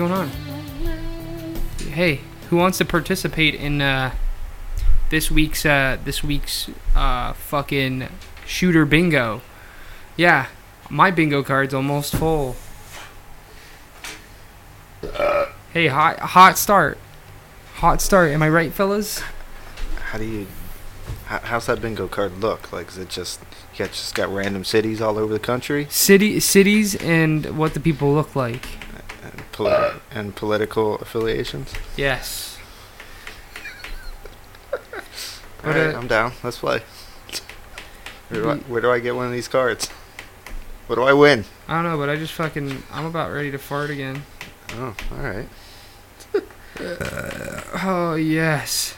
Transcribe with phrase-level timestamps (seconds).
[0.00, 0.28] going on?
[1.92, 4.14] Hey, who wants to participate in uh,
[5.10, 8.08] this week's uh, this week's uh, fucking
[8.46, 9.42] shooter bingo?
[10.16, 10.46] Yeah,
[10.88, 12.56] my bingo card's almost full.
[15.74, 16.96] Hey, hot hot start,
[17.74, 18.30] hot start.
[18.30, 19.22] Am I right, fellas?
[19.96, 20.46] How do you?
[21.26, 22.72] How, how's that bingo card look?
[22.72, 23.40] Like, is it just
[23.74, 27.80] you got just got random cities all over the country City cities and what the
[27.80, 28.66] people look like.
[29.32, 31.72] And, politi- and political affiliations?
[31.96, 32.58] Yes.
[34.72, 36.32] All right, uh, I'm down.
[36.42, 36.82] Let's play.
[38.28, 39.88] Where do, I, where do I get one of these cards?
[40.86, 41.44] What do I win?
[41.68, 44.22] I don't know, but I just fucking I'm about ready to fart again.
[44.74, 45.48] Oh, all right.
[47.82, 48.94] Oh yes.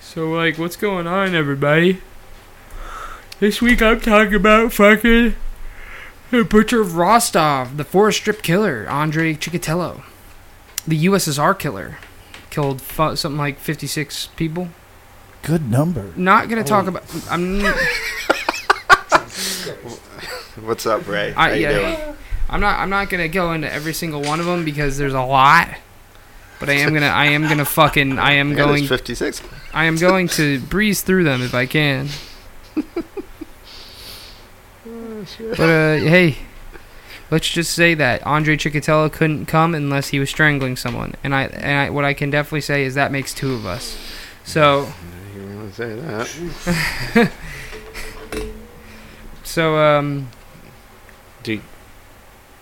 [0.00, 2.00] So like, what's going on, everybody?
[3.40, 5.34] This week I'm talking about fucking
[6.30, 10.02] the Butcher of Rostov, the forest strip killer, Andre Chikatilo,
[10.86, 11.98] the USSR killer,
[12.50, 14.68] killed fu- something like 56 people.
[15.42, 16.12] Good number.
[16.16, 17.04] Not gonna talk about.
[17.30, 17.60] I'm.
[20.64, 21.32] What's up, Ray?
[21.34, 21.72] I- How you yeah.
[21.96, 22.16] doing?
[22.48, 22.78] I'm not.
[22.80, 25.68] I'm not gonna go into every single one of them because there's a lot.
[26.58, 27.06] But I am gonna.
[27.06, 28.18] I am gonna fucking.
[28.18, 28.86] I am Yeah, going.
[28.86, 29.42] 56.
[29.74, 32.08] I am going to breeze through them if I can.
[35.56, 36.36] But uh, hey,
[37.30, 41.44] let's just say that Andre Chikatilo couldn't come unless he was strangling someone, and I
[41.44, 43.96] and I, what I can definitely say is that makes two of us.
[44.44, 44.92] So
[45.36, 47.32] You want to say that?
[49.42, 50.28] so um,
[51.42, 51.60] Do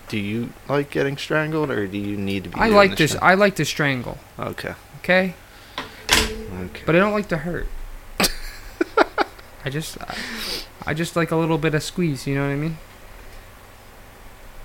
[0.09, 2.57] Do you like getting strangled, or do you need to be?
[2.57, 3.17] I like the this.
[3.21, 4.19] I like to strangle.
[4.39, 4.75] Okay.
[4.99, 5.35] Okay,
[5.79, 6.83] Okay.
[6.87, 7.67] but I don't like to hurt.
[9.65, 10.17] I just, I,
[10.87, 12.27] I just like a little bit of squeeze.
[12.27, 12.79] You know what I mean?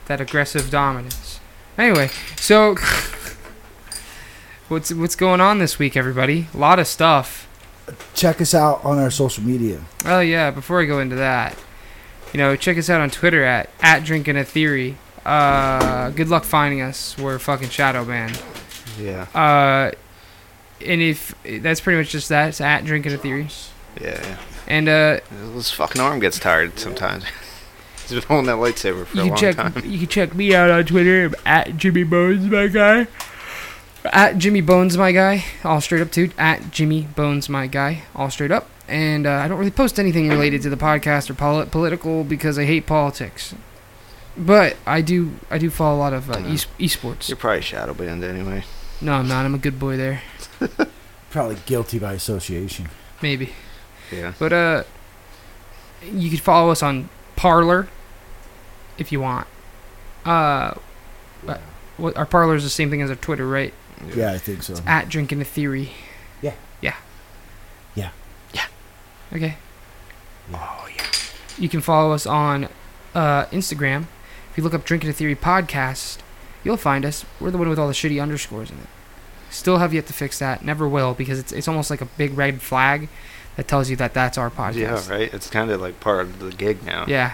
[0.07, 1.39] That aggressive dominance.
[1.77, 2.75] Anyway, so
[4.67, 6.47] what's what's going on this week, everybody?
[6.53, 7.47] A lot of stuff.
[8.13, 9.81] Check us out on our social media.
[10.05, 11.57] Oh yeah, before I go into that,
[12.33, 14.97] you know, check us out on Twitter at at drinking a theory.
[15.25, 17.17] Uh, good luck finding us.
[17.17, 18.41] We're fucking shadow banned.
[18.99, 19.27] Yeah.
[19.33, 19.91] Uh,
[20.85, 23.47] and if that's pretty much just that, it's at drinking a theory.
[24.01, 24.21] Yeah.
[24.21, 24.37] yeah.
[24.69, 25.19] And uh,
[25.55, 27.23] This fucking arm gets tired sometimes.
[28.07, 29.83] He's been holding that lightsaber for a you long can check time.
[29.85, 33.07] you can check me out on Twitter at Jimmy Bones, my guy.
[34.05, 35.43] At Jimmy Bones, my guy.
[35.63, 36.31] All straight up too.
[36.37, 38.03] At Jimmy Bones, my guy.
[38.15, 38.67] All straight up.
[38.87, 42.57] And uh, I don't really post anything related to the podcast or poli- political because
[42.57, 43.53] I hate politics.
[44.35, 47.27] But I do I do follow a lot of uh, e- esports.
[47.29, 48.63] You're probably shadow banned anyway.
[49.01, 49.45] No, I'm not.
[49.45, 50.21] I'm a good boy there.
[51.29, 52.89] Probably guilty by association.
[53.21, 53.53] Maybe.
[54.11, 54.33] Yeah.
[54.39, 54.83] But uh,
[56.03, 57.87] you could follow us on Parler
[58.97, 59.47] if you want.
[60.25, 60.73] Uh,
[61.45, 61.61] but
[61.97, 63.73] what our Parler is the same thing as our Twitter, right?
[64.15, 64.75] Yeah, I think so.
[64.85, 65.91] At drinking a theory.
[66.41, 66.53] Yeah.
[66.81, 66.95] Yeah.
[67.95, 68.11] Yeah.
[68.53, 68.65] Yeah.
[69.33, 69.57] Okay.
[70.53, 71.05] Oh yeah.
[71.57, 72.69] You can follow us on
[73.13, 74.05] uh, Instagram.
[74.51, 76.19] If you look up Drinking a Theory podcast,
[76.63, 77.25] you'll find us.
[77.39, 78.87] We're the one with all the shitty underscores in it.
[79.49, 80.63] Still have yet to fix that.
[80.63, 83.09] Never will because it's it's almost like a big red flag
[83.59, 84.75] that tells you that that's our podcast.
[84.75, 85.09] Yeah.
[85.13, 85.33] Right.
[85.33, 87.03] It's kind of like part of the gig now.
[87.09, 87.33] Yeah.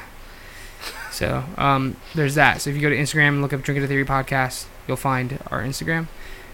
[1.11, 2.61] So um, there's that.
[2.61, 5.37] So if you go to Instagram and look up Drinking a Theory podcast, you'll find
[5.51, 6.07] our Instagram.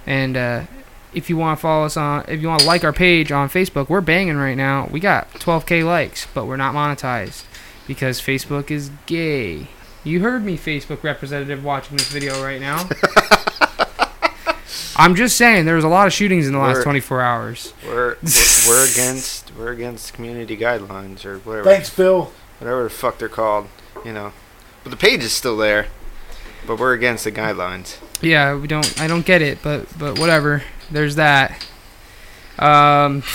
[0.05, 0.63] And uh,
[1.13, 3.47] if you want to follow us on, if you want to like our page on
[3.47, 4.89] Facebook, we're banging right now.
[4.91, 7.45] We got 12k likes, but we're not monetized
[7.87, 9.67] because Facebook is gay.
[10.03, 12.89] You heard me, Facebook representative, watching this video right now.
[14.95, 17.73] I'm just saying, there was a lot of shootings in the last We're- 24 hours.
[17.85, 22.31] We're, we're we're against we're against community guidelines or whatever Thanks, Phil.
[22.59, 23.67] whatever the fuck they're called.
[24.05, 24.33] You know.
[24.83, 25.87] But the page is still there.
[26.67, 27.97] But we're against the guidelines.
[28.21, 28.99] Yeah, we don't.
[29.01, 30.63] I don't get it, but but whatever.
[30.91, 31.65] There's that.
[32.59, 33.23] Um,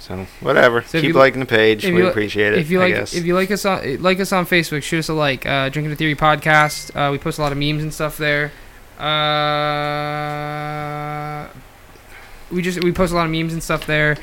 [0.00, 0.80] So whatever.
[0.80, 1.84] So Keep you- liking the page.
[1.84, 2.60] We you- appreciate it.
[2.60, 3.14] if you I like, guess.
[3.14, 5.44] if you like us on like us on Facebook, shoot us a like.
[5.44, 6.96] Uh, Drinking the Theory podcast.
[6.96, 8.50] Uh, we post a lot of memes and stuff there.
[9.78, 11.48] Uh,
[12.50, 14.16] we just we post a lot of memes and stuff there.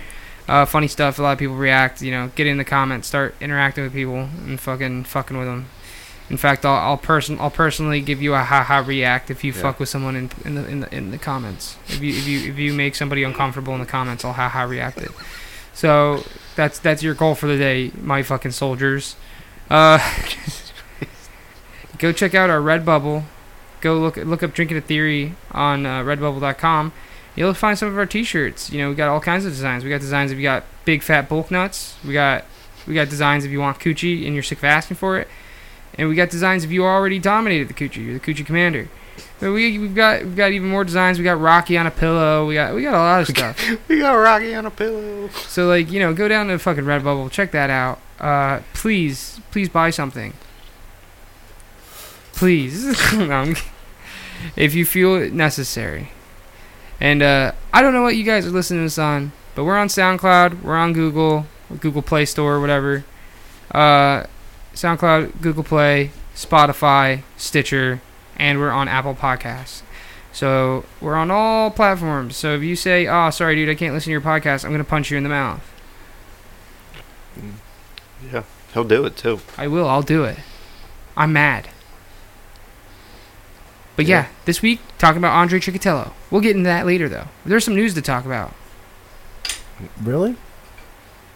[0.48, 1.18] Uh, funny stuff.
[1.20, 2.02] A lot of people react.
[2.02, 5.68] You know, get in the comments, start interacting with people, and fucking fucking with them.
[6.30, 9.52] In fact, I'll I'll person I'll personally give you a ha ha react if you
[9.54, 9.62] Yeah.
[9.62, 11.78] fuck with someone in in the in the in the comments.
[11.88, 14.64] If you if you if you make somebody uncomfortable in the comments, I'll ha ha
[14.64, 15.12] react it.
[15.74, 16.24] So
[16.56, 19.16] that's that's your goal for the day, my fucking soldiers.
[19.70, 20.00] Uh,
[22.00, 23.24] go check out our Redbubble.
[23.82, 26.94] Go look look up Drinking a Theory on uh, Redbubble.com.
[27.36, 28.72] You'll find some of our T-shirts.
[28.72, 29.84] You know, we got all kinds of designs.
[29.84, 31.96] We got designs if you got big fat bulk nuts.
[32.06, 32.46] We got
[32.88, 35.28] we got designs if you want coochie and you're sick of asking for it.
[35.98, 38.06] And we got designs if you already dominated the coochie.
[38.06, 38.90] You're the coochie commander.
[39.40, 41.18] But we we've got we've got even more designs.
[41.18, 42.48] We got Rocky on a pillow.
[42.48, 43.78] We got we got a lot of stuff.
[43.88, 45.30] We got Rocky on a pillow.
[45.48, 48.00] So like you know, go down to fucking Redbubble, check that out.
[48.20, 50.34] Uh, please, please buy something.
[52.36, 52.86] Please,
[54.56, 56.10] if you feel it necessary.
[57.00, 59.78] And uh, I don't know what you guys are listening to this on, but we're
[59.78, 61.46] on SoundCloud, we're on Google,
[61.80, 63.06] Google Play Store, whatever.
[63.72, 64.26] Uh,
[64.74, 68.02] SoundCloud, Google Play, Spotify, Stitcher,
[68.38, 69.82] and we're on Apple Podcasts.
[70.34, 72.36] So we're on all platforms.
[72.36, 74.84] So if you say, "Oh, sorry, dude, I can't listen to your podcast," I'm gonna
[74.84, 75.62] punch you in the mouth.
[78.32, 78.44] Yeah,
[78.74, 79.40] he'll do it too.
[79.58, 79.88] I will.
[79.88, 80.38] I'll do it.
[81.16, 81.70] I'm mad.
[83.96, 84.28] But yeah, Yeah.
[84.46, 86.12] this week talking about Andre Chikatilo.
[86.30, 87.28] We'll get into that later, though.
[87.46, 88.54] There's some news to talk about.
[90.02, 90.36] Really?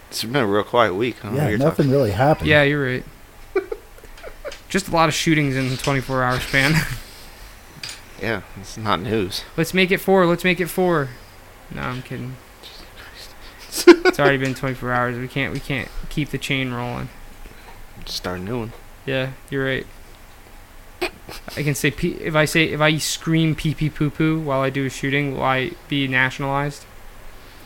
[0.09, 1.23] It's been a real quiet week.
[1.23, 1.91] I Yeah, nothing talking.
[1.91, 2.47] really happened.
[2.49, 3.03] Yeah, you're right.
[4.69, 6.73] Just a lot of shootings in the 24 hour span.
[8.21, 9.45] Yeah, it's not news.
[9.55, 10.25] Let's make it four.
[10.25, 11.07] Let's make it four.
[11.73, 12.35] No, I'm kidding.
[13.87, 15.17] it's already been 24 hours.
[15.17, 15.53] We can't.
[15.53, 17.07] We can't keep the chain rolling.
[18.05, 18.73] Start a new one.
[19.05, 19.87] Yeah, you're right.
[21.01, 24.61] I can say pee, if I say if I scream pee pee poo poo while
[24.61, 26.85] I do a shooting, will I be nationalized?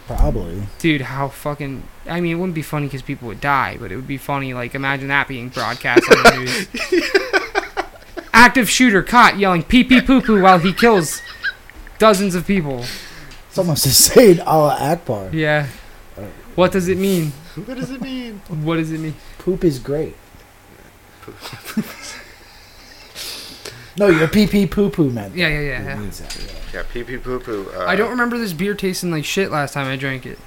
[0.07, 0.63] Probably.
[0.79, 1.83] Dude, how fucking.
[2.07, 4.53] I mean, it wouldn't be funny because people would die, but it would be funny.
[4.53, 6.39] Like, imagine that being broadcast on the
[8.11, 8.27] news.
[8.33, 11.21] Active shooter caught yelling pee pee poo poo while he kills
[11.99, 12.83] dozens of people.
[13.47, 15.29] It's almost as saying Allah Akbar.
[15.31, 15.67] Yeah.
[16.55, 17.31] What does it mean?
[17.55, 18.41] What does it mean?
[18.49, 19.15] What does it mean?
[19.37, 20.15] Poop is great.
[23.97, 25.35] No, your pee pee poo poo meant.
[25.35, 25.83] Yeah, yeah, yeah.
[25.83, 25.95] Yeah.
[25.97, 26.79] means that, yeah.
[26.79, 27.69] Yeah, pee pee poo poo.
[27.75, 30.39] Uh, I don't remember this beer tasting like shit last time I drank it.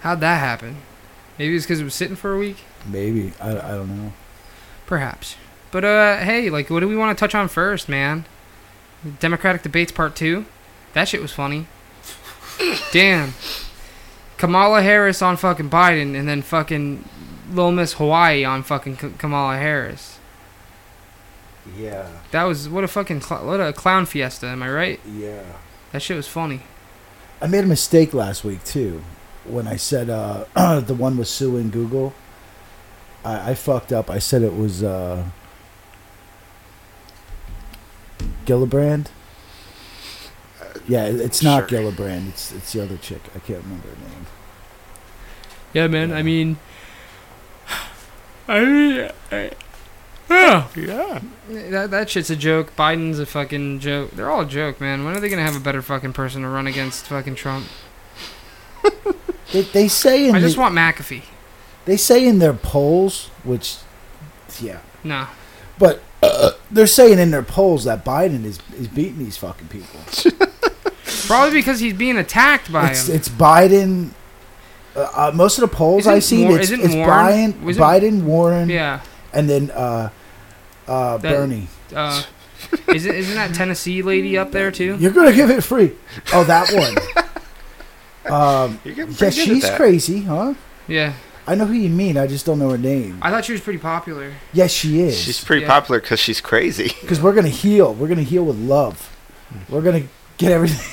[0.00, 0.78] How'd that happen?
[1.38, 2.58] Maybe it's because it was sitting for a week?
[2.86, 3.32] Maybe.
[3.40, 4.12] I, I don't know.
[4.86, 5.36] Perhaps.
[5.70, 8.24] But, uh, hey, like, what do we want to touch on first, man?
[9.20, 10.44] Democratic debates part two?
[10.94, 11.66] That shit was funny.
[12.92, 13.34] Damn.
[14.36, 17.04] Kamala Harris on fucking Biden, and then fucking
[17.52, 20.09] Lil Miss Hawaii on fucking K- Kamala Harris.
[21.78, 22.08] Yeah.
[22.30, 25.00] That was, what a fucking, cl- what a clown fiesta, am I right?
[25.06, 25.42] Yeah.
[25.92, 26.62] That shit was funny.
[27.40, 29.02] I made a mistake last week too,
[29.44, 30.44] when I said uh,
[30.80, 32.12] the one was suing Google.
[33.24, 34.10] I, I fucked up.
[34.10, 35.24] I said it was uh,
[38.46, 39.06] Gillibrand.
[40.86, 41.80] Yeah, it's not Sure.
[41.80, 42.28] Gillibrand.
[42.30, 43.20] It's it's the other chick.
[43.34, 44.26] I can't remember her name.
[45.72, 46.58] Yeah, man, I mean,
[48.48, 49.50] I mean, I,
[50.30, 50.68] yeah.
[50.76, 51.20] Yeah.
[51.48, 52.74] That that shit's a joke.
[52.76, 54.12] Biden's a fucking joke.
[54.12, 55.04] They're all a joke, man.
[55.04, 57.66] When are they gonna have a better fucking person to run against fucking Trump?
[59.52, 61.24] They, they say in I just the- want McAfee.
[61.84, 63.78] they say in their polls, which
[64.60, 65.26] yeah, No.
[65.76, 69.98] but uh, they're saying in their polls that Biden is is beating these fucking people.
[71.26, 73.16] Probably because he's being attacked by it's him.
[73.16, 74.10] it's Biden.
[74.94, 77.64] Uh, uh, most of the polls Isn't I see, War- it's, isn't it's Warren- Brian,
[77.64, 79.00] wasn't- Biden, Warren, yeah.
[79.32, 80.10] and then uh,
[80.90, 81.68] uh, That- Bernie.
[81.94, 82.22] Uh,
[82.88, 84.96] isn't isn't that Tennessee lady up there too?
[84.98, 85.92] You're gonna give it free.
[86.32, 86.96] Oh, that one.
[88.32, 90.54] um, yeah, pretty good at she's crazy, huh?
[90.86, 91.14] Yeah.
[91.46, 92.16] I know who you mean.
[92.16, 93.18] I just don't know her name.
[93.22, 94.32] I thought she was pretty popular.
[94.52, 95.18] Yes, she is.
[95.18, 95.68] She's pretty Yeah.
[95.68, 96.92] popular because she's crazy.
[97.00, 97.94] Because we're gonna heal.
[97.94, 99.16] We're gonna heal with love.
[99.68, 100.04] We're gonna
[100.36, 100.86] get everything.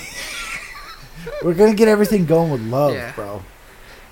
[1.44, 3.12] we're gonna get everything going with love, Yeah.
[3.14, 3.44] bro.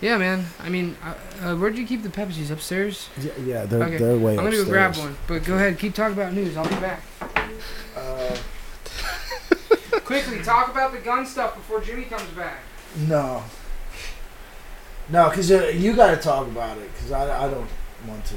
[0.02, 0.46] Yeah, man.
[0.62, 3.10] I mean, uh, uh, where'd you keep the Pepsis upstairs?
[3.20, 3.98] Yeah, yeah they're Okay.
[3.98, 4.68] they're way I'm gonna go upstairs.
[4.68, 5.16] grab one.
[5.28, 6.58] But go ahead, keep talking about news.
[6.58, 7.02] I'll be back.
[7.96, 8.36] Uh,
[10.06, 12.60] Quickly, talk about the gun stuff before Jimmy comes back.
[13.08, 13.44] no.
[15.08, 16.92] No, because uh, you got to talk about it.
[16.94, 17.68] Because I, I don't
[18.08, 18.36] want to.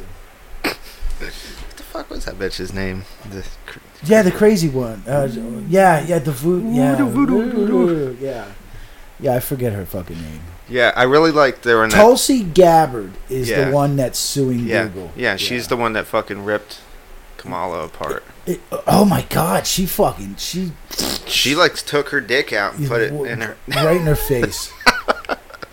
[0.69, 3.05] What the fuck was that bitch's name?
[3.31, 5.03] The cr- Yeah, the crazy one.
[5.07, 5.29] Uh,
[5.67, 6.71] yeah, yeah, the voodoo.
[6.71, 8.17] Yeah, voodoo, voodoo.
[8.21, 8.53] Yeah,
[9.19, 9.35] yeah.
[9.35, 10.43] I forget her fucking name.
[10.69, 11.97] Yeah, I really liked there in that.
[11.97, 13.67] Tulsi Gabbard is Yeah.
[13.67, 15.13] the one that's suing Yeah, Google.
[15.17, 16.81] yeah, she's the one that fucking ripped
[17.37, 18.25] Kamala apart.
[18.47, 20.73] It- oh my god, she fucking she
[21.27, 23.57] She like took her dick out and put it in her.
[23.69, 24.73] right in her face.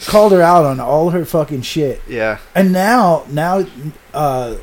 [0.08, 3.66] Called her out on all her fucking shit, Yeah, and now now
[4.14, 4.56] uh,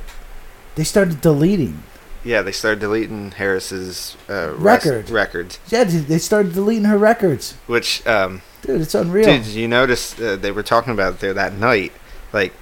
[0.77, 1.83] they started deleting.
[2.23, 2.43] yeah.
[2.43, 5.11] They started deleting Harris's uh, rest- Record.
[5.11, 8.81] records, Yeah, they started deleting her records, which um, dude.
[8.81, 9.25] It's unreal.
[9.27, 11.93] Dude, did you notice uh, they were talking about it there that night?
[12.33, 12.53] Like,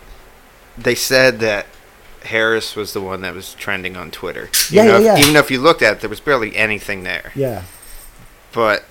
[0.76, 1.66] they said that
[2.25, 4.49] Harris was the one that was trending on Twitter.
[4.71, 5.25] Yeah, Even yeah, if- yeah.
[5.25, 7.33] Even if you looked at it, there was barely anything there.
[7.35, 7.62] Yeah,
[8.52, 8.85] But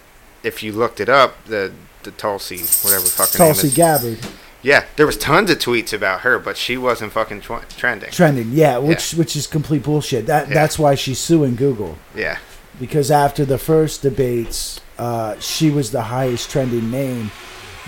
[0.44, 1.72] if you looked it up, the
[2.04, 4.20] the Tulsi, whatever fucking Tulsi name is, Gabbard
[4.62, 8.10] yeah, there was tons of tweets about her, but she wasn't fucking tw- trending.
[8.12, 8.52] trending.
[8.52, 10.26] Yeah, which which is complete bullshit.
[10.26, 10.54] That Yeah.
[10.54, 11.98] that's why she's suing Google.
[12.16, 12.40] Yeah,
[12.80, 17.32] because after the first debates, uh, she was the highest trending name,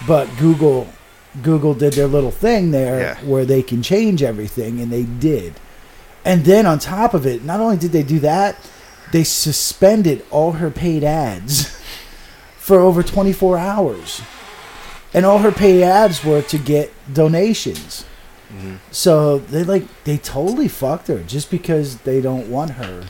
[0.08, 0.88] but Google
[1.44, 3.18] Google did their little thing there Yeah.
[3.24, 5.53] where they can change everything, and they did.
[6.25, 8.56] And then on top of it, not only did they do that,
[9.13, 11.70] they suspended all her paid ads
[12.58, 14.22] for over 24 hours.
[15.13, 18.06] And all her paid ads were to get donations.
[18.53, 18.77] Mhm.
[18.91, 23.06] So they like they totally fucked her just because they don't want her.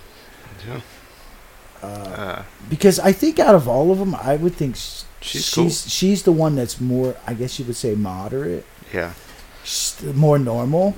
[1.82, 1.88] Yeah.
[1.88, 5.54] Uh, Uh, because I think out of all of them, I would think She's she's
[5.54, 5.70] cool.
[5.70, 7.16] she's the one that's more.
[7.28, 9.14] I guess you would say moderate, yeah.
[9.64, 10.96] She's more normal.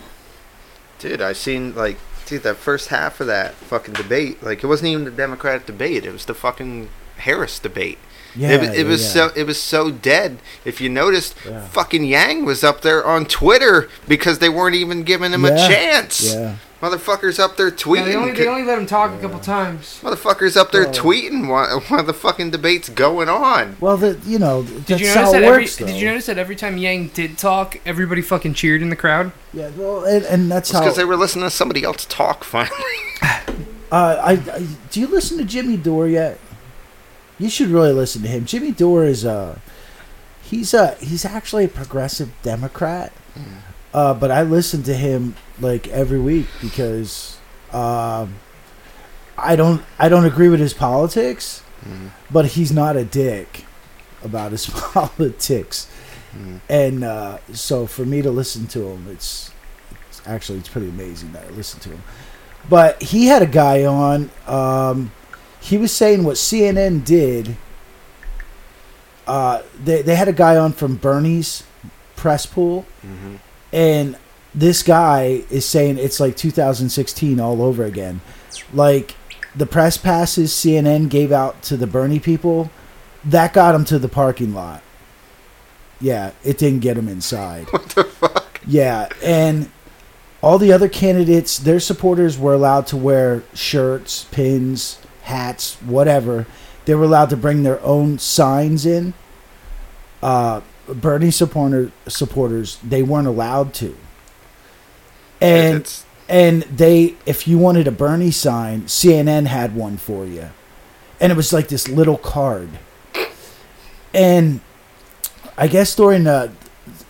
[1.00, 4.42] Dude, I seen like dude that first half of that fucking debate.
[4.42, 6.06] Like it wasn't even the Democratic debate.
[6.06, 7.98] It was the fucking Harris debate.
[8.36, 9.10] Yeah, it, was- it yeah, was yeah.
[9.28, 10.40] so it was so dead.
[10.66, 11.62] If you noticed, Yeah.
[11.68, 15.52] fucking Yang was up there on Twitter because they weren't even giving him Yeah.
[15.52, 16.34] a chance.
[16.34, 18.06] Yeah, Motherfuckers up there Yeah, tweeting.
[18.06, 20.00] they, only, they only let him talk a couple times.
[20.04, 23.78] Motherfuckers up there Well- tweeting while, while the fucking debate's going on.
[23.80, 25.64] well, the you know that's Did you how notice it that every?
[25.64, 25.76] works.
[25.78, 29.32] Did you notice that every time Yang did talk, everybody fucking cheered in the crowd?
[29.54, 30.84] Yeah, well, and, and that's It's how.
[30.84, 32.74] because they were listening to somebody else talk finally.
[33.92, 36.40] Uh, I, I do you listen to Jimmy Dore yet?
[37.44, 38.46] You should really listen to him.
[38.46, 39.60] Jimmy Dore is a
[40.44, 43.12] he's a he's actually a progressive Democrat.
[43.94, 47.38] Uh, but I listen to him like every week because
[47.74, 48.36] um
[49.38, 52.12] I don't I don't agree with his politics, Mhm.
[52.32, 53.66] but he's not a dick
[54.24, 55.88] about his politics.
[56.34, 56.60] Mhm.
[56.70, 59.52] And uh, so for me to listen to him, it's,
[60.10, 62.04] it's actually it's pretty amazing that I listen to him.
[62.70, 64.32] But he had a guy on.
[64.48, 65.12] Um,
[65.64, 67.56] he was saying what CNN did.
[69.26, 71.64] Uh, they they had a guy on from Bernie's
[72.16, 73.40] press pool, Mhm.
[73.72, 74.18] and
[74.54, 78.20] this guy is saying it's like 2016 all over again.
[78.74, 79.16] Like
[79.56, 82.70] the press passes CNN gave out to the Bernie people,
[83.24, 84.82] that got them to the parking lot.
[86.02, 87.68] Yeah, it didn't get them inside.
[87.72, 88.60] What the fuck?
[88.68, 89.70] Yeah, and
[90.42, 96.46] all the other candidates, their supporters were allowed to wear shirts, pins, hats, whatever.
[96.86, 99.14] They were allowed to bring their own signs in.
[100.22, 103.96] Uh, Bernie supporter supporters, they weren't allowed to.
[105.40, 110.50] And it's, and they, if you wanted a Bernie sign, CNN had one for you,
[111.20, 112.70] and it was like this little card.
[114.14, 114.62] And
[115.58, 116.52] I guess during the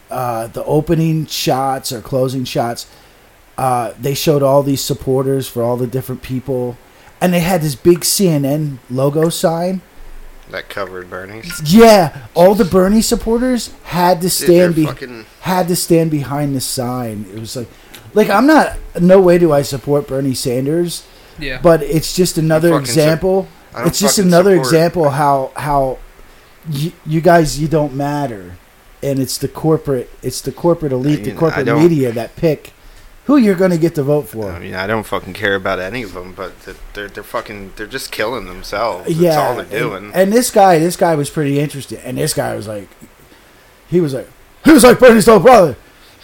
[0.10, 2.88] uh, the opening shots or closing shots,
[3.58, 6.78] uh, they showed all these supporters for all the different people,
[7.24, 9.82] and they had this big CNN logo sign.
[10.52, 11.62] that covered Bernie's.
[11.74, 16.56] Yeah, all the Bernie supporters had to stand they're be- fucking had to stand behind
[16.56, 17.26] the sign.
[17.34, 17.68] It was like,
[18.14, 18.78] like I'm not.
[19.02, 21.04] No way do I support Bernie Sanders,
[21.40, 21.60] Yeah.
[21.64, 23.48] but it's just another fucking su- example.
[23.78, 25.98] It's just another support- example how how
[26.70, 28.58] you, you guys you don't matter,
[29.02, 32.36] and it's the corporate it's the corporate elite, I the mean, I corporate media that
[32.36, 32.74] pick
[33.26, 34.52] who you're going to get to vote for.
[34.52, 36.54] I mean, I don't fucking care about any of them, but
[36.94, 39.08] they're they're fucking they're just killing themselves.
[39.08, 40.12] That's yeah, all they're doing.
[40.14, 42.90] And, this guy, this guy was pretty interesting, and this guy was like,
[43.88, 44.30] he was like,
[44.66, 45.76] he was like Bernie's little brother.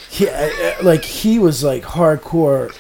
[0.10, 2.76] He, uh, uh, like he was like hardcore,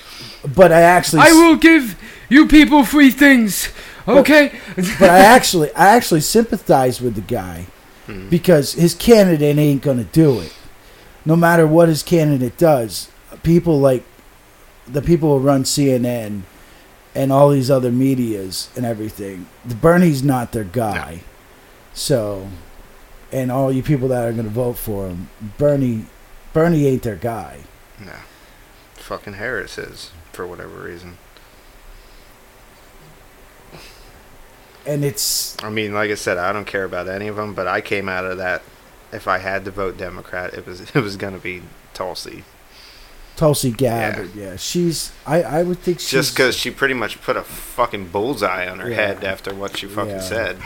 [0.55, 1.99] but I actually, I will give
[2.29, 3.69] you people free things.
[4.07, 4.59] Okay.
[4.75, 7.67] but I actually, I actually sympathize with the guy
[8.09, 8.27] Hmm.
[8.27, 10.51] because his candidate ain't gonna do it.
[11.25, 13.09] No matter what his candidate does,
[13.43, 14.03] people like
[14.87, 16.41] the people who run CNN
[17.15, 19.47] and all these other medias and everything.
[19.65, 21.21] The Bernie's not their guy.
[21.93, 22.47] So,
[23.31, 26.05] and all you people that are gonna vote for him, Bernie,
[26.53, 27.61] Bernie ain't their guy.
[27.99, 28.13] No,
[28.95, 31.17] fucking Harris is for whatever reason.
[34.85, 37.67] And it's I mean, like I said, I don't care about any of them, but
[37.67, 38.61] I came out of that.
[39.11, 42.43] If I had to vote Democrat, it was it was gonna be Tulsi,
[43.39, 44.35] Tulsi Gabbard.
[44.35, 45.13] Yeah, she's.
[45.25, 48.79] I I would think she's just because she pretty much put a fucking bullseye on
[48.79, 48.95] her Yeah.
[48.97, 50.19] head after what she fucking Yeah.
[50.21, 50.57] said.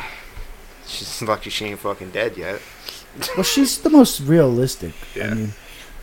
[0.87, 2.59] She's lucky she ain't fucking dead yet.
[3.37, 4.93] Well, she's the most realistic.
[5.15, 5.27] Yeah.
[5.29, 5.53] I mean,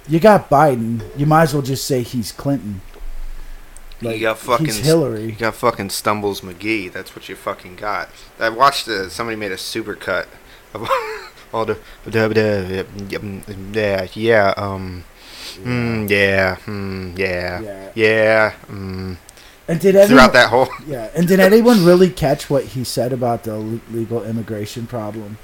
[0.09, 1.03] you got Biden.
[1.17, 2.83] You might as well just say he's Clinton.
[4.01, 6.93] Like, you got fucking he's You got fucking Stumbles McGee.
[6.93, 8.11] That's what you fucking got.
[8.39, 10.29] I watched uh, somebody made a super cut
[10.73, 10.89] of
[11.53, 11.79] all the
[13.73, 15.05] yeah yeah um
[15.59, 17.91] mm, yeah mm, yeah Yeah.
[17.95, 19.17] yeah mm.
[19.69, 20.09] And did anyone?
[20.09, 21.11] throughout that whole Yeah.
[21.15, 23.57] And did anyone really catch what he said about the
[23.91, 25.39] legal immigration problem?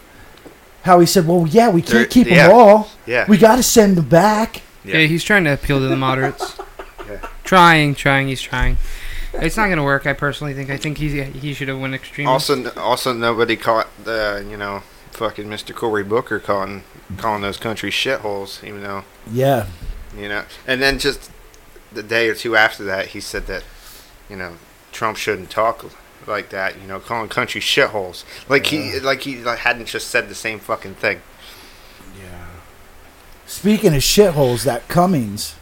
[0.83, 2.49] How he said, "Well, yeah, we can't keep yeah.
[2.49, 2.89] them all.
[3.07, 5.01] yeah We got to send them back." Yeah.
[5.01, 6.59] he's trying to appeal to the moderates.
[7.09, 7.19] Yeah.
[7.45, 8.79] Trying, trying, he's trying.
[9.35, 10.09] It's not gonna work.
[10.09, 10.71] I personally think.
[10.71, 12.27] I think he he should have won extreme.
[12.27, 14.83] Also, also nobody caught the you know
[15.13, 15.73] fucking Mr.
[15.73, 16.83] Cory Booker calling
[17.17, 19.67] calling those countries shitholes, even though Yeah.
[20.19, 20.45] You know.
[20.67, 21.31] And then just
[21.93, 23.65] the day or two after that, he said that
[24.29, 24.55] you know
[24.93, 25.85] Trump shouldn't talk
[26.27, 26.81] like that.
[26.81, 28.25] You know, calling countries shitholes.
[28.49, 31.21] Like he like he like, hadn't just said the same fucking thing.
[32.19, 32.47] Yeah.
[33.47, 35.55] Speaking of shitholes, that Cummings,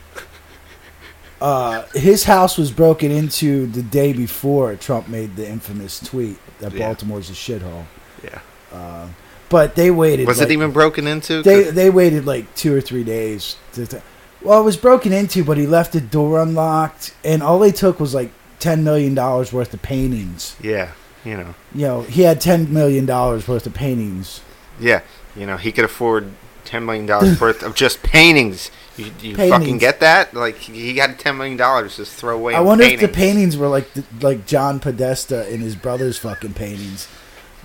[1.41, 6.73] uh, his house was broken into the day before Trump made the infamous tweet that
[6.73, 6.87] Yeah.
[6.87, 7.85] Baltimore's a shithole.
[8.23, 8.41] Yeah.
[8.73, 9.09] Uh,
[9.49, 10.27] but they waited.
[10.27, 11.43] Was like, it even broken into?
[11.43, 13.57] They they waited like two or three days.
[13.75, 14.03] To, to-
[14.45, 17.99] well, it was broken into, but he left the door unlocked, and all they took
[17.99, 20.57] was like ten million dollars worth of paintings.
[20.63, 20.93] yeah.
[21.25, 21.55] You know.
[21.75, 24.43] You know, he had ten million dollars worth of paintings.
[24.79, 25.01] Yeah.
[25.35, 26.31] You know, he could afford
[26.67, 28.71] ten million dollars worth of just paintings.
[28.99, 30.35] You, you fucking get that?
[30.35, 32.55] Like he had ten million dollars just throw away.
[32.55, 33.17] I wonder if the paintings.
[33.17, 37.09] paintings were like the, like John Podesta and his brother's fucking paintings.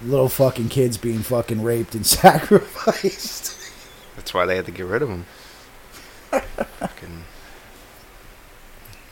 [0.02, 3.58] Little fucking kids being fucking raped and sacrificed.
[4.16, 5.26] That's why they had to get rid of him.
[6.32, 7.24] Fucking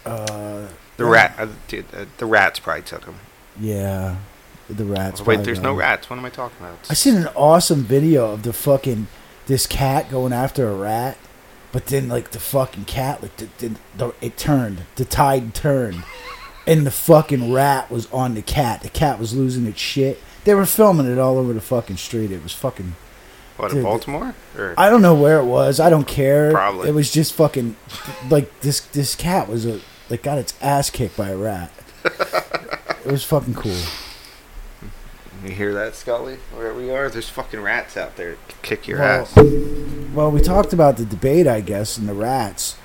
[0.05, 1.35] Uh, the rat.
[1.37, 3.15] Uh, dude, uh, the rats probably took him.
[3.59, 4.15] yeah,
[4.69, 5.21] the rats.
[5.25, 6.09] Wait, there's no rats.
[6.09, 6.79] What am I talking about?
[6.89, 9.07] I seen an awesome video of the fucking
[9.47, 11.17] this cat going after a rat,
[11.71, 16.03] but then like the fucking cat like the, the, the it turned the tide turned,
[16.65, 18.81] and the fucking rat was on the cat.
[18.81, 20.21] The cat was losing its shit.
[20.45, 22.31] They were filming it all over the fucking street.
[22.31, 22.95] It was fucking.
[23.57, 24.35] What in Baltimore?
[24.57, 25.79] Or I don't know where it was.
[25.79, 26.51] I don't care.
[26.51, 26.89] Probably.
[26.89, 27.75] It was just fucking
[28.29, 28.79] like this.
[28.81, 31.71] This cat was a like got its ass kicked by a rat.
[32.05, 33.75] it was fucking cool.
[35.43, 36.37] you hear that, Scully?
[36.55, 38.37] Where we are, there's fucking rats out there.
[38.61, 39.35] Kick your Well, ass.
[40.13, 42.77] Well, we talked about the debate, I guess, and the rats.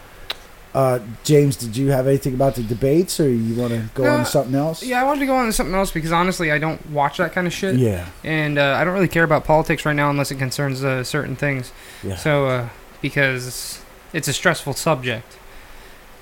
[0.75, 4.19] Uh, James, did you have anything about the debates, or you want to go on
[4.21, 4.83] No, to something else?
[4.83, 7.33] Yeah, I wanted to go on to something else because honestly, I don't watch that
[7.35, 8.07] kind of shit, Yeah.
[8.25, 11.37] and uh, I don't really care about politics right now unless it concerns uh, certain
[11.37, 11.73] things.
[12.03, 12.17] Yeah.
[12.17, 12.69] So, uh,
[13.03, 13.81] because
[14.15, 15.37] it's a stressful subject,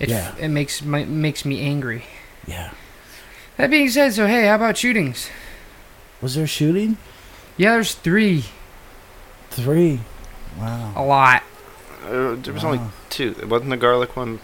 [0.00, 0.34] it Yeah.
[0.36, 2.04] it makes my, makes me angry.
[2.46, 2.70] yeah.
[3.56, 5.28] That being said, so hey, how about shootings?
[6.22, 6.96] Was there a shooting?
[7.56, 8.46] Yeah, there's three,
[9.50, 10.00] Three.
[10.58, 10.92] Wow.
[10.96, 11.42] a lot.
[12.02, 12.90] Uh, there was only Wow.
[13.10, 13.34] two.
[13.48, 14.40] Wasn't the garlic one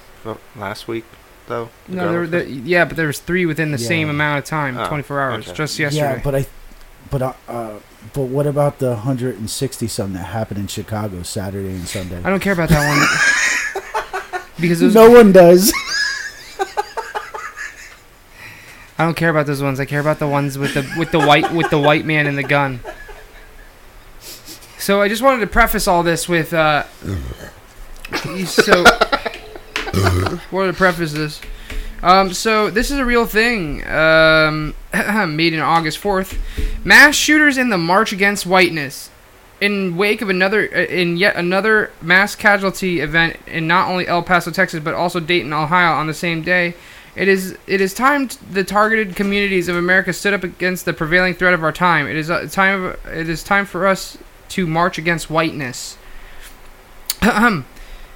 [0.55, 1.05] last week,
[1.49, 1.71] though?
[1.89, 3.89] The No, there, garlic there, yeah, but there was three within the Yeah.
[3.89, 5.57] same amount of time, Oh, 24 hours, okay.
[5.57, 6.17] just yesterday.
[6.17, 6.47] Yeah, but I,
[7.11, 7.71] but uh, uh,
[8.13, 12.21] but what about the hundred and sixty something that happened in Chicago Saturday and Sunday?
[12.25, 15.73] I don't care about that one because those, no one does.
[18.99, 19.79] I don't care about those ones.
[19.79, 22.37] I care about the ones with the with the white with the white man and
[22.39, 22.81] the gun.
[24.87, 26.85] So I just wanted to preface all this with uh
[28.45, 28.85] so
[30.53, 31.41] wanted to preface this.
[32.05, 33.85] Um so this is a real thing.
[33.89, 34.77] Um
[35.35, 36.39] made in August 4th.
[36.85, 39.11] Mass shooters in the march against whiteness.
[39.61, 44.23] In wake of another uh, in yet another mass casualty event in not only El
[44.23, 46.75] Paso, Texas, but also Dayton, Ohio on the same day.
[47.17, 51.35] It is it is time the targeted communities of America stood up against the prevailing
[51.35, 52.07] threat of our time.
[52.07, 54.17] It is a time of, it is time for us
[54.51, 55.97] to march against whiteness.
[57.23, 57.63] uh,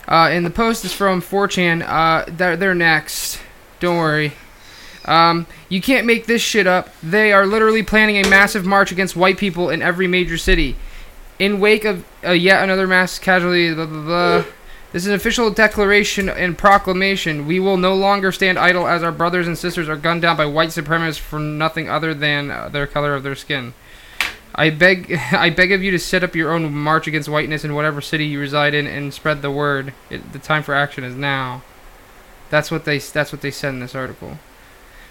[0.09, 1.83] and the post is from 4chan.
[1.87, 3.41] Uh, they're, they're next.
[3.81, 4.33] Don't worry.
[5.05, 6.91] Um, you can't make this shit up.
[7.03, 10.77] They are literally planning a massive march against white people in every major city.
[11.39, 14.45] In wake of uh, yet another mass casualty, blah, blah, blah.
[14.93, 17.47] This is an official declaration and proclamation.
[17.47, 20.47] We will no longer stand idle as our brothers and sisters are gunned down by
[20.47, 23.73] white supremacists for nothing other than uh, their color of their skin.
[24.61, 27.75] I beg, I beg of you to set up your own march against whiteness in
[27.75, 29.95] whatever city you reside in and spread the word.
[30.11, 31.63] It, the time for action is now.
[32.51, 32.99] That's what they.
[32.99, 34.39] That's what they said in this article.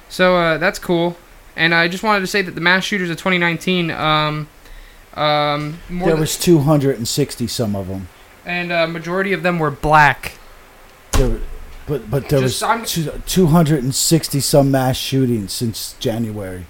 [0.08, 1.18] So uh, that's cool.
[1.56, 4.48] And I just wanted to say that the mass shooters of 2019, um,
[5.16, 8.08] um, more there was two hundred and sixty some of them.
[8.46, 10.38] and a majority of them were black.
[11.14, 11.40] There,
[11.88, 12.96] but but there Just- I'm- was
[13.84, 16.68] and sixty some mass shootings since January.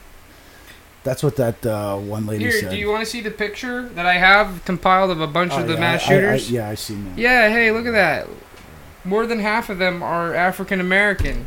[1.04, 2.72] That's what that uh, one lady Here, said.
[2.72, 5.62] do you want to see the picture that I have compiled of a bunch Oh,
[5.62, 6.52] of the yeah, mass I- I- I- shooters?
[6.52, 7.18] yeah, I seen that.
[7.18, 8.28] Yeah, hey, look at that.
[9.06, 11.46] More than half of them are African American.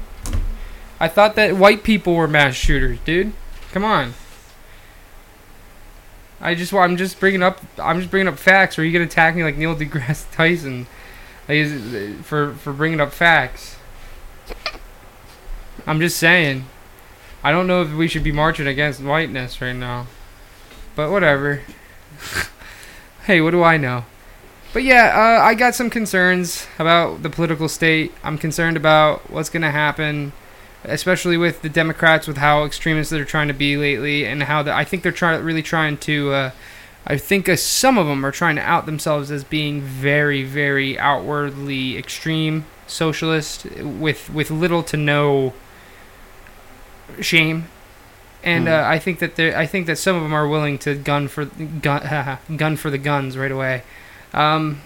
[0.99, 3.33] I thought that white people were mass shooters, dude.
[3.73, 4.15] Come on.
[6.41, 8.79] I just, I'm just bringing up, I'm just bringing up facts.
[8.79, 10.87] Or are you gonna attack me like Neil deGrasse Tyson,
[11.49, 13.77] like, for for bringing up facts?
[15.87, 16.65] I'm just saying.
[17.45, 20.07] I don't know if we should be marching against whiteness right now,
[20.95, 21.63] but whatever.
[23.25, 24.05] hey, what do I know?
[24.73, 28.13] But yeah, uh, I got some concerns about the political state.
[28.23, 30.33] I'm concerned about what's going to happen
[30.85, 34.75] especially with the Democrats, with how extremist they're trying to be lately, and how the,
[34.75, 36.33] I think they're trying really trying to.
[36.33, 36.51] Uh,
[37.05, 40.99] I think uh, some of them are trying to out themselves as being very, very
[40.99, 45.55] outwardly extreme socialist with with little to no
[47.20, 47.66] shame.
[48.44, 48.72] And Hmm.
[48.75, 51.44] uh, I think that I think that some of them are willing to gun for
[51.46, 53.83] gun gun for the guns right away.
[54.35, 54.81] Um,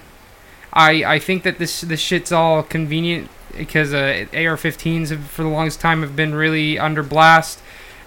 [0.73, 5.49] I I think that this this shit's all convenient because uh, AR-15s have, for the
[5.49, 7.59] longest time have been really under blast,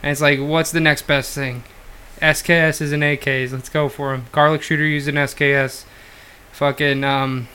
[0.03, 1.63] and it's like, what's the next best thing?
[2.21, 3.51] SKS is an AKs.
[3.51, 4.25] Let's go for them.
[4.31, 5.85] Garlic shooter used an SKS.
[6.51, 7.47] Fucking um,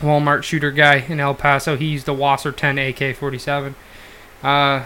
[0.00, 1.76] Walmart shooter guy in El Paso.
[1.76, 3.74] He used a WASR-10 AK-47.
[4.42, 4.84] Uh,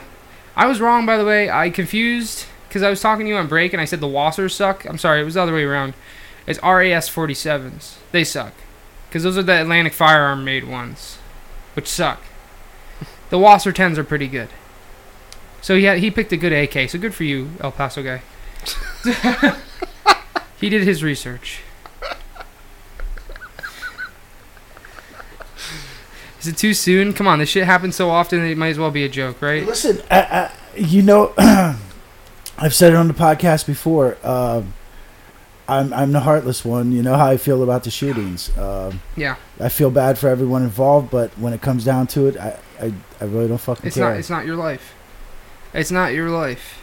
[0.56, 1.50] I was wrong, by the way.
[1.50, 4.52] I confused because I was talking to you on break and I said the WASRs
[4.52, 4.84] suck.
[4.86, 5.94] I'm sorry, it was the other way around.
[6.46, 7.96] It's RAS 47s.
[8.10, 8.52] They suck
[9.08, 11.18] because those are the Atlantic Firearm made ones,
[11.74, 12.22] which suck.
[13.30, 14.48] The WASR-10s are pretty good.
[15.62, 16.90] So he had, he picked a good AK.
[16.90, 18.22] So good for you, El Paso guy.
[20.60, 21.60] he did his research.
[26.42, 27.12] Is it too soon?
[27.12, 29.40] Come on, this shit happens so often that it might as well be a joke,
[29.40, 29.64] right?
[29.64, 34.16] Listen, I, I, you know, I've said it on the podcast before.
[34.26, 34.74] Um,
[35.68, 36.90] I'm I'm the heartless one.
[36.92, 38.56] You know how I feel about the shootings.
[38.58, 39.36] Um, Yeah.
[39.60, 42.92] I feel bad for everyone involved, but when it comes down to it, I I,
[43.20, 44.10] I really don't fucking It's care.
[44.10, 44.18] not.
[44.18, 44.94] It's not your life.
[45.72, 46.80] It's not your life.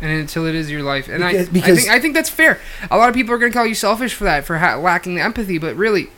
[0.00, 2.30] And until it is your life, and Because- I, I because- think I think that's
[2.30, 2.60] fair.
[2.90, 5.20] A lot of people are gonna call you selfish for that, for ha- lacking the
[5.20, 5.58] empathy.
[5.58, 6.10] But really,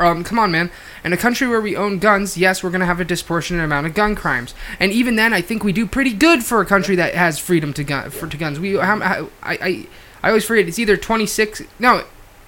[0.00, 0.70] um, come on, man.
[1.04, 3.94] In a country where we own guns, yes, we're gonna have a disproportionate amount of
[3.94, 7.14] gun crimes, and even then, I think we do pretty good for a country that
[7.14, 8.60] has freedom to gun for to guns.
[8.60, 9.86] We, how, I, I,
[10.22, 10.68] I always forget.
[10.68, 11.62] It's either twenty six.
[11.78, 12.04] No,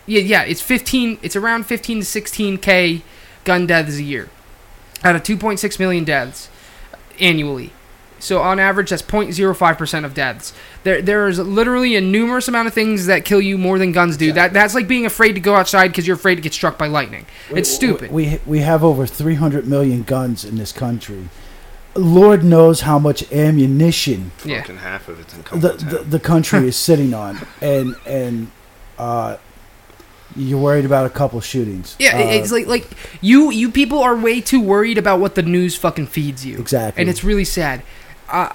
[0.07, 0.43] yeah, yeah.
[0.43, 1.19] It's fifteen.
[1.23, 3.03] It's around fifteen to sixteen k
[3.45, 4.29] gun deaths a year,
[5.03, 6.49] out of two point six million deaths
[7.19, 7.73] annually.
[8.21, 10.53] So on average, that's 0.05% of deaths.
[10.85, 14.17] There, there is literally a numerous amount of things that kill you more than guns
[14.17, 14.33] do.
[14.33, 16.87] That, that's like being afraid to go outside because you're afraid to get struck by
[16.87, 17.27] lightning.
[17.51, 18.13] It's stupid.
[18.13, 21.29] We we have over 300 million guns in this country.
[21.95, 24.61] Lord knows how much ammunition Yeah.
[24.61, 28.51] Fucking half of it's in the, the the country is sitting on, and and
[28.99, 29.39] uh,
[30.37, 31.97] you're worried about a couple shootings.
[31.99, 32.87] Yeah, Uh, it's like like
[33.21, 36.59] you you people are way too worried about what the news fucking feeds you.
[36.59, 37.83] exactly, and it's really sad.
[38.31, 38.53] Uh,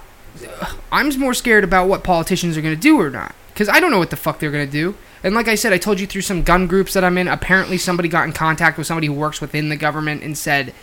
[0.91, 3.91] I'm more scared about what politicians are going to do or not, because I don't
[3.91, 4.95] know what the fuck they're going to do.
[5.23, 7.27] And like I said, I told you through some gun groups that I'm in.
[7.27, 10.73] Apparently, somebody got in contact with somebody who works within the government and said,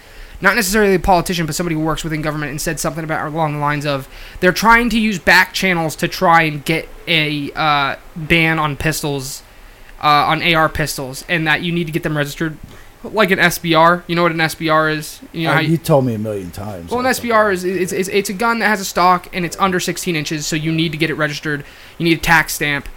[0.42, 3.52] not necessarily a politician, but somebody who works within government and said something about along
[3.54, 4.08] the lines of
[4.40, 9.44] they're trying to use back channels to try and get a uh, ban on pistols,
[10.02, 12.58] uh, on AR pistols, and that you need to get them registered
[13.04, 14.02] like an SBR.
[14.06, 15.20] You know what an SBR is?
[15.32, 16.90] You know Uh, how you told me a million times.
[16.90, 19.56] well, an SBR is it's, it's, it's a gun that has a stock and it's
[19.58, 21.64] under 16 inches, so you need to get it registered.
[21.98, 22.88] You need a tax stamp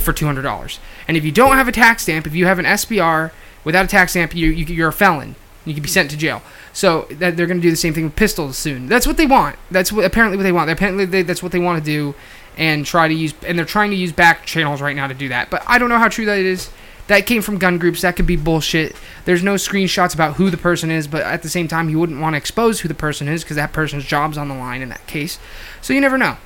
[0.00, 0.78] for $200.
[1.08, 3.30] And if you don't have a tax stamp, if you have an SBR
[3.64, 5.36] without a tax stamp, you, you you're a felon.
[5.64, 6.42] You can be sent to jail.
[6.72, 8.86] So that they're going to do the same thing with pistols soon.
[8.86, 9.56] That's what they want.
[9.70, 10.70] That's what apparently what they want.
[10.70, 12.14] Apparently they, that's what they want to do,
[12.56, 15.28] and try to use and they're trying to use back channels right now to do
[15.28, 15.50] that.
[15.50, 16.70] But I don't know how true that is.
[17.10, 18.02] That came from gun groups.
[18.02, 18.94] That could be bullshit.
[19.24, 22.20] There's no screenshots about who the person is, but at the same time, you wouldn't
[22.20, 24.90] want to expose who the person is because that person's job's on the line in
[24.90, 25.40] that case.
[25.82, 26.36] So you never know.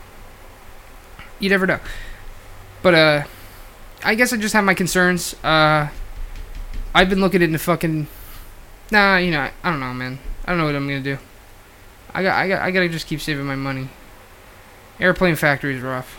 [1.38, 1.80] You never know.
[2.80, 3.24] But uh,
[4.02, 5.34] I guess I just have my concerns.
[5.44, 5.88] Uh,
[6.94, 8.06] I've been looking into fucking.
[8.90, 10.18] Nah, you know, I don't know, man.
[10.46, 11.18] I don't know what I'm gonna do.
[12.14, 13.90] I got, I got, I gotta just keep saving my money.
[14.98, 16.18] Airplane factory is rough.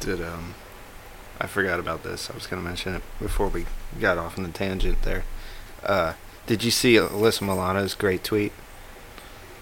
[0.00, 0.56] Did um,
[1.42, 2.30] I forgot about this.
[2.30, 3.66] I was gonna mention it before we
[4.00, 5.24] got off on the tangent there.
[5.84, 6.12] Uh,
[6.46, 8.52] did you see Alyssa Milano's great tweet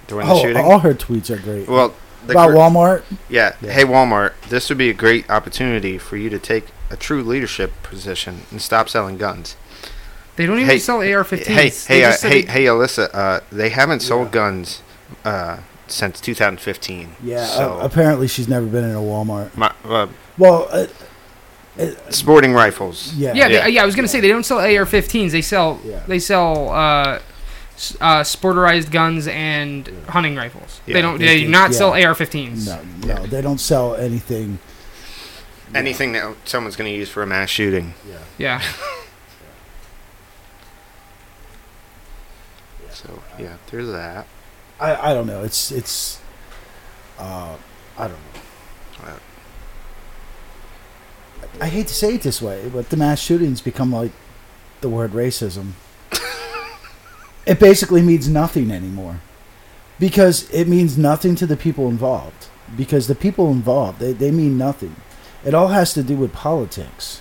[0.06, 0.58] during the Oh, shooting?
[0.62, 1.66] all her tweets are great.
[1.66, 1.94] well,
[2.26, 3.54] the About gr- Walmart, Yeah.
[3.62, 3.72] Yeah.
[3.72, 7.72] Hey, Walmart, this would be a great opportunity for you to take a true leadership
[7.82, 9.56] position and stop selling guns.
[10.36, 11.86] They don't even Hey, sell AR-15s.
[11.86, 14.32] Hey, hey, uh, hey, hey, Alyssa, uh, they haven't sold Yeah.
[14.32, 14.82] guns
[15.24, 17.16] uh, since 2015.
[17.24, 17.46] yeah.
[17.46, 19.56] So, uh, apparently, she's never been in a Walmart.
[19.56, 20.06] my, uh,
[20.38, 20.86] Well, uh,
[22.10, 23.12] sporting rifles.
[23.14, 23.64] yeah, Yeah, Yeah.
[23.64, 23.82] They, yeah.
[23.82, 25.32] I was gonna say they don't sell AR-15s.
[25.32, 26.00] They sell Yeah.
[26.06, 27.20] they sell uh,
[28.00, 30.80] uh, sporterized guns and hunting rifles.
[30.86, 31.18] Yeah, they don't.
[31.18, 31.76] they They do, do not yeah.
[31.78, 32.66] sell AR-15s.
[32.66, 34.58] No, no, they don't sell anything.
[35.74, 37.94] Anything that someone's going to use for a mass shooting.
[38.08, 38.16] Yeah.
[38.38, 38.62] Yeah.
[42.92, 44.26] So, yeah, there's that.
[44.80, 45.44] I, I don't know.
[45.44, 46.20] It's it's.
[47.18, 47.56] Uh,
[47.96, 49.06] I don't know.
[49.06, 49.12] Uh,
[51.60, 54.12] I hate to say it this way, but the mass shootings become like
[54.80, 55.72] the word racism.
[57.46, 59.20] it basically means nothing anymore.
[59.98, 62.46] because it means nothing to the people involved.
[62.76, 64.94] Because the people involved, they, they mean nothing.
[65.44, 67.20] It all has to do with politics.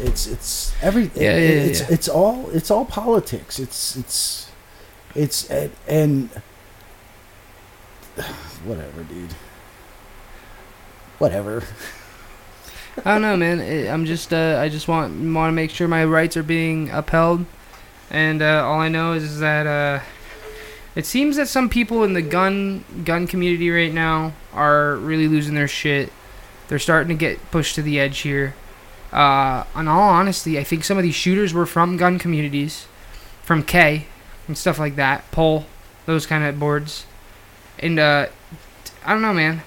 [0.00, 1.86] It's it's every Yeah, it- yeah, it's yeah.
[1.90, 3.58] it's all it's all politics.
[3.58, 4.50] It's it's
[5.14, 6.30] it's and, and
[8.64, 9.34] whatever, dude.
[11.18, 11.62] Whatever.
[13.04, 13.60] I don't know, man.
[13.60, 16.90] I- I'm just uh, I just want want to make sure my rights are being
[16.90, 17.44] upheld,
[18.10, 20.00] and uh, all I know is that uh,
[20.94, 25.54] it seems that some people in the gun gun community right now are really losing
[25.54, 26.12] their shit.
[26.68, 28.54] They're starting to get pushed to the edge here.
[29.12, 32.86] Uh, in all honesty, I think some of these shooters were from gun communities,
[33.42, 34.06] from K,
[34.46, 35.30] and stuff like that.
[35.30, 35.64] Pole,
[36.04, 37.06] those kind of boards,
[37.78, 38.26] and uh,
[39.04, 39.62] I don't know, man.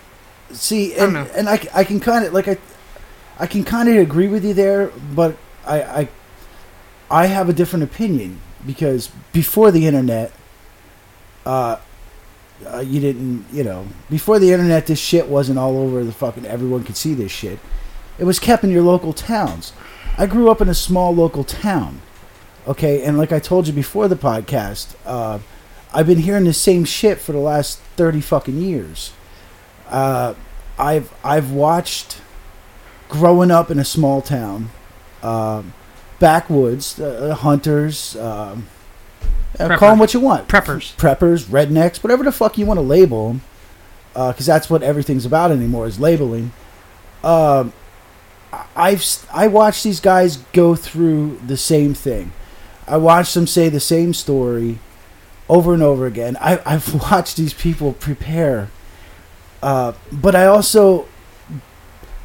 [0.52, 2.58] See, and, I, and I, I can kind of like I,
[3.42, 6.10] I can kind of agree with you there, but I, I,
[7.10, 10.32] I have a different opinion because before the internet,
[11.44, 11.78] uh,
[12.68, 16.46] uh, you didn't, you know, before the internet, this shit wasn't all over the fucking.
[16.46, 17.58] Everyone could see this shit.
[18.20, 19.74] It was kept in your local towns.
[20.20, 22.02] I grew up in a small local town,
[22.68, 25.40] okay, and like I told you before the podcast, uh,
[25.92, 29.14] I've been hearing the same shit for the last thirty fucking years.
[29.88, 30.36] Uh,
[30.78, 32.22] I've I've watched
[33.12, 34.70] growing up in a small town,
[35.22, 35.74] um,
[36.20, 38.68] backwoods, uh, hunters, um,
[39.60, 40.96] uh, call them what you want, Preppers.
[40.96, 43.42] preppers, rednecks, whatever the fuck you want to label them,
[44.14, 46.52] because that's what everything's about anymore is labeling.
[47.24, 47.74] Um,
[48.54, 52.32] I- I've I watched these guys go through the same thing.
[52.88, 54.80] I watched them say the same story
[55.50, 56.38] over and over again.
[56.42, 58.70] I, I've watched these people prepare,
[59.62, 61.06] uh, but I also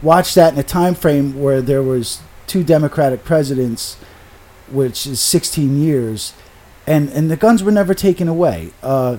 [0.07, 3.97] watched that in a time frame where there was two Democratic presidents,
[4.71, 6.33] which is 16 years,
[6.87, 8.71] and and the guns were never taken away.
[8.83, 9.19] Uh,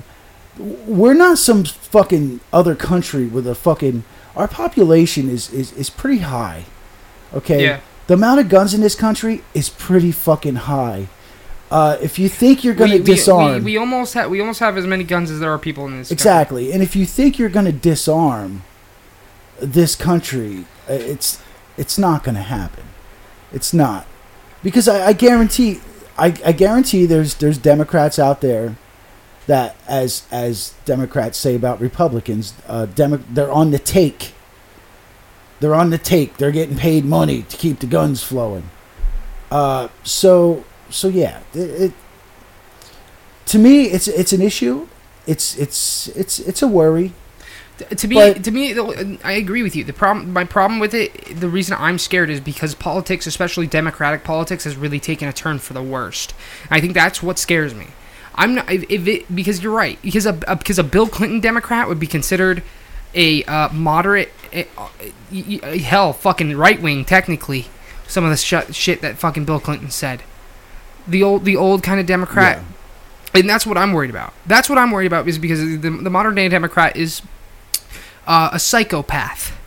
[0.58, 4.04] we're not some fucking other country with a fucking.
[4.36, 6.66] Our population is is, is pretty high.
[7.34, 7.64] Okay.
[7.64, 7.80] Yeah.
[8.08, 11.08] The amount of guns in this country is pretty fucking high.
[11.70, 14.78] Uh, if you think you're going to disarm, We, we almost have we almost have
[14.78, 16.08] as many guns as there are people in this.
[16.08, 16.14] country.
[16.16, 18.64] exactly, and if you think you're going to disarm
[19.60, 21.42] this country, it's
[21.78, 22.84] it's not going to happen.
[23.52, 24.06] It's not
[24.64, 25.80] because I, I guarantee
[26.18, 28.76] I, I guarantee there's there's Democrats out there
[29.46, 34.34] that as as Democrats say about Republicans, uh, Demo- they're on the take.
[35.60, 36.38] They're on the take.
[36.38, 38.70] They're getting paid money to keep the guns flowing.
[39.50, 41.92] Uh, so so yeah, it, it
[43.46, 44.88] to me it's it's an issue.
[45.26, 47.14] It's it's it's it's a worry.
[47.98, 48.76] To me, But- to me,
[49.24, 49.84] I agree with you.
[49.84, 54.24] The problem, my problem with it, the reason I'm scared is because politics, especially Democratic
[54.24, 56.34] politics, has really taken a turn for the worst.
[56.72, 57.88] I think that's what scares me.
[58.36, 61.88] I'm not if it because you're right because a, a because a Bill Clinton Democrat
[61.88, 62.62] would be considered
[63.16, 64.64] a uh, moderate, uh,
[65.32, 67.68] y- y- hell, fucking right wing technically.
[68.08, 70.22] Some of the sh- shit that fucking Bill Clinton said.
[71.08, 72.60] The old, the old kind of Democrat,
[73.34, 74.34] and that's what I'm worried about.
[74.46, 77.22] That's what I'm worried about is because the, the modern day Democrat is
[78.28, 79.58] uh, a psychopath,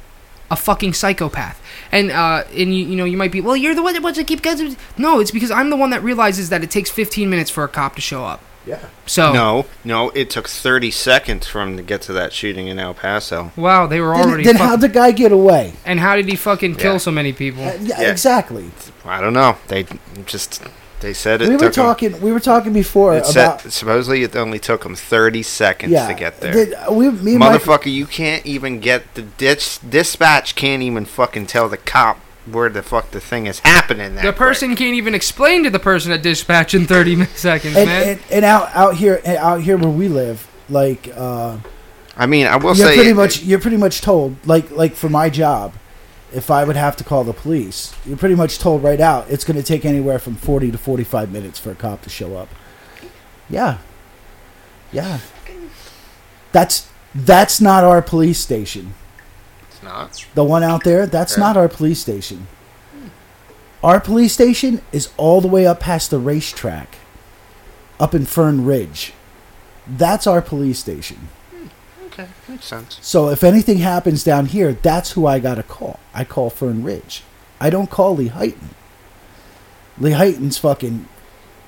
[0.51, 1.61] a fucking psychopath.
[1.93, 4.19] And uh, and you, you know you might be well you're the one that wants
[4.19, 4.77] to keep guns.
[4.97, 7.69] No, it's because I'm the one that realizes that it takes 15 minutes for a
[7.69, 8.41] cop to show up.
[8.67, 8.79] Yeah.
[9.07, 12.79] So No, no, it took 30 seconds for him to get to that shooting in
[12.79, 13.51] El Paso.
[13.57, 14.45] wow, they were Then, already.
[14.45, 15.73] then fuck- how'd the guy get away?
[15.85, 16.99] and how did he fucking kill Yeah.
[16.99, 17.65] so many people?
[17.65, 18.11] Uh, yeah, Yeah.
[18.13, 18.71] exactly.
[19.05, 19.57] I don't know.
[19.69, 19.87] They
[20.27, 20.63] just
[21.01, 22.21] they said it we were took 'em- talking.
[22.21, 23.61] We were talking before It about.
[23.63, 26.53] said, supposedly it only took them 30 seconds yeah, to get there.
[26.53, 31.05] Did, we, me and Mike, Motherfucker, you can't even get the dis- dispatch can't even
[31.05, 32.19] fucking tell the cop
[32.51, 34.15] where the fuck the thing is happening.
[34.17, 37.87] That The person can't even explain to the person at dispatch in 30 seconds, and,
[37.87, 38.09] man.
[38.09, 41.59] and, and out out here out here where we live, like uh.
[42.17, 44.95] I mean, I will you're say pretty it- much you're pretty much told like like
[44.95, 45.73] for my job,
[46.33, 49.45] if I would have to call the police, you're pretty much told right out it's
[49.45, 52.37] going to take anywhere from forty to forty five minutes for a cop to show
[52.37, 52.49] up.
[53.49, 53.79] Yeah,
[54.93, 55.19] yeah.
[56.53, 58.95] That's that's not our police station.
[59.69, 60.27] it's not.
[60.35, 61.45] The one out there, that's Yeah.
[61.45, 62.47] not our police station.
[63.83, 66.97] Our police station is all the way up past the racetrack,
[67.99, 69.13] up in Fern Ridge.
[69.87, 71.29] That's our police station.
[72.13, 72.99] Okay, makes sense.
[73.03, 76.01] So if anything happens down here, that's who I got to call.
[76.13, 77.23] I call Fern Ridge.
[77.61, 78.71] I don't call Lehighton.
[79.99, 81.07] Lee Heighton's fucking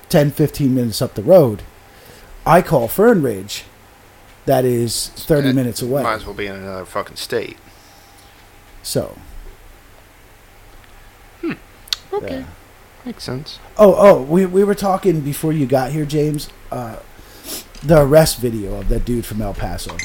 [0.09, 1.61] 10, 15 minutes up the road.
[2.45, 3.63] I call Fern Ridge.
[4.45, 6.03] That is 30 Eh, minutes away.
[6.03, 7.57] Might as well be in another fucking state.
[8.81, 9.17] So.
[12.11, 12.45] Okay, yeah.
[13.05, 13.59] makes sense.
[13.77, 16.47] Oh, oh, we, we were talking before you got here, James.
[16.71, 16.97] Uh,
[17.81, 19.97] the arrest video of that dude from El Paso.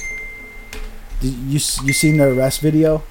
[1.21, 3.03] Did you you seen the arrest video?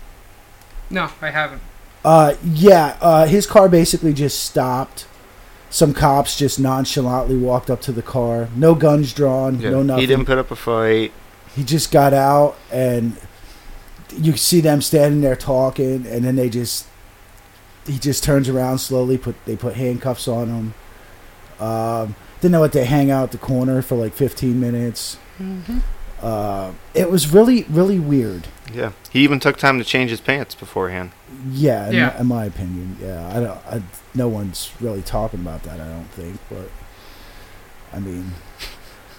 [0.89, 1.61] No, I haven't.
[2.05, 2.97] Uh, yeah.
[3.01, 5.05] Uh, his car basically just stopped.
[5.69, 8.47] Some cops just nonchalantly walked up to the car.
[8.55, 9.59] No guns drawn.
[9.59, 9.71] Yeah.
[9.71, 10.01] No nothing.
[10.01, 11.11] He didn't put up a fight.
[11.55, 13.17] he just got out and
[14.15, 16.87] you see them standing there talking and then they just
[17.85, 20.73] he just turns around slowly put they put handcuffs on him
[21.59, 25.79] um then they let they hang out at the corner for like 15 minutes Mm-hmm.
[26.21, 28.91] Uh, it was really really weird Yeah.
[29.11, 31.11] He even took time to change his pants beforehand.
[31.51, 32.07] yeah in, Yeah.
[32.15, 33.81] My, in my opinion yeah i don't I,
[34.15, 36.69] no one's really talking about that i don't think but
[37.93, 38.31] i mean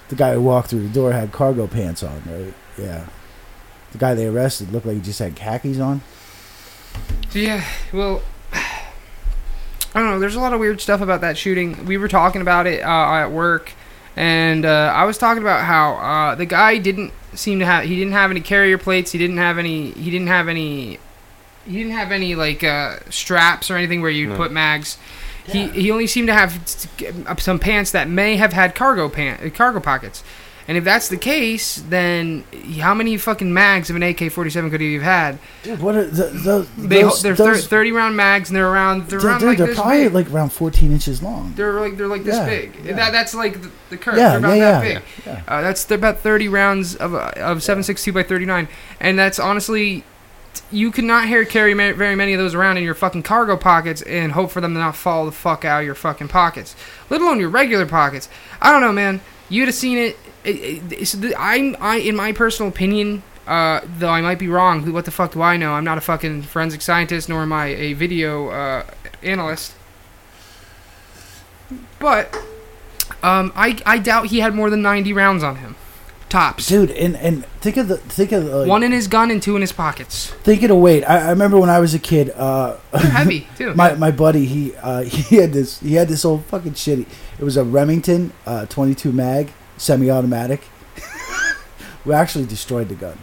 [0.09, 3.07] the guy who walked through the door had cargo pants on right yeah
[3.93, 6.01] the guy they arrested looked like he just had khakis on
[7.33, 10.19] Yeah, well, I don't know.
[10.19, 11.85] There's a lot of weird stuff about that shooting.
[11.87, 13.73] We were talking about it uh, at work,
[14.19, 17.85] and uh, I was talking about how uh, the guy didn't seem to have.
[17.85, 19.13] He didn't have any carrier plates.
[19.13, 19.93] He didn't have any.
[19.93, 20.99] He didn't have any.
[21.65, 24.37] He didn't have any like uh, straps or anything where you'd No.
[24.37, 24.99] put mags.
[25.47, 29.09] He he only seemed to have s- s- some pants that may have had cargo
[29.09, 30.23] pant cargo pockets.
[30.69, 32.45] And if that's the case, then
[32.79, 35.39] how many fucking mags of an AK-47 could he have had?
[35.63, 38.69] Dude, what are the, the They those, they're thir- those, thirty round mags and they're
[38.71, 40.13] around they're they're, around they're, like they're this probably big.
[40.13, 41.55] like around 14 inches long.
[41.57, 42.75] they're like they're like this Yeah, big.
[42.85, 42.93] yeah.
[42.97, 44.19] That that's like the, the curve.
[44.19, 45.03] Yeah, they're about yeah, that yeah, big.
[45.25, 45.43] yeah.
[45.49, 48.69] Uh, that's they're about thirty rounds of uh, of seven six two by thirty nine,
[49.01, 50.05] and that's honestly.
[50.71, 53.57] You could not hear carry ma- very many of those around in your fucking cargo
[53.57, 56.75] pockets and hope for them to not fall the fuck out of your fucking pockets,
[57.11, 58.29] let alone your regular pockets.
[58.61, 59.21] I don't know, man.
[59.49, 60.19] You'd have seen it.
[60.49, 64.93] It, it it's I'm I in my personal opinion, uh, though I might be wrong.
[64.93, 65.73] What the fuck do I know?
[65.73, 68.85] I'm not a fucking forensic scientist, nor am I a video uh,
[69.23, 69.75] analyst.
[71.99, 72.35] But
[73.23, 75.77] um, I I doubt he had more than 90 rounds on him,
[76.29, 76.67] tops.
[76.69, 79.43] Dude, and, and think of the think of the, like, One in his gun and
[79.43, 80.31] two in his pockets.
[80.45, 81.05] think of the weight.
[81.05, 82.31] I, I remember when I was a kid.
[82.31, 83.75] Uh, heavy too.
[83.75, 87.07] my my buddy he uh, he had this he had this old fucking shitty.
[87.39, 90.63] It was a Remington uh, 22 mag semi-automatic.
[92.05, 93.19] we actually destroyed the gun.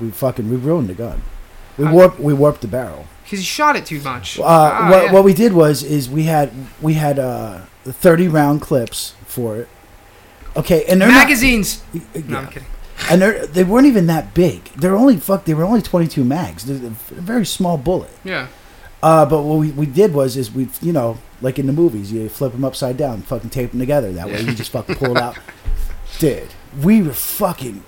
[0.00, 1.22] We fucking we ruined the gun.
[1.76, 3.06] We warped we warped the barrel.
[3.24, 4.38] because he shot it too much.
[4.38, 5.12] Uh, Ah, what, yeah.
[5.12, 6.50] what we did was is we had
[6.80, 9.68] we had uh, 30 round clips for it.
[10.56, 11.82] Okay, and they're not- magazines.
[11.94, 12.38] Uh, No.
[12.38, 12.66] I'm kidding.
[13.10, 14.64] and they they weren't even that big.
[14.76, 15.44] They're only fuck.
[15.44, 16.64] They were only 22 mags.
[16.64, 18.10] They're a very small bullet.
[18.24, 18.46] Yeah.
[19.02, 22.12] Uh, but what we, we did was is we you know like in the movies
[22.12, 24.12] you flip them upside down, fucking tape them together.
[24.12, 25.38] That way you just fucking pull it out.
[26.20, 26.48] Dude,
[26.82, 27.82] we were fucking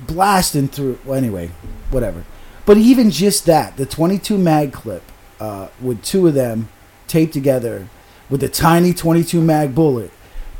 [0.00, 0.98] blasting through.
[1.04, 1.50] Well, anyway,
[1.90, 2.24] whatever.
[2.66, 5.02] But even just that, the 22 mag clip
[5.38, 6.70] uh, with two of them
[7.06, 7.88] taped together
[8.30, 10.10] with a tiny 22 mag bullet,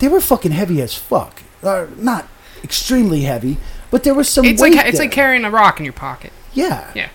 [0.01, 1.43] they were fucking heavy as fuck.
[1.63, 2.29] Uh, not
[2.63, 3.57] extremely heavy,
[3.91, 4.45] but there was some.
[4.45, 5.07] It's like it's there.
[5.07, 6.33] like carrying a rock in your pocket.
[6.53, 7.09] yeah, Yeah.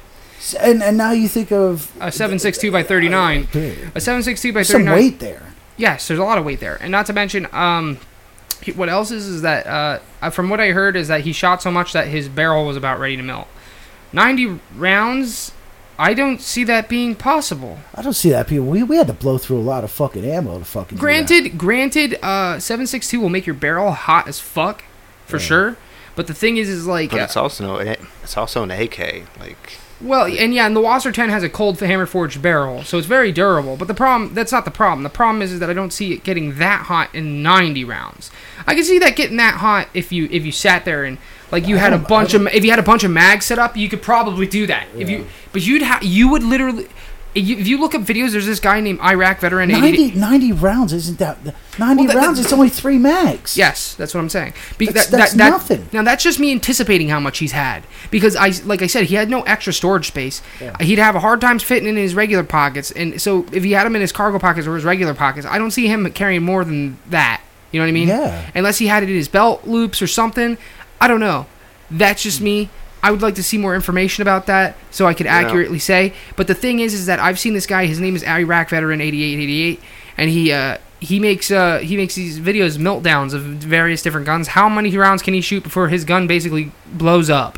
[0.59, 3.41] And and now you think of A 7.62 by 39.
[3.43, 4.85] A 7.62 by thirty nine.
[4.85, 5.53] some weight there.
[5.77, 7.99] Yes, there's a lot of weight there, and not to mention, um,
[8.75, 11.61] what else is is that uh, uh, from what I heard is that he shot
[11.61, 13.47] so much that his barrel was about ready to melt.
[14.11, 15.51] Ninety rounds,
[15.97, 17.79] I don't see that being possible.
[17.93, 18.65] I don't see that people.
[18.65, 20.89] We, we had to blow through a lot of fucking ammo to fucking.
[20.89, 21.01] do that.
[21.01, 24.83] Granted, granted, uh, seven six two will make your barrel hot as fuck,
[25.25, 25.43] for Yeah.
[25.43, 25.77] sure.
[26.15, 29.23] But the thing is, is like, But uh, it's also it's also an AK.
[29.39, 33.07] Like well, and yeah, and the WASR-10 has a cold hammer forged barrel, so it's
[33.07, 33.75] very durable.
[33.75, 35.03] But the problem, that's not the problem.
[35.03, 38.31] The problem is, is that I don't see it getting that hot in 90 rounds.
[38.65, 41.17] I can see that getting that hot if you if you sat there and
[41.51, 43.59] like you I had a bunch of if you had a bunch of mags set
[43.59, 44.87] up, you could probably do that.
[44.95, 46.87] If you but you'd have you would literally
[47.35, 50.51] you, if you look up videos, there's this guy named Iraq veteran 80, 90, 90
[50.53, 51.37] rounds isn't that
[51.77, 52.37] 90 Well, that- rounds?
[52.39, 53.55] that- it's only three mags.
[53.57, 54.53] Yes, that's what I'm saying.
[54.77, 55.87] Be- That's- that- that's that- that- nothing.
[55.93, 59.15] Now that's just me anticipating how much he's had because I, like I said, he
[59.15, 60.41] had no extra storage space.
[60.59, 60.75] Yeah.
[60.81, 63.85] He'd have a hard time fitting in his regular pockets, and so if he had
[63.85, 66.65] him in his cargo pockets or his regular pockets, I don't see him carrying more
[66.65, 67.41] than that.
[67.71, 68.07] You know what I mean?
[68.07, 68.41] Yeah.
[68.55, 70.57] Unless he had it in his belt loops or something.
[70.99, 71.45] I don't know.
[71.91, 72.69] That's just me.
[73.01, 75.35] I would like to see more information about that so I could Yeah.
[75.37, 76.13] accurately say.
[76.35, 77.85] But the thing is, is that I've seen this guy.
[77.85, 79.81] His name is Iraq Veteran 8888,
[80.17, 84.49] and he uh, he makes uh, he makes these videos meltdowns of various different guns.
[84.49, 87.57] How many rounds can he shoot before his gun basically blows up?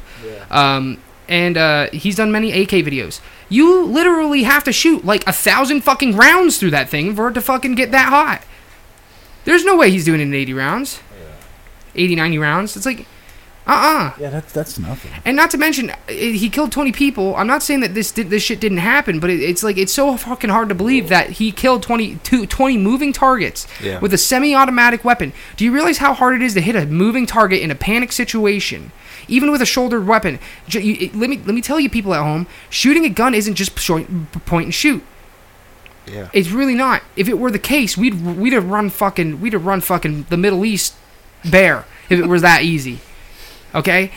[0.51, 3.19] Um, and uh, he's done many AK videos.
[3.49, 7.33] You literally have to shoot like a thousand fucking rounds through that thing for it
[7.33, 8.41] to fucking get that hot.
[9.45, 10.99] There's no way he's doing it in 80 rounds.
[11.95, 12.77] 80, 90 rounds.
[12.77, 13.05] It's like,
[13.67, 14.13] Uh-uh.
[14.19, 15.11] Yeah, that's that's nothing.
[15.23, 17.35] And not to mention, i he killed 20 people.
[17.35, 19.93] I'm not saying that this did, this shit didn't happen, but it, it's like it's
[19.93, 23.99] so fucking hard to believe that he killed 20, two- 20 moving targets Yeah.
[23.99, 25.31] with a semi-automatic weapon.
[25.57, 28.11] Do you realize how hard it is to hit a moving target in a panic
[28.11, 28.91] situation,
[29.27, 30.39] even with a shouldered weapon?
[30.67, 33.35] J- you- it- let me let me tell you, people at home, shooting a gun
[33.35, 34.07] isn't just short,
[34.45, 35.03] point and shoot.
[36.07, 36.29] Yeah.
[36.33, 37.03] It's really not.
[37.15, 40.37] If it were the case, we'd we'd have run fucking we'd have run fucking the
[40.37, 40.95] Middle East
[41.45, 42.99] bare if it was that easy.
[43.73, 44.11] Okay.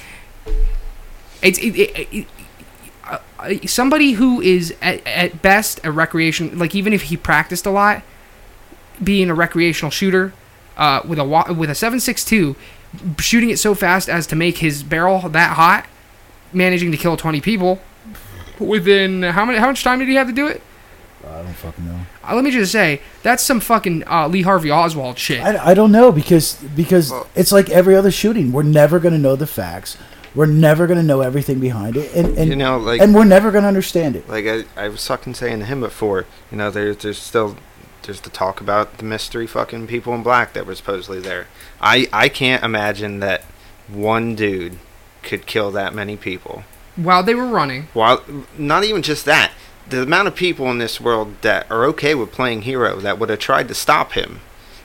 [1.43, 2.27] It's it, it, it,
[3.07, 3.19] uh,
[3.67, 8.03] somebody who is at, at best a recreation like even if he practiced a lot,
[9.03, 10.33] being a recreational shooter,
[10.77, 12.57] uh, with a with a seven six two,
[13.19, 15.87] shooting it so fast as to make his barrel that hot,
[16.53, 17.81] managing to kill twenty people
[18.59, 20.63] within how many how much time did he have to do it?
[21.55, 22.01] I don't fucking know.
[22.29, 25.41] Uh, let me just say that's some fucking uh, Lee Harvey Oswald shit.
[25.41, 28.51] I, I don't know because because it's like every other shooting.
[28.53, 29.97] We're never going to know the facts.
[30.35, 33.25] We're never going to know everything behind it, and and, you know, like and we're
[33.25, 34.29] never going to understand it.
[34.29, 37.57] like I, I was fucking saying to him before, you know, there's there's still
[38.03, 41.47] there's the talk about the mystery fucking people in black that were supposedly there.
[41.81, 43.43] I I can't imagine that
[43.87, 44.79] one dude
[45.23, 46.65] could kill that many people.
[46.97, 48.23] While they were running, While
[48.59, 49.53] not even just that,
[49.89, 53.29] the amount of people in this world that are okay with playing hero that would
[53.31, 54.41] have tried to stop him.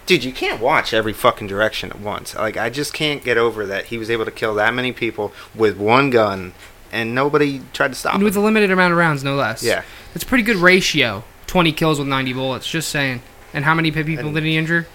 [0.05, 2.35] Dude, you can't watch every fucking direction at once.
[2.35, 5.31] Like I just can't get over that he was able to kill that many people
[5.55, 6.53] with one gun
[6.91, 8.25] and nobody tried to stop and him.
[8.25, 9.61] with a limited amount of rounds, no less.
[9.63, 9.83] yeah.
[10.13, 11.23] that's a pretty good ratio.
[11.45, 12.67] Twenty kills with ninety bullets.
[12.69, 13.21] Just saying.
[13.53, 14.87] And how many people And- did he injure?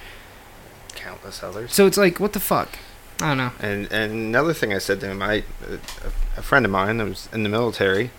[0.94, 1.72] Countless others.
[1.72, 2.78] So it's like, what the fuck?
[3.20, 3.52] I don't know.
[3.60, 5.78] And and another thing I said to him, I a,
[6.38, 8.10] a friend of mine that was in the military,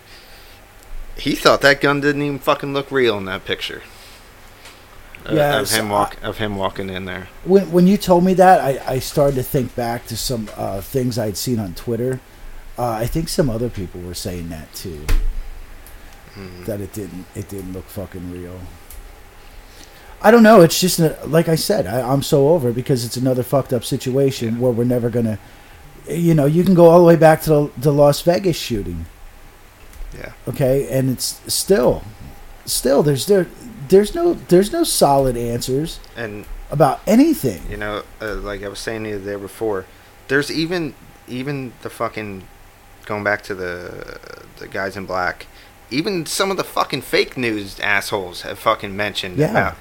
[1.17, 3.81] he thought that gun didn't even fucking look real in that picture.
[5.27, 7.27] Uh, Yeah, of him walk of him walking in there.
[7.45, 10.81] When when you told me that, I, I started to think back to some uh,
[10.81, 12.19] things I'd seen on Twitter.
[12.77, 15.05] Uh, I think some other people were saying that too.
[16.37, 16.65] Mhm.
[16.65, 18.59] That it didn't it didn't look fucking real.
[20.21, 20.61] I don't know.
[20.61, 21.87] It's just like I said.
[21.87, 25.39] I, I'm so over it because it's another fucked up situation where we're never gonna.
[26.09, 29.05] You know, you can go all the way back to the, the Las Vegas shooting.
[30.17, 30.31] Yeah.
[30.47, 32.03] Okay, and it's still,
[32.65, 33.47] still there's there
[33.89, 37.61] there's no there's no solid answers And about anything.
[37.69, 39.85] you know, uh, like I was saying to you there before,
[40.27, 40.93] there's even
[41.27, 42.43] even the fucking
[43.05, 44.19] going back to the
[44.57, 45.47] the guys in black.
[45.91, 49.51] Even some of the fucking fake news assholes have fucking mentioned Yeah.
[49.51, 49.75] about.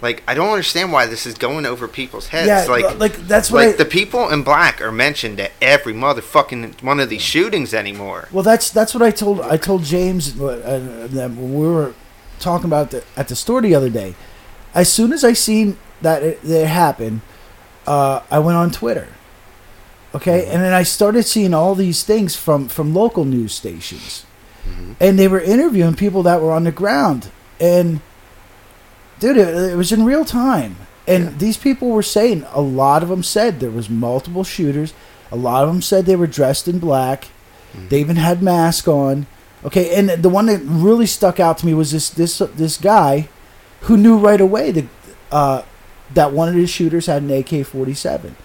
[0.00, 2.46] Like I don't understand why this is going over people's heads.
[2.46, 5.92] Yeah, like like that's what like I, the people in black are mentioned at every
[5.92, 8.28] motherfucking one of these shootings anymore.
[8.30, 11.94] Well, that's that's what I told I told James uh, when we were
[12.38, 14.14] talking about the, at the store the other day.
[14.72, 17.22] As soon as I seen that it, that it happened,
[17.86, 19.08] uh, I went on Twitter.
[20.14, 24.24] Okay, and then I started seeing all these things from from local news stations,
[25.00, 27.30] and they were interviewing people that were on the ground,
[27.60, 28.00] and
[29.20, 30.76] dude, it, it was in real time.
[31.06, 31.30] And Yeah.
[31.38, 34.92] these people were saying a lot of them said there was multiple shooters.
[35.32, 37.28] A lot of them said they were dressed in black.
[37.90, 39.26] They even had masks on.
[39.64, 43.28] Okay, and the one that really stuck out to me was this this this guy
[43.82, 44.84] who knew right away that
[45.30, 45.62] uh,
[46.14, 48.36] that one of the shooters had an AK forty seven,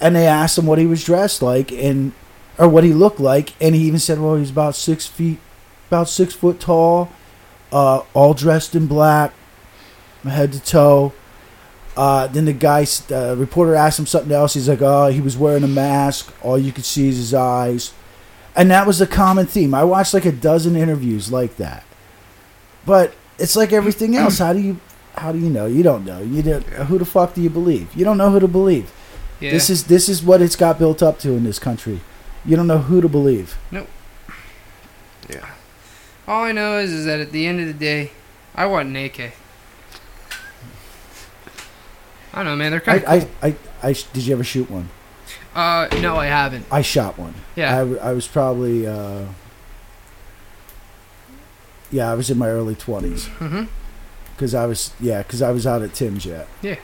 [0.00, 2.12] and they asked him what he was dressed like and
[2.58, 5.38] or what he looked like, and he even said, "Well, he's about six feet,
[5.88, 7.10] about six foot tall,
[7.72, 9.32] uh, all dressed in black,
[10.32, 11.12] head to toe."
[11.96, 14.54] Uh, then the guy, uh, reporter asked him something else.
[14.54, 16.32] He's like, "Oh, he was wearing a mask.
[16.42, 17.92] All you could see is his eyes."
[18.56, 19.74] and that was a common theme.
[19.74, 21.84] I watched like a dozen interviews like that,
[22.86, 24.38] but it's like everything else.
[24.38, 24.80] How do you,
[25.16, 25.66] how do you know?
[25.66, 26.20] You don't know.
[26.20, 27.94] You don't, who the fuck do you believe?
[27.94, 28.92] You don't know who to believe.
[29.40, 29.50] Yeah.
[29.50, 32.00] This is this is what it's got built up to in this country.
[32.44, 33.56] You don't know who to believe.
[33.70, 33.88] Nope.
[35.28, 35.48] Yeah.
[36.28, 38.12] All I know is, is that at the end of the day,
[38.54, 39.32] I want an AK.
[42.34, 42.72] I don't know, man.
[42.72, 44.90] They're I, kind of I, I, I, sh- did you ever shoot one?
[45.54, 46.66] Uh, no, I haven't.
[46.70, 47.34] I shot one.
[47.54, 47.76] Yeah.
[47.76, 49.26] I, I was probably, uh,
[51.92, 53.26] yeah, I was in my early twenties.
[53.38, 53.64] mm-hmm.
[54.32, 56.48] because I was yeah because I was out at Tim's yet.
[56.60, 56.76] Yeah.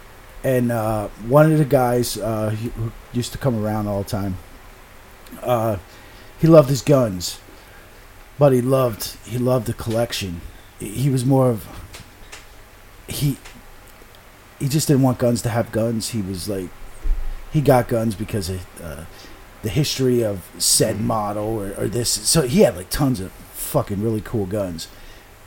[0.44, 4.36] And uh, one of the guys uh, who used to come around all the time.
[5.42, 5.76] Uh,
[6.38, 7.38] he loved his guns,
[8.38, 10.40] but he loved he loved the collection.
[10.78, 11.66] He was more of
[13.08, 13.36] he
[14.60, 16.10] he just didn't want guns to have guns.
[16.10, 16.68] He was like
[17.52, 19.04] he got guns because of uh,
[19.62, 22.08] the history of said model or, or this.
[22.10, 24.88] So he had like tons of fucking really cool guns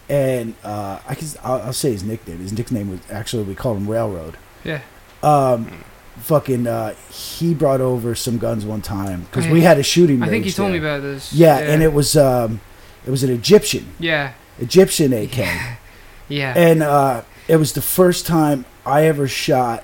[0.10, 2.40] and uh, I can I'll, I'll say his nickname.
[2.40, 4.38] His nickname was actually we called him Railroad.
[4.64, 4.82] Yeah.
[5.22, 5.84] Um,
[6.18, 10.22] fucking uh, he brought over some guns one time because we had a shooting.
[10.22, 11.34] I think you range told me about this.
[11.34, 12.62] Yeah, and it was um,
[13.06, 15.38] it was an Egyptian Yeah, Egyptian AK,
[16.28, 16.54] yeah.
[16.56, 19.84] and uh, it was the first time I ever shot.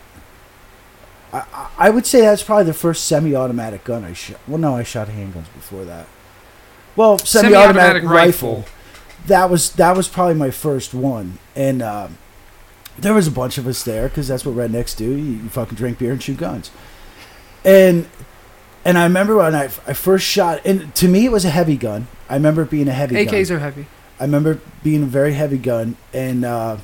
[1.31, 4.39] I, I- would say that's probably the first semi-automatic gun I shot.
[4.47, 6.07] Well, no, I shot handguns before that.
[6.95, 8.55] Well, semi-automatic, Semi-automatic rifle.
[8.57, 8.65] rifle.
[9.27, 12.17] That was that was probably my first one, and um,
[12.97, 15.05] there was a bunch of us there because that's what rednecks do.
[15.05, 16.71] You, you fucking drink beer and shoot guns,
[17.65, 18.07] and
[18.85, 21.75] and I remember when I, I first shot, and to me it was a heavy
[21.77, 22.07] gun.
[22.29, 23.33] I remember it being a heavy gun.
[23.33, 23.87] AKs are heavy.
[24.19, 26.77] I remember being a very heavy gun, and uh,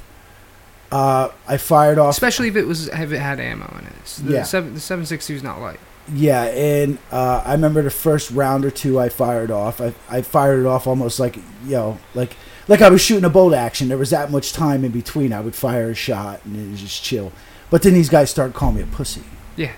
[0.91, 2.11] uh, I fired off.
[2.11, 3.93] Especially if it was if it had ammo in it.
[4.07, 4.43] So the Yeah.
[4.43, 5.79] seven the seven six two was not light.
[6.13, 9.81] Yeah, and uh, I remember the first round or two I fired off.
[9.81, 12.35] I, I fired it off almost like you know, like
[12.67, 13.87] like I was shooting a bolt action.
[13.87, 15.33] There was that much time in between.
[15.33, 17.31] I would fire a shot and it was just chill.
[17.71, 19.23] But then these guys start calling me a pussy.
[19.55, 19.71] Yeah.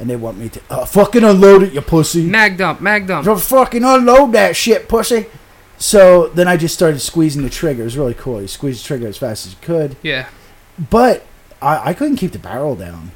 [0.00, 2.24] And they want me to uh, fucking unload it, you pussy.
[2.24, 3.26] Mag dump, mag dump.
[3.26, 5.26] Don't fucking unload that shit, pussy.
[5.78, 7.82] So then I just started squeezing the trigger.
[7.82, 8.40] It was really cool.
[8.42, 9.96] You squeeze the trigger as fast as you could.
[10.02, 10.28] Yeah,
[10.90, 11.24] But
[11.62, 13.12] I, I couldn't keep the barrel down.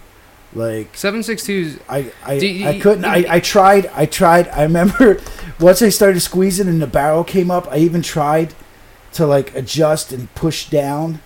[0.55, 1.79] Like seven six twos.
[1.89, 3.05] I I, you- I couldn't.
[3.07, 3.87] I, I tried.
[3.95, 4.49] I tried.
[4.49, 5.19] I remember
[5.61, 7.67] once I started squeezing and the barrel came up.
[7.71, 8.55] I even tried
[9.15, 11.21] to like adjust and push down,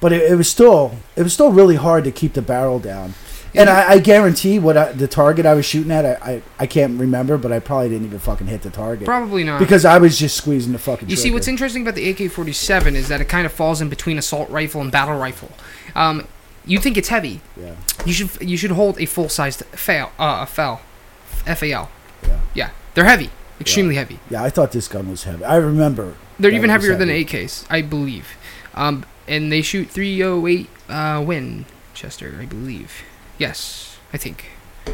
[0.00, 3.12] but it, it was still it was still really hard to keep the barrel down.
[3.54, 6.66] And I, I guarantee what I, the target I was shooting at, I, I I
[6.66, 9.58] can't remember, but I probably didn't even fucking hit the target Probably not.
[9.58, 11.08] because I was just squeezing the fucking.
[11.08, 11.34] You see, trigger.
[11.34, 14.48] what's interesting about the AK 47 is that it kind of falls in between assault
[14.50, 15.50] rifle and battle rifle.
[15.94, 16.26] Um,
[16.64, 17.40] you think it's heavy.
[17.56, 17.74] Yeah.
[18.04, 20.80] You should you should hold a full sized FAL, uh, a FAL,
[21.44, 21.90] FAL.
[22.22, 22.40] Yeah.
[22.54, 23.30] Yeah, they're heavy,
[23.60, 24.20] extremely heavy.
[24.28, 25.44] Yeah, I thought this gun was heavy.
[25.44, 26.14] I remember.
[26.38, 27.24] They're even heavier than heavy.
[27.24, 28.36] AKs, I believe.
[28.74, 33.02] Um, and they shoot 308 uh, Winchester, I believe.
[33.40, 34.44] Yes, I think.
[34.86, 34.92] Uh,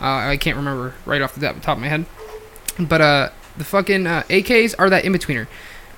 [0.00, 2.06] I can't remember right off the top of my head.
[2.78, 5.48] But uh, the fucking uh, AKs are that in betweener.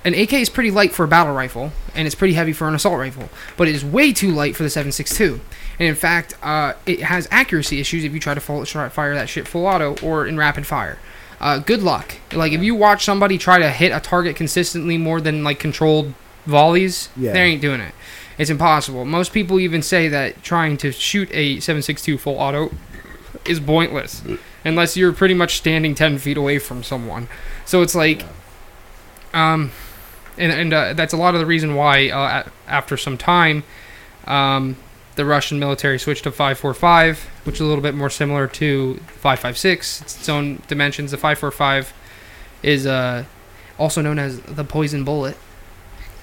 [0.02, 2.74] An AK is pretty light for a battle rifle, and it's pretty heavy for an
[2.74, 3.28] assault rifle,
[3.58, 5.40] but it is way too light for the 7.62.
[5.78, 9.28] And in fact, uh, it has accuracy issues if you try to full, fire that
[9.28, 10.98] shit full auto or in rapid fire.
[11.38, 12.14] Uh, good luck.
[12.32, 16.14] Like if you watch somebody try to hit a target consistently more than like controlled
[16.46, 17.32] volleys, Yeah.
[17.34, 17.94] they ain't doing it.
[18.40, 19.04] It's impossible.
[19.04, 22.70] Most people even say that trying to shoot a 7.62 full auto
[23.44, 24.22] is pointless
[24.64, 27.28] unless you're pretty much standing 10 feet away from someone.
[27.66, 28.24] So it's like,
[29.34, 29.72] um,
[30.38, 33.62] and, and uh, that's a lot of the reason why uh, after some time,
[34.24, 34.76] um,
[35.16, 40.00] the Russian military switched to 545, which is a little bit more similar to 556.
[40.00, 41.10] It's its own dimensions.
[41.10, 41.92] The 545
[42.62, 43.24] is uh,
[43.78, 45.36] also known as the poison bullet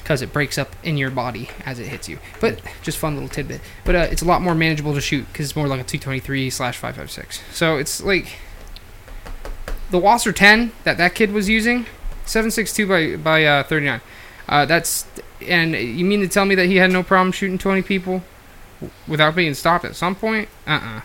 [0.07, 2.17] because it breaks up in your body as it hits you.
[2.39, 3.59] But just fun little tidbit.
[3.83, 6.49] But uh, it's a lot more manageable to shoot because it's more like a 223
[6.49, 7.43] slash 556.
[7.53, 8.37] So it's like
[9.91, 11.87] the WASR-10 that that kid was using,
[12.25, 13.99] 762 by by uh, 39.
[14.47, 15.05] Uh, that's
[15.45, 18.23] and you mean to tell me that he had no problem shooting 20 people
[19.09, 20.47] without being stopped at some point?
[20.65, 21.01] Uh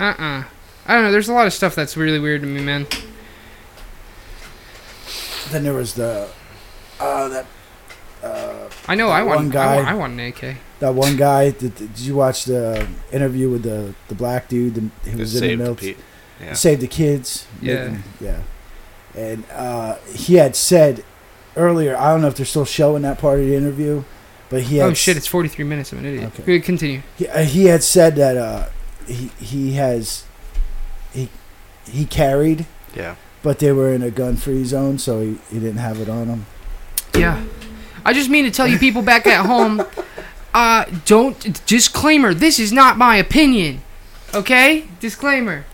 [0.00, 0.04] uh-uh.
[0.04, 0.44] uh.
[0.86, 1.12] I don't know.
[1.12, 2.86] There's a lot of stuff that's really weird to me, man.
[5.50, 6.30] Then there was the.
[7.02, 7.46] Uh, that.
[8.22, 9.08] Uh, I know.
[9.08, 9.48] I One want.
[9.50, 10.56] I guy- want, I want an AK.
[10.80, 11.50] That one guy.
[11.50, 14.74] Did, did you watch the interview with the the black dude?
[14.76, 15.82] The, he was in the milk?
[15.82, 15.94] military.
[15.94, 16.04] Pete.
[16.40, 16.52] Yeah.
[16.54, 17.46] Save the kids.
[17.60, 17.84] Yeah.
[17.88, 18.40] making- yeah.
[19.14, 21.04] And uh, he had said
[21.56, 21.96] earlier.
[21.96, 24.04] I don't know if they're still showing that part of the interview,
[24.48, 24.90] but he had.
[24.90, 25.16] oh shit!
[25.16, 25.92] It's 43 minutes.
[25.92, 26.24] I'm an idiot.
[26.34, 26.42] Okay.
[26.44, 27.02] Good, Continue.
[27.18, 28.68] He, uh, he had said that uh,
[29.06, 30.24] he he has
[31.12, 31.28] he
[31.90, 33.16] he carried, Yeah.
[33.42, 36.28] but they were in a gun free zone, so he, he didn't have it on
[36.28, 36.46] him.
[37.14, 37.42] Yeah.
[38.04, 39.82] I just mean to tell you people back at home,
[40.54, 43.82] uh, don't disclaimer, this is not my opinion.
[44.34, 44.84] Okay?
[45.00, 45.64] Disclaimer.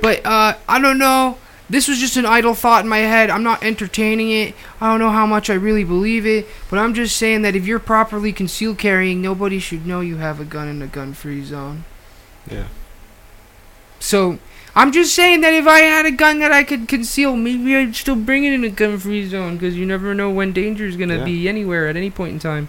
[0.00, 1.38] But uh I don't know.
[1.68, 3.28] This was just an idle thought in my head.
[3.28, 4.54] I'm not entertaining it.
[4.80, 7.66] I don't know how much I really believe it, but I'm just saying that if
[7.66, 11.84] you're properly concealed carrying, nobody should know you have a gun in a gun-free zone.
[12.48, 12.68] Yeah.
[13.98, 14.38] So,
[14.76, 17.96] I'm just saying that if I had a gun that I could conceal, maybe I'd
[17.96, 21.16] still bring it in a gun-free zone because you never know when danger is gonna
[21.18, 21.24] Yeah.
[21.24, 22.68] be anywhere at any point in time.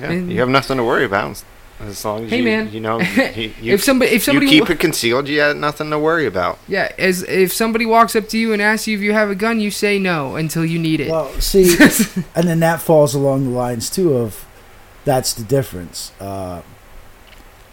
[0.00, 0.10] Yeah.
[0.10, 1.42] And- you have nothing to worry about
[1.80, 2.70] as long as Hey, you, man.
[2.72, 2.98] you know
[3.36, 5.98] you, you, if somebody, if somebody, you keep wa- it concealed, you have nothing to
[5.98, 6.58] worry about.
[6.66, 9.34] yeah, as if somebody walks up to you and asks you if you have a
[9.36, 11.08] gun, you say no until you need it.
[11.10, 11.76] Well, see,
[12.34, 14.44] and then that falls along the lines too of
[15.04, 16.10] that's the difference.
[16.20, 16.62] Uh,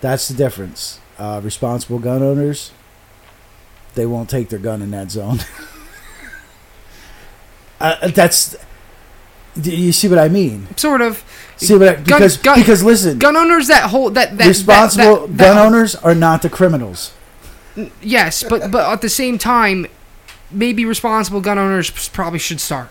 [0.01, 0.99] that's the difference.
[1.17, 2.71] Uh, responsible gun owners,
[3.95, 5.39] they won't take their gun in that zone.
[7.79, 8.55] uh, that's
[9.59, 10.67] Do you see what I mean?
[10.77, 11.23] Sort of.
[11.57, 15.27] See what I, Gun- because gun- because listen, Gun owners that hold that that responsible
[15.27, 17.13] that, that, gun owners are not the criminals.
[18.01, 19.87] Yes, but but at the same time,
[20.51, 22.89] maybe responsible gun owners probably should start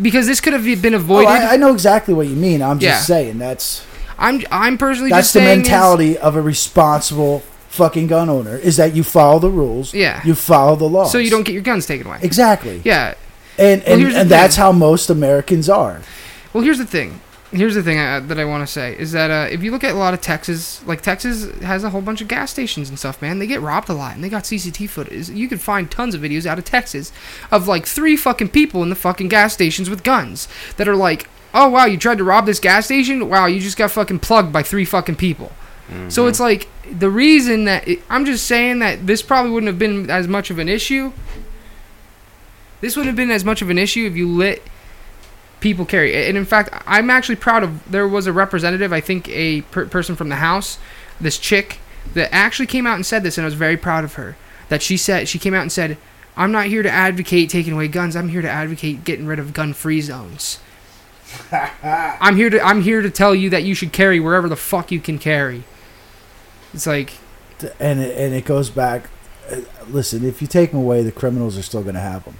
[0.00, 1.28] because this could have been Oh, avoided.
[1.28, 2.62] I, I know exactly what you mean.
[2.62, 3.16] I'm just Yeah.
[3.16, 3.84] saying that's
[4.18, 7.42] I'm I'm personally that's just the saying is- mentality of a responsible
[7.74, 9.92] fucking gun owner is that you follow the rules.
[9.92, 10.22] Yeah.
[10.24, 11.04] You follow the law.
[11.06, 12.20] so you don't get your guns taken away.
[12.22, 12.80] exactly.
[12.84, 13.14] Yeah.
[13.58, 16.00] And Well, and, here's and that's how most Americans are.
[16.52, 17.20] Well, here's the thing.
[17.52, 19.84] Here's the thing uh, that I want to say is that uh, if you look
[19.84, 22.98] at a lot of Texas, like Texas has a whole bunch of gas stations and
[22.98, 23.38] stuff, man.
[23.38, 25.28] They get robbed a lot, and they got CCTV footage.
[25.28, 27.12] You can find tons of videos out of Texas
[27.52, 30.48] of like three fucking people in the fucking gas stations with guns
[30.78, 33.28] that are like, "Oh wow, you tried to rob this gas station?
[33.28, 35.52] Wow, you just got fucking plugged by three fucking people."
[36.08, 39.78] So it's like the reason that it, I'm just saying that this probably wouldn't have
[39.78, 41.12] been as much of an issue.
[42.80, 44.60] This wouldn't have been as much of an issue if you let
[45.60, 46.26] people carry.
[46.28, 47.90] And in fact, I'm actually proud of.
[47.90, 50.78] There was a representative, I think a per- person from the House,
[51.20, 51.78] this chick
[52.12, 54.36] that actually came out and said this, and I was very proud of her.
[54.68, 55.96] That she said she came out and said,
[56.36, 58.16] "I'm not here to advocate taking away guns.
[58.16, 60.58] I'm here to advocate getting rid of gun-free zones."
[61.52, 64.92] I'm here to I'm here to tell you that you should carry wherever the fuck
[64.92, 65.64] you can carry.
[66.74, 67.12] It's like
[67.80, 69.08] and it, and it goes back.
[69.50, 69.56] uh,
[69.88, 72.34] Listen, if you take them away, the criminals are still going to have them.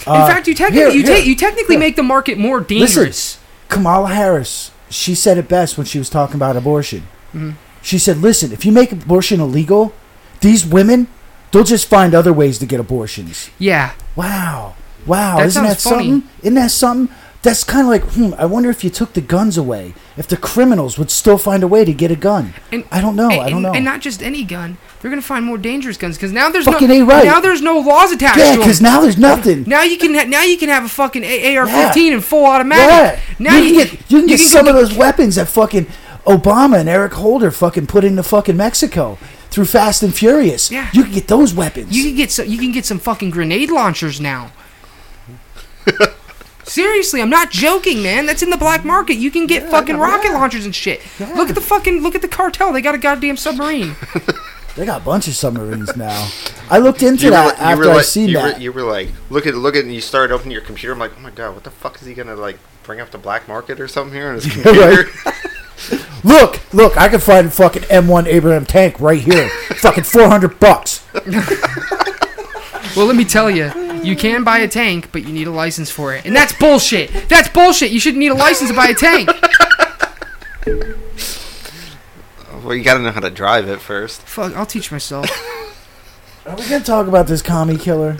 [0.00, 3.38] in fact, you technically you, take you technically make the market more dangerous.
[3.68, 7.06] Kamala Harris, she said it best when she was talking about abortion.
[7.34, 7.54] Mhm.
[7.82, 9.92] She said, "Listen, if you make abortion illegal,
[10.40, 11.06] these women,
[11.52, 14.74] they'll just find other ways to get abortions." Yeah, Wow,
[15.06, 15.96] wow, That isn't that funny.
[15.96, 16.22] something?
[16.42, 17.14] Isn't that something?
[17.42, 18.34] That's kind of like, hmm.
[18.36, 21.66] I wonder if you took the guns away, if the criminals would still find a
[21.68, 22.52] way to get a gun.
[22.70, 23.30] And- I don't know.
[23.30, 23.72] and, I don't know.
[23.72, 24.76] And not just any gun.
[25.00, 27.24] They're gonna find more dangerous guns because now there's Fucking no A right.
[27.24, 29.64] now there's no laws attached yeah, because now there's nothing.
[29.66, 32.12] Now you can ha- now you can have a fucking A- AR-15 Yeah.
[32.12, 33.18] and full automatic.
[33.18, 33.34] Yeah.
[33.38, 35.86] Now you, can get you can get can some go- of those weapons that fucking
[36.26, 39.16] Obama and Eric Holder fucking put into fucking Mexico
[39.48, 40.70] through Fast and Furious.
[40.70, 40.90] Yeah.
[40.92, 41.96] You can get those weapons.
[41.96, 42.46] You can get some.
[42.46, 44.52] You can get some fucking grenade launchers now.
[46.70, 48.26] Seriously, I'm not joking, man.
[48.26, 49.14] That's in the black market.
[49.16, 51.00] You can get fucking rocket launchers and shit.
[51.18, 52.72] Look at the fucking look at the cartel.
[52.72, 53.96] They got a goddamn submarine.
[54.76, 56.30] they got a bunch of submarines now.
[56.70, 58.54] I looked into You that you after were I like, seen you that.
[58.58, 60.92] Were, you were like, look at look at, and you started opening your computer.
[60.92, 63.18] I'm like, oh my god, what the fuck is he gonna like bring up the
[63.18, 65.08] black market or something here on his computer?
[66.22, 69.48] Look, look, I can find a fucking M1 Abraham tank right here.
[69.48, 71.02] fucking 400 bucks.
[72.94, 73.70] Well, let me tell you,
[74.02, 77.10] you can buy a tank, but you need a license for it, and that's bullshit.
[77.28, 77.90] That's bullshit.
[77.90, 79.28] You shouldn't need a license to buy a tank.
[82.64, 84.22] well, you gotta know how to drive it first.
[84.22, 85.26] Fuck, I'll teach myself.
[86.46, 88.16] Are we going to talk about this commie killer?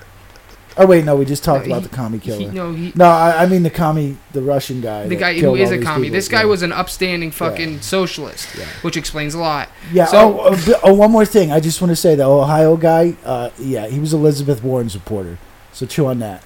[0.76, 2.39] Oh, wait, no, we just talked No, about he- the commie killer.
[2.39, 5.05] He, no, he, no, I, I mean the commie, the Russian guy.
[5.05, 6.03] the that guy who killed is all a these commie.
[6.05, 6.14] people.
[6.14, 6.45] This guy Yeah.
[6.47, 8.66] was an upstanding fucking socialist, Yeah.
[8.83, 9.68] which explains a lot.
[9.93, 10.05] Yeah.
[10.05, 11.51] So- oh, uh, b- oh, one more thing.
[11.51, 13.14] I just want to say the Ohio guy.
[13.24, 15.39] Uh, yeah, he was Elizabeth Warren's reporter.
[15.73, 16.43] So chew on that.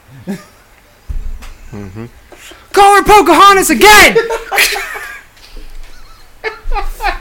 [1.70, 2.07] Mm-hmm.
[2.72, 4.14] Call her Pocahontas again.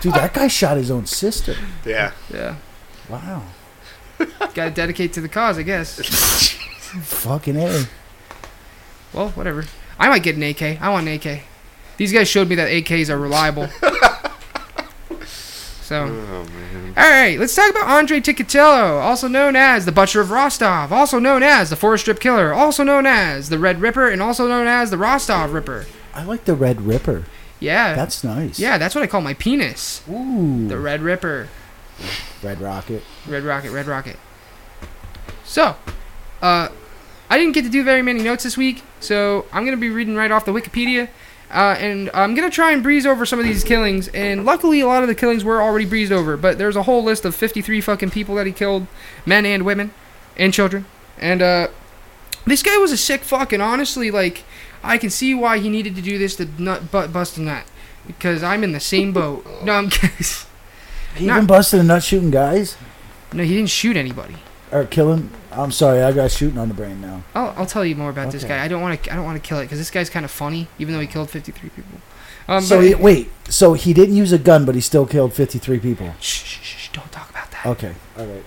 [0.02, 1.56] Dude, that guy shot his own sister.
[1.86, 2.12] Yeah.
[2.32, 2.56] yeah,
[3.10, 3.44] Wow.
[4.40, 6.00] got to dedicate to the cause, I guess.
[7.02, 7.86] Fucking a.
[9.14, 9.66] Well, whatever.
[9.98, 10.82] I might get an AK.
[10.82, 11.44] I want an AK.
[11.98, 13.70] These guys showed me that AKs are reliable.
[15.94, 16.94] So, Oh man.
[16.98, 21.20] all right, let's talk about Andre Chikatilo, also known as the Butcher of Rostov, also
[21.20, 24.66] known as the Forest Strip Killer, also known as the Red Ripper, and also known
[24.66, 25.86] as the Rostov Ripper.
[26.12, 27.26] I like the Red Ripper.
[27.60, 28.58] Yeah, That's nice.
[28.58, 30.68] yeah, that's what I call my penis, Ooh.
[30.68, 31.48] the Red Ripper.
[32.42, 33.04] Red Rocket.
[33.28, 34.18] Red Rocket, Red Rocket.
[35.46, 35.76] So,
[36.42, 36.70] uh,
[37.30, 40.16] I didn't get to do very many notes this week, so I'm gonna be reading
[40.16, 41.10] right off the Wikipedia,
[41.54, 44.08] uh, and I'm gonna try and breeze over some of these killings.
[44.10, 47.04] And luckily, a lot of the killings were already breezed over, but there's a whole
[47.04, 48.88] list of 53 fucking people that he killed,
[49.26, 49.94] men and women,
[50.36, 50.86] and children.
[51.20, 51.68] And uh,
[52.46, 54.44] this guy was a sick fuck, and honestly, like,
[54.84, 57.66] I can see why he needed to do this to nut butt bust a nut,
[58.08, 59.46] because I'm in the same boat.
[59.64, 60.26] No, I'm kidding.
[61.16, 62.76] He even busted a nut shooting guys
[63.32, 64.36] No, he didn't shoot anybody.
[64.74, 65.30] Or killing.
[65.52, 67.24] I'm sorry, I got shooting on the brain now.
[67.36, 68.64] I'll, I'll tell you more about this guy.
[68.64, 69.14] I don't want to.
[69.14, 71.06] I don't want to kill it because this guy's kind of funny, even though he
[71.08, 72.00] killed 53 people.
[72.48, 75.34] Um, so but- he, wait, so he didn't use a gun, but he still killed
[75.34, 76.14] 53 people.
[76.20, 77.66] shh, shh, shh, don't talk about that.
[77.68, 78.44] Okay, all right.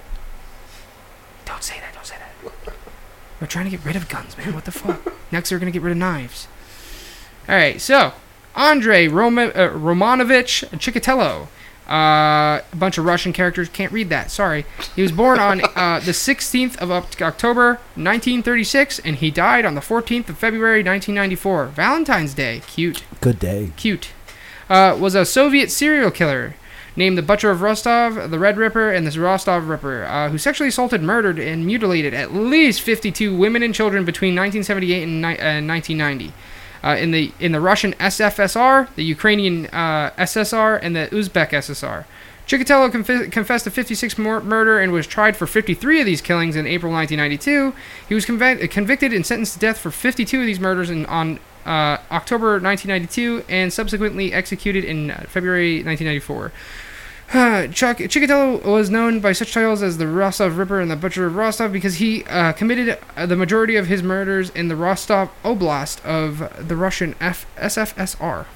[1.44, 1.94] Don't say that.
[1.94, 2.74] Don't say that.
[3.40, 4.52] We're trying to get rid of guns, man.
[4.54, 5.12] What the fuck?
[5.32, 6.48] Next, we're gonna get rid of knives.
[7.48, 7.80] All right.
[7.80, 8.12] So,
[8.56, 11.46] Andre Roma, uh, Romanovich Chikatilo,
[11.88, 13.68] Uh, a bunch of Russian characters.
[13.68, 14.30] Can't read that.
[14.30, 14.66] Sorry.
[14.96, 19.80] He was born on uh, the 16th of October 1936, and he died on the
[19.80, 21.66] 14th of February 1994.
[21.66, 22.62] Valentine's Day.
[22.66, 23.04] Cute.
[23.20, 23.70] Good day.
[23.76, 24.10] Cute.
[24.68, 26.56] Uh, was a Soviet serial killer
[26.96, 30.68] named the Butcher of Rostov, the Red Ripper, and the Rostov Ripper, uh, who sexually
[30.68, 35.60] assaulted, murdered, and mutilated at least 52 women and children between 1978 and ni- uh,
[35.62, 36.32] 1990.
[36.86, 42.04] Uh, in the in the Russian SFSR, the Ukrainian uh, SSR, and the Uzbek SSR.
[42.46, 46.54] Chikatilo conf- confessed to 56 mur- murder and was tried for 53 of these killings
[46.54, 47.74] in April 1992.
[48.08, 51.40] He was convic- convicted and sentenced to death for 52 of these murders in, on
[51.64, 56.52] uh, October 1992 and subsequently executed in uh, February 1994.
[57.32, 61.34] Chuck Chikatilo was known by such titles as the Rostov Ripper and the Butcher of
[61.34, 66.04] Rostov because he uh, committed uh, the majority of his murders in the Rostov Oblast
[66.04, 68.46] of the Russian F- SFSR.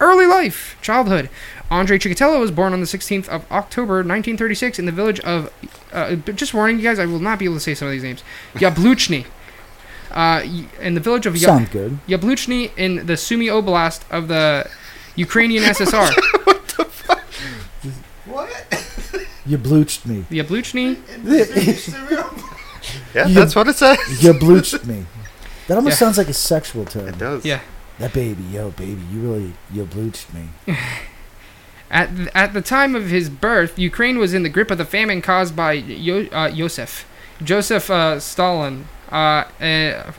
[0.00, 1.30] Early life, childhood.
[1.70, 5.52] Andrei Chikatilo was born on the 16th of October 1936 in the village of.
[5.92, 8.02] Uh, just warning you guys, I will not be able to say some of these
[8.02, 8.24] names.
[8.54, 9.26] Yabluchny.
[10.10, 10.42] Uh,
[10.80, 11.98] in the village of Ya- Sound good.
[12.08, 14.68] Yabluchny in the Sumy Oblast of the
[15.14, 16.12] Ukrainian SSR.
[19.46, 19.50] What?
[19.50, 20.24] You bleached me.
[20.30, 20.96] Yabluchny.
[23.14, 23.98] Yeah, You- that's what it says.
[24.22, 25.06] You bleached me.
[25.68, 26.06] That almost Yeah.
[26.06, 27.08] sounds like a sexual term.
[27.08, 27.44] It does.
[27.44, 27.60] Yeah.
[27.98, 30.48] That baby, yo, baby, you really, you bleached me.
[31.90, 34.84] At, th- at the time of his birth, Ukraine was in the grip of the
[34.84, 37.06] famine caused by Yo- uh, Joseph.
[37.42, 38.88] Joseph uh, Stalin.
[39.10, 40.12] Uh, uh,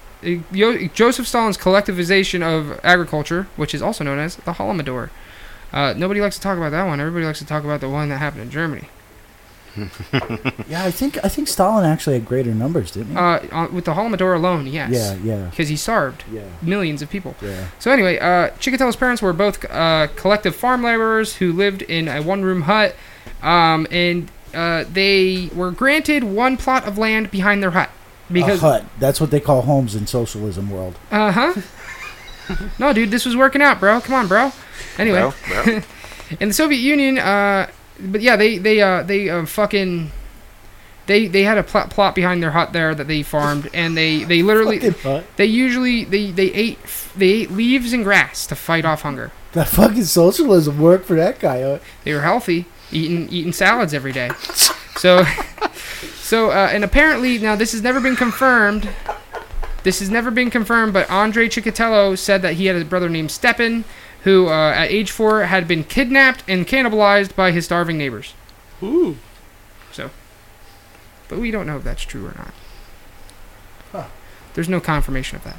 [0.52, 5.10] Yo- Joseph Stalin's collectivization of agriculture, which is also known as the Holodomor.
[5.74, 7.00] Uh, nobody likes to talk about that one.
[7.02, 8.88] Everybody likes to talk about the one that happened in Germany.
[10.68, 13.18] Yeah, I think I think Stalin actually had greater numbers, didn't he?
[13.18, 14.92] Uh, with the Holodomor alone, yes.
[14.92, 17.36] yeah, yeah, Because he starved yeah, millions of people.
[17.42, 17.68] yeah.
[17.80, 22.22] So anyway, uh, Chikatilo's parents were both uh, collective farm laborers who lived in a
[22.22, 22.96] one-room hut,
[23.42, 27.90] um, and uh, they were granted one plot of land behind their hut
[28.32, 28.86] because a hut.
[29.00, 30.98] That's what they call homes in socialism world.
[31.12, 31.54] uh huh.
[32.80, 34.00] no, dude, this was working out, bro.
[34.02, 34.52] Come on, bro.
[34.98, 35.82] Anyway, Well, well,
[36.40, 37.68] in the Soviet Union, uh,
[38.00, 40.12] but yeah, they they uh, they uh, fucking.
[41.08, 44.26] They, they had a pl- plot behind their hut there that they farmed, and they,
[44.26, 44.94] they literally
[45.38, 46.80] they usually they, they ate
[47.16, 49.32] they ate leaves and grass to fight off hunger.
[49.54, 51.80] That fucking socialism worked for that guy.
[52.04, 54.32] They were healthy, eating eating salads every day.
[54.98, 55.24] So,
[56.16, 58.90] so uh, and apparently now this has never been confirmed.
[59.84, 63.32] This has never been confirmed, but Andre Chikatilo said that he had a brother named
[63.32, 63.86] Stepan,
[64.24, 68.34] who uh, at age four had been kidnapped and cannibalized by his starving neighbors.
[68.82, 69.18] Ooh.
[69.92, 70.12] So,
[71.28, 72.54] but we don't know if that's true or not.
[73.92, 74.08] Huh.
[74.54, 75.58] There's no confirmation of that.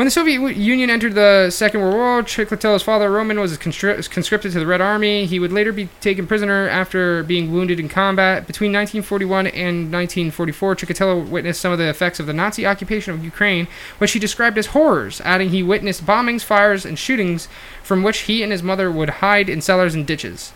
[0.00, 4.58] When the Soviet Union entered the Second World War, Chikatilo's father, Roman, was conscripted to
[4.58, 5.26] the Red Army.
[5.26, 8.46] He would later be taken prisoner after being wounded in combat.
[8.46, 13.22] Between 1941 and 1944, Chikatilo witnessed some of the effects of the Nazi occupation of
[13.22, 17.46] Ukraine, which he described as horrors, adding he witnessed bombings, fires, and shootings
[17.82, 20.54] from which he and his mother would hide in cellars and ditches.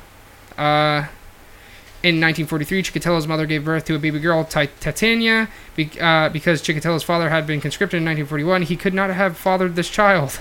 [0.57, 1.09] Uh,
[2.05, 5.49] in 1943, Chikatilo's mother gave birth to a baby girl, Ti- Titania.
[5.75, 9.75] Be- uh, because Chikatilo's father had been conscripted in 1941, he could not have fathered
[9.75, 10.39] this child.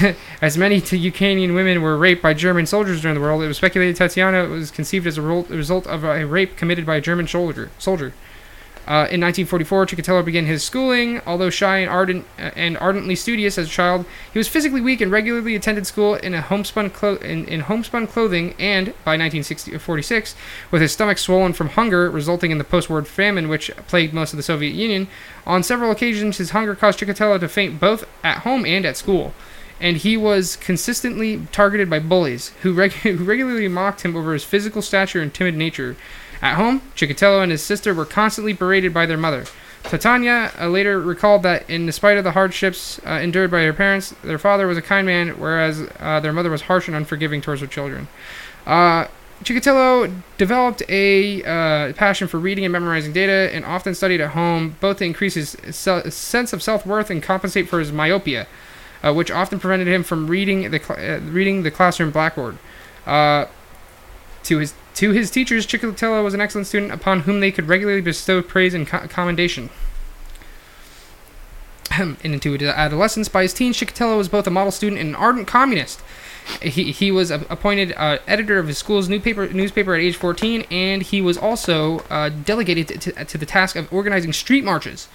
[0.42, 3.96] as many Ukrainian women were raped by German soldiers during the war, it was speculated
[3.96, 7.70] Tatiana was conceived as a result of a rape committed by a German soldier.
[7.78, 8.12] soldier.
[8.84, 11.20] Uh, in 1944, Chikatilo began his schooling.
[11.24, 15.00] Although shy and ardent uh, and ardently studious as a child, he was physically weak
[15.00, 18.54] and regularly attended school in homespun clo- in, in homespun clothing.
[18.58, 20.34] And by 1946,
[20.72, 24.36] with his stomach swollen from hunger, resulting in the post-war famine which plagued most of
[24.36, 25.06] the Soviet Union,
[25.46, 29.32] on several occasions his hunger caused Chikatilo to faint both at home and at school.
[29.80, 34.44] And he was consistently targeted by bullies who, reg- who regularly mocked him over his
[34.44, 35.96] physical stature and timid nature.
[36.42, 39.44] At home, Chikatilo and his sister were constantly berated by their mother.
[39.84, 44.14] Titania uh, later recalled that, in spite of the hardships uh, endured by her parents,
[44.22, 47.60] their father was a kind man, whereas uh, their mother was harsh and unforgiving towards
[47.60, 48.08] her children.
[48.66, 49.06] Uh,
[49.44, 54.98] developed a uh, passion for reading and memorizing data, and often studied at home, both
[54.98, 58.46] to increase his se- sense of self-worth and compensate for his myopia,
[59.02, 62.56] uh, which often prevented him from reading the cl- uh, reading the classroom blackboard.
[63.04, 68.00] To his to his teachers, Chikatilo was an excellent student upon whom they could regularly
[68.00, 69.70] bestow praise and co- commendation.
[72.22, 76.00] into adolescence, by his teens, Chikatilo was both a model student and an ardent communist.
[76.60, 81.02] He, he was appointed uh, editor of his school's newspaper newspaper at age 14, and
[81.02, 85.08] he was also uh, delegated to, to, to the task of organizing street marches.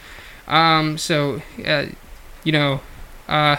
[0.47, 1.87] Um, so, uh,
[2.45, 2.79] you know,
[3.27, 3.57] uh,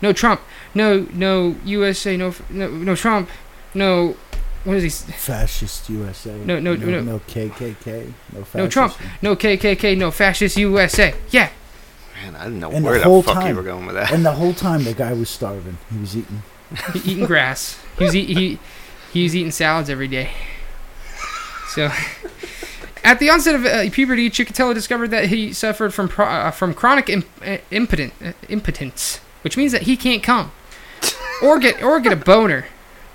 [0.00, 0.40] no Trump,
[0.74, 3.28] no no USA, no no no Trump,
[3.74, 4.16] no,
[4.64, 5.12] what is he?
[5.12, 6.36] Fascist USA.
[6.36, 7.00] No, no, no, no.
[7.02, 8.12] no KKK.
[8.32, 8.54] No fascist.
[8.54, 8.94] No Trump.
[9.22, 9.96] No KKK.
[9.96, 11.14] No fascist USA.
[11.30, 11.50] Yeah.
[12.22, 13.94] Man, I didn't know And the where the, whole fuck you time- were going with
[13.96, 14.12] that.
[14.12, 15.78] And the whole time the guy was starving.
[15.92, 16.42] He was eating.
[16.92, 17.78] He eating grass.
[17.98, 18.58] He was eat, he
[19.12, 20.30] he was eating salads every day.
[21.70, 21.90] So,
[23.04, 26.74] at the onset of uh, puberty, Chikatilo discovered that he suffered from pro- uh, from
[26.74, 30.52] chronic imp- uh, impotent uh, impotence, which means that he can't come
[31.42, 32.66] or get or get a boner,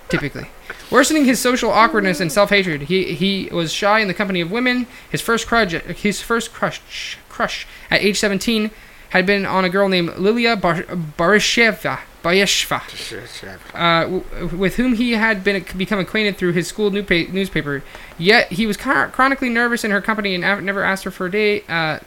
[0.10, 0.48] typically.
[0.92, 4.88] Worsening his social awkwardness and self-hatred, he he was shy in the company of women.
[5.10, 8.70] His first crush, his first crush, crush at age 17
[9.10, 10.84] had been on a girl named Lilia Bar-
[11.18, 12.00] Barisheva.
[12.24, 13.60] Bayeshva Sure, sure.
[13.76, 14.24] uh, w-
[14.58, 17.84] with whom he had been become acquainted through his school newpa- newspaper.
[18.18, 21.28] Yet he was chron- chronically nervous in her company and av- never asked her for
[21.28, 21.70] a date.
[21.70, 22.00] Uh,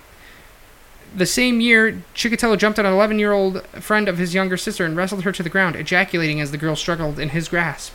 [1.16, 5.22] the same year, Chikatilo jumped on an 11-year-old friend of his younger sister and wrestled
[5.22, 7.92] her to the ground, ejaculating as the girl struggled in his grasp.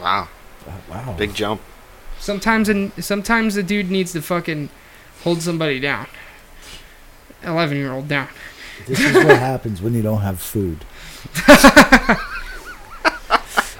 [0.00, 0.28] Wow,
[0.66, 1.14] Uh, wow.
[1.18, 1.60] big jump.
[2.18, 4.68] Sometimes, in, sometimes the dude needs to fucking
[5.24, 6.06] hold somebody down.
[7.42, 8.28] 11-year-old down.
[8.86, 10.84] This is what happens when you don't have food.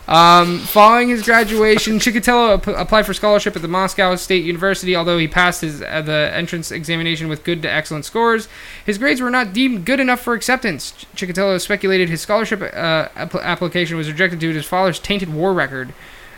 [0.09, 4.97] Um, following his graduation, Chikatilo ap- applied for scholarship at the Moscow State University.
[4.97, 8.49] Although he passed his uh, the entrance examination with good to excellent scores,
[8.85, 10.91] his grades were not deemed good enough for acceptance.
[10.91, 12.67] Ch- Chikatilo speculated his scholarship uh,
[13.15, 15.93] app- application was rejected due to his father's tainted war record.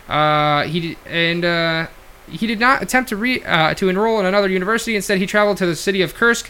[0.07, 1.87] Uh, he and uh,
[2.29, 4.95] he did not attempt to re- uh, to enroll in another university.
[4.95, 6.49] Instead, he traveled to the city of Kursk,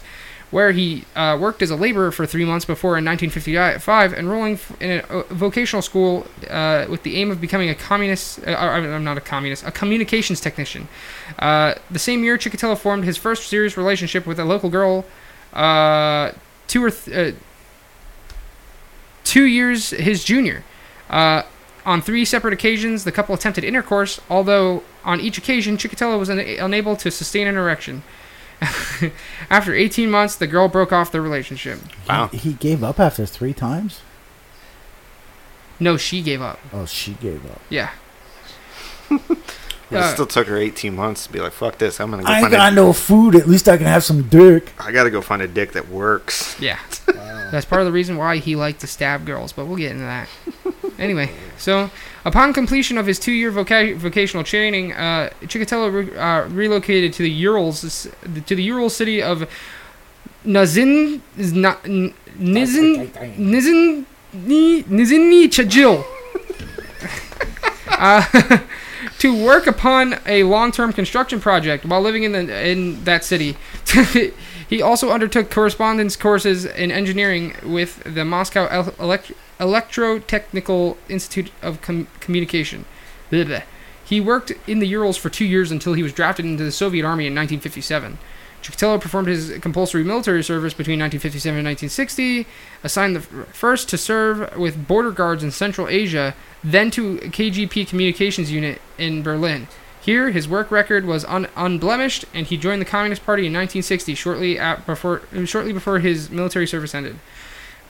[0.50, 5.02] where he uh, worked as a laborer for three months before, in 1955, enrolling in
[5.08, 8.46] a vocational school uh, with the aim of becoming a communist.
[8.46, 10.88] I'm not a communist, a communications technician.
[11.38, 15.04] Uh, the same year, Chikatilo formed his first serious relationship with a local girl.
[16.66, 17.34] Two or th-
[19.24, 20.64] two years his junior.
[21.10, 21.42] Uh,
[21.86, 26.64] on three separate occasions, the couple attempted intercourse, although on each occasion, Chikatilo was una-
[26.64, 28.02] unable to sustain an erection.
[29.50, 31.78] After 18 months, the girl broke off the relationship.
[32.08, 32.28] Wow.
[32.28, 34.00] He, he gave up after three times.
[35.80, 36.58] No, she gave up.
[36.72, 37.60] Oh, she gave up.
[37.68, 37.90] Yeah.
[39.90, 42.00] It Uh, still took her 18 months to be like, fuck this.
[42.00, 43.36] I'm gonna go I ain't find got a, no food.
[43.36, 44.72] At least I can have some dick.
[44.80, 46.58] I gotta go find a dick that works.
[46.58, 46.78] Yeah.
[47.06, 50.04] That's part of the reason why he liked to stab girls, but we'll get into
[50.04, 50.26] that.
[50.98, 51.90] anyway, so
[52.24, 57.30] upon completion of his two-year voca- vocational training, uh, Chikatilo re- uh, relocated to the
[57.30, 58.08] Urals,
[58.46, 59.48] to the Ural city of
[60.44, 66.04] Nazin, Zna- N- Nizin, Nizin, Chajil.
[67.88, 68.58] uh,
[69.18, 73.56] to work upon a long-term construction project while living in the in that city.
[74.68, 81.80] he also undertook correspondence courses in engineering with the Moscow El- Elect- Electrotechnical Institute of
[81.80, 82.84] Com- Communication.
[83.30, 83.62] Blah, blah.
[84.04, 87.04] He worked in the Urals for two years until he was drafted into the Soviet
[87.04, 88.18] Army in 1957.
[88.62, 92.46] Chikatilo performed his compulsory military service between 1957 and 1960,
[92.82, 98.50] assigned the first to serve with border guards in Central Asia, then to KGB Communications
[98.50, 99.68] Unit in Berlin.
[100.00, 104.14] Here, his work record was un- unblemished, and he joined the Communist Party in 1960,
[104.14, 107.18] shortly before shortly before his military service ended.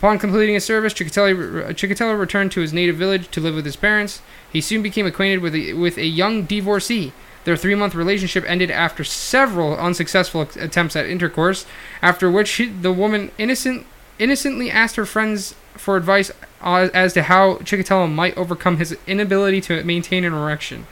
[0.05, 4.21] Upon completing his service, Chikatilo, returned to his native village to live with his parents.
[4.53, 7.15] He soon became acquainted with a, with a young divorcee.
[7.45, 11.65] Their three-month relationship ended after several unsuccessful attempts at intercourse,
[12.03, 13.87] after which she, the woman innocent,
[14.19, 16.31] innocently asked her friends for advice
[16.61, 20.87] as to how Chikatilo might overcome his inability to maintain an erection.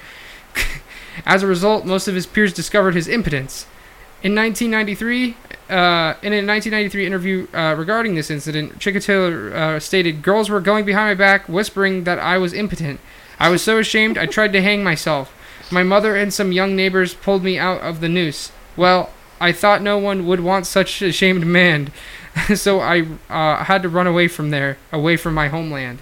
[1.27, 3.67] As a result, most of his peers discovered his impotence.
[4.23, 5.37] In 1993,
[5.73, 10.85] uh, in a 1993 interview uh, regarding this incident, Chikatilo uh, stated, "Girls were going
[10.85, 13.01] behind my back, whispering that I was impotent.
[13.41, 15.33] I was so ashamed, I tried to hang myself.
[15.73, 18.53] My mother and some young neighbors pulled me out of the noose.
[18.77, 19.11] Well,
[19.41, 21.91] I thought no one would want such a shamed man,
[22.55, 25.99] so I uh, had to run away from there, away from my homeland.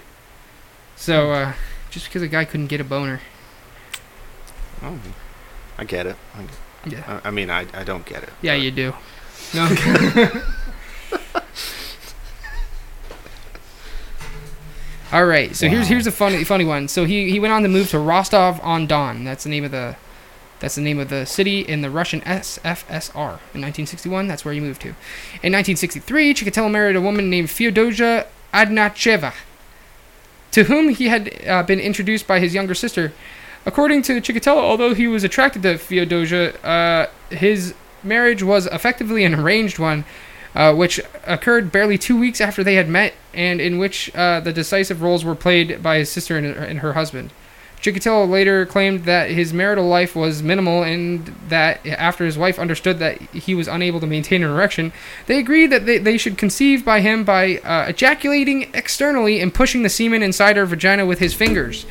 [0.95, 1.53] So, uh,
[1.89, 3.21] just because a guy couldn't get a boner.
[4.83, 4.99] Oh,
[5.77, 6.15] I get it.
[6.35, 6.43] I,
[6.87, 7.19] Yeah.
[7.23, 8.29] I- I mean, I, I don't get it.
[8.41, 8.93] Yeah, you do.
[9.53, 9.67] No.
[15.11, 15.53] All right.
[15.55, 15.87] So here's Wow.
[15.89, 16.87] here's a funny funny one.
[16.87, 19.23] So he he went on to move to Rostov on Don.
[19.25, 19.97] That's the name of the
[20.59, 23.39] that's the name of the city in the Russian SFSR.
[23.53, 24.89] In 1961, that's where he moved to.
[25.41, 29.33] In 1963, Chikatilo married a woman named Fyodozha Adnacheva,
[30.51, 33.11] to whom he had uh, been introduced by his younger sister.
[33.65, 37.73] According to Chikatilo, although he was attracted to Fyodozha, uh, his
[38.03, 40.05] marriage was effectively an arranged one.
[40.53, 44.51] uh, which occurred barely two weeks after they had met, and in which uh, the
[44.51, 47.31] decisive roles were played by his sister and, and her husband.
[47.81, 52.99] Chikatilo later claimed that his marital life was minimal and that after his wife understood
[52.99, 54.91] that he was unable to maintain an erection,
[55.25, 59.83] they agreed that they, they should conceive by him by uh, ejaculating externally and pushing
[59.83, 61.85] the semen inside her vagina with his fingers.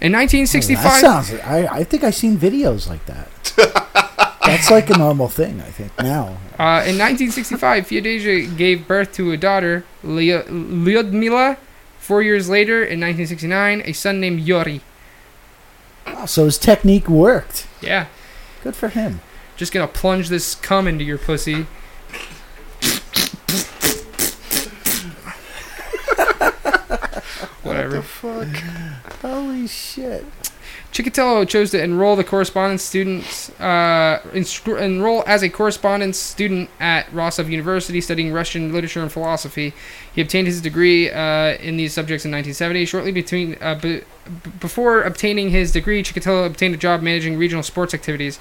[0.00, 1.32] In Oh, 1965, that sounds.
[1.42, 3.28] I I think I've seen videos like that.
[4.48, 5.60] That's like a normal thing.
[5.60, 6.38] I think now.
[6.58, 11.56] Uh, in 1965, Feodosia gave birth to a daughter, Lyudmila.
[11.98, 14.80] Four years later, in 1969, a son named Yuri.
[16.06, 17.66] Wow, so his technique worked.
[17.82, 18.06] Yeah,
[18.64, 19.20] Good for him.
[19.56, 21.66] just gonna plunge this cum into your pussy.
[27.62, 28.02] Whatever.
[28.02, 28.48] fuck?
[29.20, 30.24] Holy shit.
[30.92, 34.22] Chikatilo chose to enroll the correspondence students, uh,
[34.66, 39.74] enroll as a correspondence student at Rostov University, studying Russian literature and philosophy.
[40.12, 42.86] He obtained his degree uh, in these subjects in 1970.
[42.86, 44.00] Shortly between, uh, b-
[44.60, 48.38] before obtaining his degree, Chikatilo obtained a job managing regional sports activities.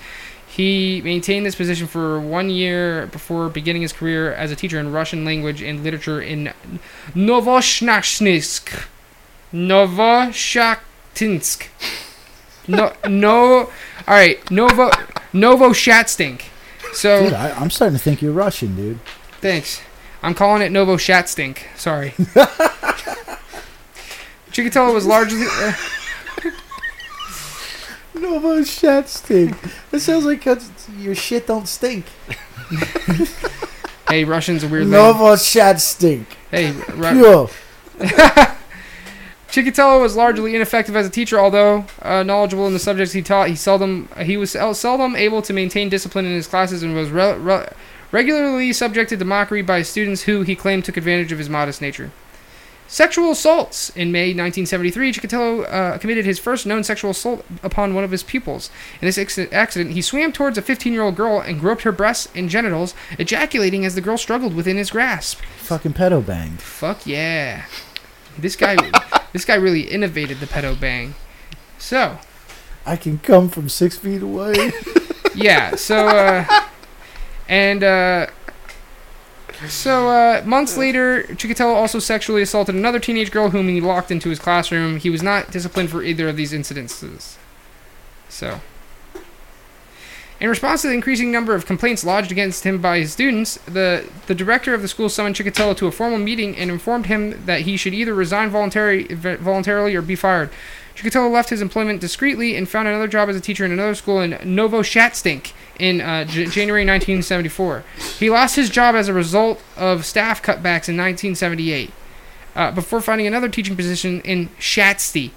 [0.47, 4.93] He maintained this position for one year before beginning his career as a teacher in
[4.93, 6.53] Russian language and literature in
[7.13, 8.87] Novoshnashnisk.
[9.53, 11.67] Novoshatinsk.
[12.67, 13.57] No, no.
[13.59, 13.69] All
[14.07, 14.89] right, Novo,
[15.33, 16.43] Novo Shatstink.
[16.93, 18.99] So Dude, I, I'm starting to think you're Russian, dude.
[19.41, 19.81] thanks.
[20.23, 21.59] I'm calling it Novo Shatstink.
[21.77, 22.09] Sorry.
[24.51, 25.45] Chikatilo was largely.
[25.45, 25.73] Uh,
[28.15, 29.55] Novo shit stink.
[29.91, 30.43] It sounds like
[30.97, 32.05] your shit don't stink.
[34.09, 34.87] hey, Russian's a weird.
[34.87, 36.27] Novo shit stink.
[36.49, 37.49] Hey, Ru- Pure.
[39.57, 43.49] Chikatilo was largely ineffective as a teacher, although uh, knowledgeable in the subjects he taught.
[43.49, 47.33] He seldom he was seldom able to maintain discipline in his classes and was re-
[47.33, 47.67] re-
[48.11, 52.11] regularly subjected to mockery by students who he claimed took advantage of his modest nature.
[52.87, 53.89] Sexual assaults.
[53.97, 58.23] In May 1973, Chikatilo uh, committed his first known sexual assault upon one of his
[58.23, 58.69] pupils.
[59.01, 62.47] In this acc- accident, he swam towards a 15-year-old girl and groped her breasts and
[62.47, 65.41] genitals, ejaculating as the girl struggled within his grasp.
[65.57, 66.61] Fucking pedo banged.
[66.61, 67.65] Fuck yeah.
[68.37, 68.75] This guy
[69.33, 71.15] this guy really innovated the pedo bang.
[71.77, 72.17] So,
[72.85, 74.71] I can come from six feet away.
[75.35, 76.65] yeah, so uh
[77.47, 78.27] and uh
[79.67, 84.29] so uh months later, Chikatilo also sexually assaulted another teenage girl whom he locked into
[84.29, 84.97] his classroom.
[84.97, 87.35] He was not disciplined for either of these incidences.
[88.29, 88.61] So,
[90.39, 94.07] in response to the increasing number of complaints lodged against him by his students, the,
[94.27, 97.61] the director of the school summoned Chikatilo to a formal meeting and informed him that
[97.61, 100.51] he should either resign voluntary, voluntarily or be fired.
[100.95, 104.19] Chikatilo left his employment discreetly and found another job as a teacher in another school
[104.19, 107.83] in Novo Shatstink in uh, J- January 1974.
[108.17, 111.91] He lost his job as a result of staff cutbacks in 1978
[112.55, 115.31] uh, before finding another teaching position in Shatsty.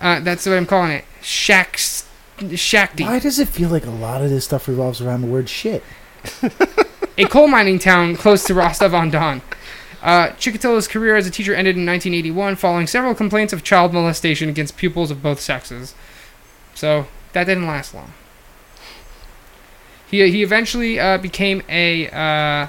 [0.00, 1.04] Uh, that's what I'm calling it.
[1.22, 2.05] Shaks-
[2.54, 3.04] Shakti.
[3.04, 5.82] Why does it feel like a lot of this stuff revolves around the word shit?
[7.18, 9.42] a coal mining town close to Rostov on Don.
[10.02, 14.48] Uh, Chikatilo's career as a teacher ended in 1981 following several complaints of child molestation
[14.48, 15.94] against pupils of both sexes.
[16.74, 18.12] So that didn't last long.
[20.08, 22.68] He, he eventually uh, became a uh,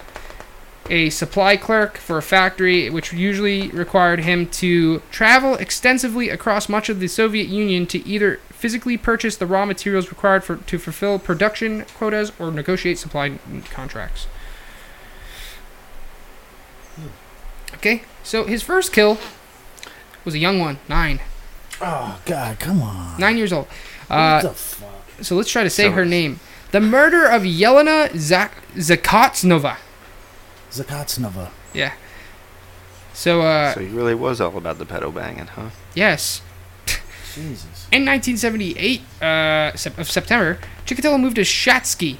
[0.89, 6.89] a supply clerk for a factory, which usually required him to travel extensively across much
[6.89, 11.20] of the Soviet Union to either physically purchase the raw materials required for to fulfill
[11.20, 13.38] production quotas or negotiate supply
[13.70, 14.28] contracts.
[17.76, 19.18] Okay, so his first kill
[20.26, 21.20] was a young one, nine,
[21.80, 23.20] Oh God, come on.
[23.20, 23.68] nine years old.
[24.08, 24.89] what Uh, the fuck?
[25.22, 26.39] so let's try to say So- her name.
[26.72, 29.78] The murder of Yelena Zak- Zakotsnova.
[30.72, 31.49] Zakatsnova.
[31.74, 31.93] Yeah.
[33.14, 35.70] So, uh, so he really was all about the pedo banging, huh?
[35.93, 36.41] yes.
[37.36, 37.76] Jesus.
[37.89, 42.17] In 1978 uh, of September, Chikatilo moved to Shatsky.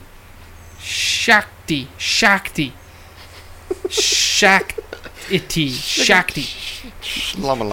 [0.80, 1.90] Shakti.
[1.98, 2.74] Shakti.
[3.90, 5.70] Shakti.
[5.70, 6.46] Shakti.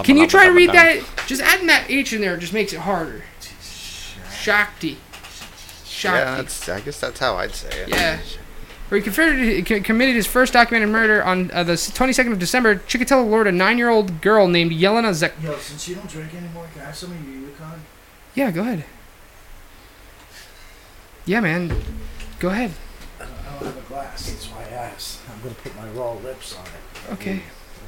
[0.03, 1.01] Can you try to read that?
[1.27, 3.23] Just adding that H in there just makes it harder.
[4.31, 4.97] Shakti.
[5.85, 6.17] Shakti.
[6.17, 7.89] Yeah, that's, I guess that's how I'd say it.
[7.89, 8.19] Yeah.
[8.95, 12.75] Where he confronted- committed his first documented murder on uh, the 22nd of December.
[12.77, 15.33] Chikatilo lured a nine-year-old girl named Yelena Zek.
[15.43, 17.81] Yo, since you don't drink anymore, can I have some of your Yukon?
[18.35, 18.85] Yeah, go ahead.
[21.25, 21.75] Yeah, man.
[22.39, 22.71] Go ahead.
[23.19, 23.25] I
[23.59, 24.29] don't, have a glass.
[24.29, 25.19] That's why I asked.
[25.29, 27.13] I'm gonna put my raw lips on it.
[27.15, 27.41] Okay.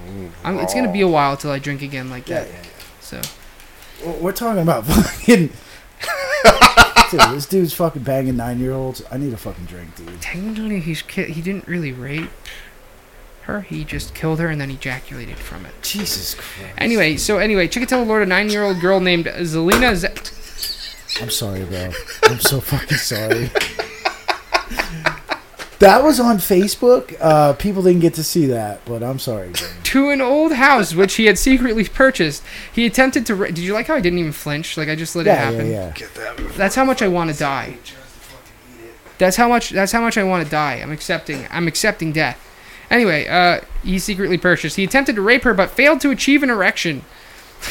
[0.10, 2.50] Ooh, I'm, it's gonna be a while till I drink again like Yeah, that.
[2.50, 2.70] yeah, yeah.
[3.00, 3.22] So
[4.20, 5.52] we're talking about fucking.
[7.12, 9.02] dude, this dude's fucking banging nine year olds.
[9.12, 10.22] I need a fucking drink, dude.
[10.22, 12.30] technically, he's ki- he didn't really rape.
[13.44, 13.62] her.
[13.62, 15.72] He just killed her and then ejaculated from it.
[15.82, 16.74] Jesus Christ.
[16.78, 19.96] Anyway, so anyway, Chikatilo lured a nine-year-old girl named Zelina.
[19.96, 21.92] Z- I'm sorry, bro.
[22.26, 23.50] I'm so fucking sorry.
[25.80, 27.16] That was on Facebook.
[27.20, 29.52] Uh, people didn't get to see that, but I'm sorry.
[29.88, 32.44] To an old house which he had secretly purchased.
[32.74, 33.36] He attempted to.
[33.36, 34.76] Ra- Did you like how I didn't even flinch?
[34.76, 35.66] Like I just let it happen.
[35.68, 35.92] yeah, yeah.
[35.92, 36.38] Get that.
[36.58, 37.78] That's how much I want to die.
[39.18, 39.70] That's how much.
[39.70, 40.74] That's how much I want to die.
[40.84, 41.48] I'm accepting.
[41.50, 42.38] I'm accepting death.
[42.92, 44.76] Anyway, uh, he secretly purchased.
[44.76, 47.04] He attempted to rape her, but failed to achieve an erection.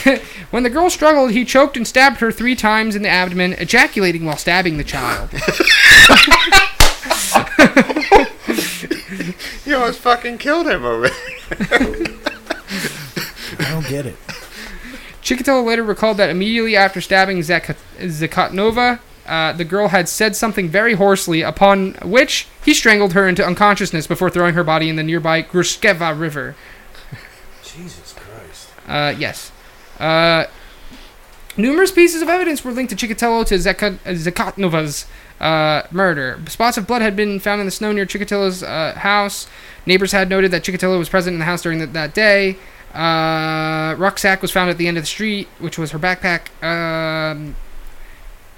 [0.51, 4.25] when the girl struggled, he choked and stabbed her three times in the abdomen, ejaculating
[4.25, 5.29] while stabbing the child.
[9.65, 11.09] You almost fucking killed him over.
[13.59, 14.17] I don't get it.
[15.23, 20.69] Chikatilo later recalled that immediately after stabbing Zak- Zakotnova, uh, the girl had said something
[20.69, 25.03] very hoarsely, upon which he strangled her into unconsciousness before throwing her body in the
[25.03, 26.55] nearby Grushkeva River.
[27.65, 28.69] Jesus Christ.
[28.87, 29.51] Uh, yes.
[29.99, 30.45] Uh,
[31.57, 35.07] numerous pieces of evidence were linked to Chikatilo to Zaka- Zakotnova's
[35.41, 36.41] uh, murder.
[36.49, 39.49] Spots of blood had been found in the snow near Chikatilo's uh, house.
[39.85, 42.57] Neighbors had noted that Chikatilo was present in the house during the, that day.
[42.95, 46.51] Uh, rucksack was found at the end of the street, which was her backpack.
[46.65, 47.57] Um,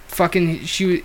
[0.07, 1.05] fucking, she.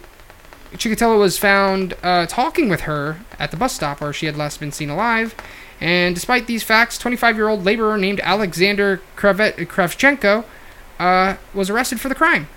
[0.74, 4.60] Chikatilo was found uh, talking with her at the bus stop where she had last
[4.60, 5.36] been seen alive.
[5.80, 10.46] And despite these facts, 25 year old laborer named Alexander Kravet- Kravchenko
[10.98, 12.48] uh, was arrested for the crime.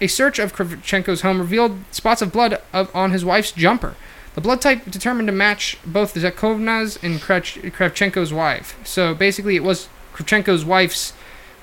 [0.00, 3.94] A search of Kravchenko's home revealed spots of blood of, on his wife's jumper.
[4.34, 8.76] The blood type determined to match both Zakovna's and Krav- Kravchenko's wife.
[8.84, 11.14] So basically, it was Kravchenko's wife's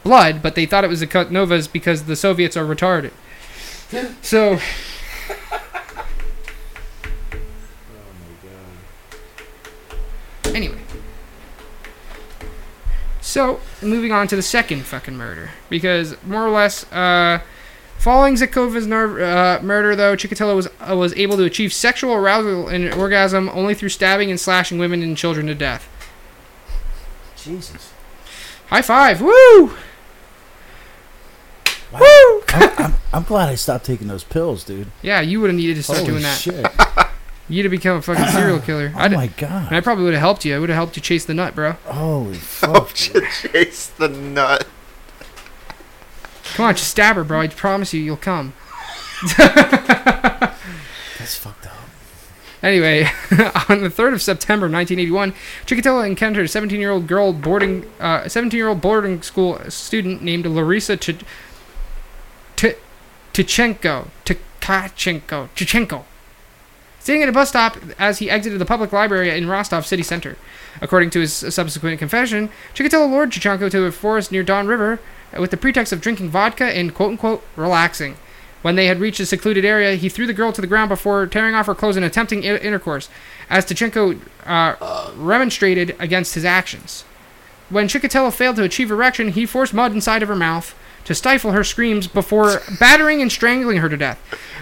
[0.04, 3.12] blood, but they thought it was Zakotnova's because the Soviets are retarded.
[4.22, 4.60] So.
[10.54, 10.78] Anyway.
[13.22, 15.52] So, moving on to the second fucking murder.
[15.70, 17.40] Because, more or less, uh,
[17.98, 22.68] following Zakova's ner- uh, murder, though, Chikatilo was, uh, was able to achieve sexual arousal
[22.68, 25.88] and orgasm only through stabbing and slashing women and children to death.
[27.38, 27.92] Jesus.
[28.68, 29.22] High five!
[29.22, 29.74] Woo!
[31.92, 32.00] Wow.
[32.00, 32.42] Woo!
[32.50, 34.88] I'm, I'm, I'm glad I stopped taking those pills, dude.
[35.02, 36.40] Yeah, you would have needed to start Holy doing that.
[36.40, 36.66] shit.
[37.50, 38.94] You'd have become a fucking serial killer.
[38.96, 39.74] Oh I'd, my and god.
[39.74, 40.56] I probably would have helped you.
[40.56, 41.74] I would have helped you chase the nut, bro.
[41.86, 42.88] Holy fuck!
[42.88, 42.94] fuck.
[42.94, 44.66] to chase the nut.
[46.54, 47.42] Come on, just stab her, bro.
[47.42, 48.54] I promise you, you'll come.
[49.38, 51.74] That's fucked up.
[52.62, 53.04] Anyway,
[53.70, 55.34] on the 3rd of September 1981,
[55.66, 61.24] Chikatilo encountered a 17-year-old girl boarding, uh, a 17-year-old boarding school student named Larisa Ch-
[62.56, 62.76] T-
[63.34, 66.04] Tichenko, Tkachenko, Tichenko,
[67.00, 70.38] sitting at a bus stop as he exited the public library in Rostov city center.
[70.82, 75.00] According to his subsequent confession, Chikatilo lured Chichenko to a forest near Don River
[75.40, 78.16] with the pretext of drinking vodka and quote-unquote relaxing.
[78.62, 81.28] When they had reached a secluded area, he threw the girl to the ground before
[81.28, 83.10] tearing off her clothes and attempting I- intercourse,
[83.50, 87.04] as Tichenko uh, remonstrated against his actions.
[87.70, 90.76] When Chikatilo failed to achieve erection, he forced mud inside of her mouth
[91.06, 94.20] to stifle her screams before battering and strangling her to death.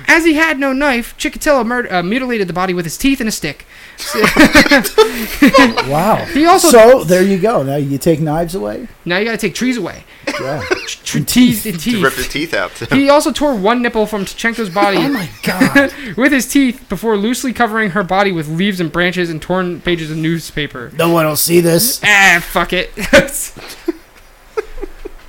[0.08, 3.30] As he had no knife, Chikatilo mur- uh, mutilated the body with his teeth and
[3.30, 3.66] a stick.
[5.88, 6.26] Wow.
[6.34, 7.64] He also so there you go.
[7.64, 8.88] Now you take knives away.
[9.06, 10.04] now you gotta take trees away.
[10.40, 10.62] Yeah.
[10.88, 12.32] Tr- teeth and To rip the teeth.
[12.32, 12.72] teeth out.
[12.76, 12.86] Too.
[12.96, 14.98] He also tore one nipple from Tichenko's body.
[14.98, 15.94] oh my god.
[16.18, 20.10] with his teeth before loosely covering her body with leaves and branches and torn pages
[20.12, 20.92] of newspaper.
[20.96, 22.02] no one will see this.
[22.04, 22.90] Ah, fuck it.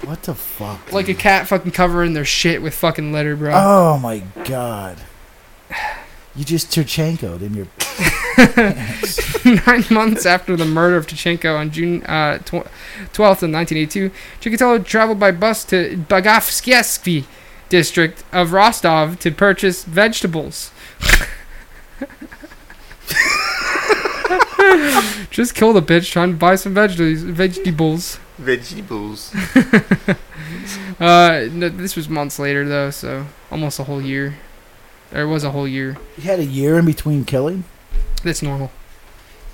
[0.05, 0.93] What the fuck?
[0.93, 3.53] like a cat fucking covering their shit with fucking litter, bro.
[3.55, 4.99] Oh my god.
[6.35, 7.67] You just Turchenko'd in your.
[9.67, 12.67] Nine months after the murder of Tichenko on June uh, tw-
[13.13, 14.11] 12th of 1982,
[14.41, 17.25] Chikatilo traveled by bus to Bagafskyevsky
[17.69, 20.71] district of Rostov to purchase vegetables.
[25.31, 27.23] Just killed a bitch trying to buy some vegetables.
[27.23, 28.19] Vegetables.
[28.39, 29.35] Vegetables.
[31.01, 34.37] Uh, no, this was months later though, so almost a whole year.
[35.11, 35.97] There was a whole year.
[36.17, 37.65] You had a year in between killing.
[38.23, 38.71] That's normal.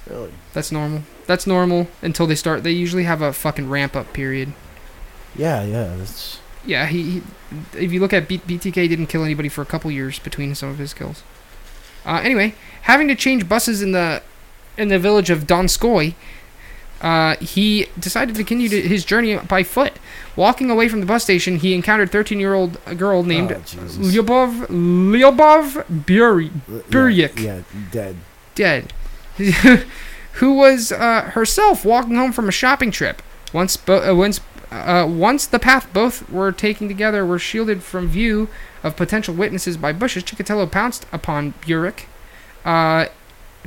[0.09, 0.33] Really?
[0.53, 1.03] That's normal.
[1.27, 2.63] That's normal until they start.
[2.63, 4.53] They usually have a fucking ramp up period.
[5.35, 5.95] Yeah, yeah.
[5.97, 6.41] That's.
[6.65, 7.03] Yeah, he.
[7.03, 7.23] he
[7.75, 10.69] if you look at B- BTK, didn't kill anybody for a couple years between some
[10.69, 11.23] of his kills.
[12.05, 14.23] Uh, anyway, having to change buses in the
[14.77, 16.15] in the village of Donskoy,
[17.01, 19.93] uh, he decided to continue to his journey by foot.
[20.37, 23.97] Walking away from the bus station, he encountered 13-year-old girl named Oh, Jesus.
[23.99, 26.51] Lyubov Lyubov Bury
[27.15, 28.17] Yeah, Yeah, dead.
[28.55, 28.93] dead,
[30.35, 33.23] who was uh, herself walking home from a shopping trip.
[33.53, 38.07] Once, bo- uh, once, uh, once the path both were taking together were shielded from
[38.09, 38.49] view
[38.83, 42.07] of potential witnesses by bushes, Chikatilo pounced upon Burek,
[42.65, 43.07] uh,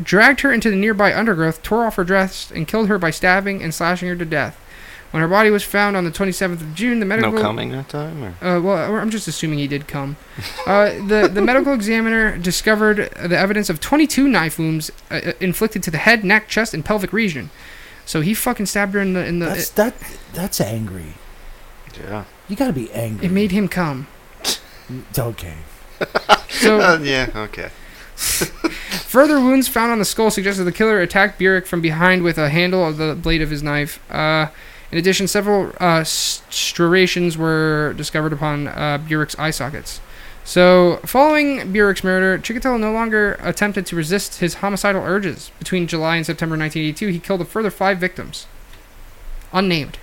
[0.01, 3.61] dragged her into the nearby undergrowth, tore off her dress, and killed her by stabbing
[3.63, 4.57] and slashing her to death.
[5.11, 7.89] When her body was found on the 27th of June, the medical No coming that
[7.89, 10.15] time, or uh, well, I'm just assuming he did come.
[10.65, 15.83] Uh, the the medical examiner discovered the evidence of 22 knife wounds uh, uh, inflicted
[15.83, 17.49] to the head, neck, chest, and pelvic region.
[18.05, 19.47] So he fucking stabbed her in the in the.
[19.47, 19.95] That's that.
[20.33, 21.15] That's angry.
[21.99, 23.25] yeah, You gotta be angry.
[23.27, 24.07] it made him come.
[25.17, 25.55] Okay.
[26.49, 27.69] So Uh, yeah, okay.
[29.07, 32.49] further wounds found on the skull suggested the killer attacked Burek from behind with a
[32.49, 33.99] handle of the blade of his knife.
[34.11, 34.47] Uh,
[34.91, 40.01] in addition, several uh, striations were discovered upon uh, Burek's eye sockets.
[40.43, 45.51] So, following Burek's murder, Chikatilo no longer attempted to resist his homicidal urges.
[45.59, 48.47] Between July and September 1982, he killed a further five victims.
[49.53, 49.97] Unnamed.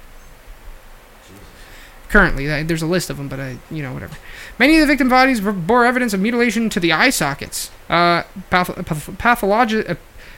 [2.09, 4.17] Currently, there's a list of them, but I, you know, whatever.
[4.59, 7.71] Many of the victim bodies bore evidence of mutilation to the eye sockets.
[7.89, 9.95] Uh, path- uh,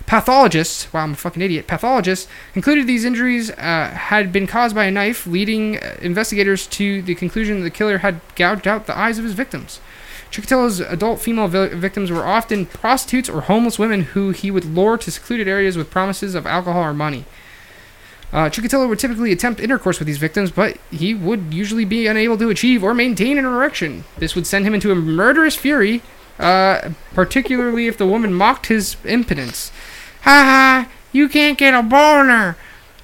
[0.06, 1.66] pathologists, wow, I'm a fucking idiot.
[1.66, 7.01] Pathologists concluded these injuries uh, had been caused by a knife, leading uh, investigators to
[7.02, 9.80] the conclusion that the killer had gouged out the eyes of his victims.
[10.30, 14.98] Chikatilo's adult female vi- victims were often prostitutes or homeless women who he would lure
[14.98, 17.24] to secluded areas with promises of alcohol or money.
[18.32, 22.39] Uh, Chikatilo would typically attempt intercourse with these victims, but he would usually be unable
[22.39, 24.05] to achieve or maintain an erection.
[24.19, 26.02] This would send him into a murderous fury,
[26.39, 29.73] uh, particularly if the woman mocked his impotence.
[30.23, 30.31] Ha
[30.86, 30.89] ha!
[31.12, 32.57] You can't get a boner!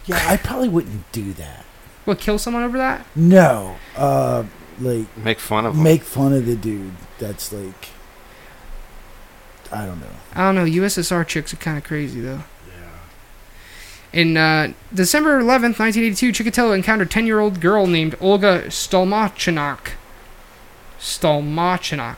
[0.05, 1.65] Yeah, I probably wouldn't do that.
[2.05, 3.05] What, kill someone over that?
[3.17, 3.77] No.
[3.97, 4.45] Uh,
[4.79, 5.83] like Make fun of him.
[5.83, 6.93] make fun of the dude.
[7.19, 7.89] That's like.
[9.73, 10.07] I don't know.
[10.35, 10.65] I don't know.
[10.83, 12.45] USSR chicks are kind of crazy, though.
[14.13, 19.91] In uh, December 11th, 1982, Chikatilo encountered 10 year old girl named Olga Stolmachenok.
[20.99, 22.17] Stolmachenok.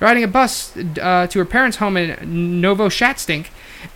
[0.00, 3.46] Riding a bus uh, to her parents' home in Novoshatstink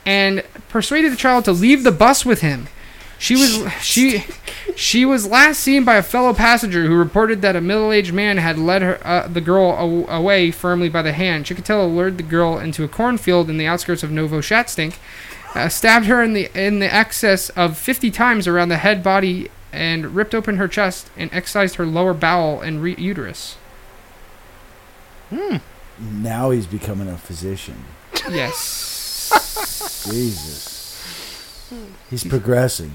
[0.06, 2.69] and persuaded the child to leave the bus with him.
[3.19, 4.24] She was she
[4.77, 8.59] she was last seen by a fellow passenger who reported that a middle-aged man had
[8.59, 11.44] led her uh, the girl aw- away firmly by the hand.
[11.44, 14.97] Chikatilo lured the girl into a cornfield in the outskirts of Novoshatstink,
[15.54, 19.50] uh, stabbed her in the in the excess of 50 times around the head, body,
[19.72, 23.56] and ripped open her chest and excised her lower bowel and re- uterus.
[26.00, 27.84] Now he's becoming a physician.
[28.30, 31.72] Yes, Jesus.
[32.08, 32.92] He's progressing.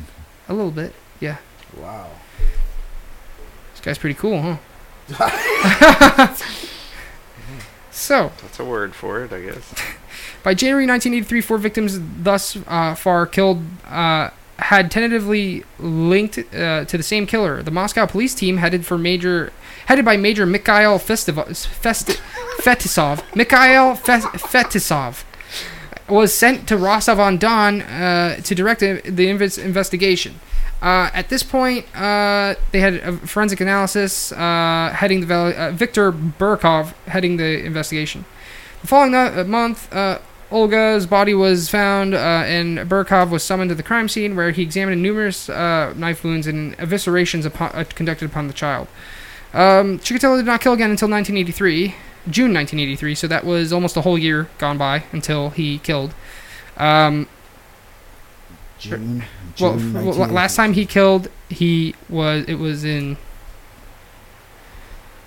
[0.50, 0.94] a little bit.
[1.20, 1.38] Yeah,
[1.78, 2.08] Wow.
[3.72, 4.58] this guy's pretty cool, huh?
[7.92, 8.32] so.
[8.42, 9.74] That's a word for it, I guess.
[10.44, 14.30] By January 1983, four victims thus uh, far killed uh,
[14.60, 17.64] had tentatively linked uh, to the same killer.
[17.64, 19.54] The Moscow police team, headed for major,
[19.86, 22.20] headed by Major Mikhail Festiv- Festi-
[22.58, 25.24] Fetisov, Mikhail Fe- Fetisov,
[26.10, 30.40] was sent to Rostov-on-Don uh, to direct the investigation.
[30.82, 36.12] Uh, at this point, uh, they had a forensic analysis uh, heading the uh, Victor
[36.12, 38.26] Burkov heading the investigation.
[38.82, 39.88] The following month,
[40.54, 44.62] Olga's body was found, uh, and Burkov was summoned to the crime scene, where he
[44.62, 48.88] examined numerous uh, knife wounds and eviscerations upon, uh, conducted upon the child.
[49.52, 51.96] Um, Chikatilo did not kill again until 1983,
[52.30, 53.16] June 1983.
[53.16, 56.14] So that was almost a whole year gone by until he killed.
[56.78, 57.28] Um,
[58.78, 59.24] June.
[59.56, 63.18] June f- well, last time he killed, he was it was in.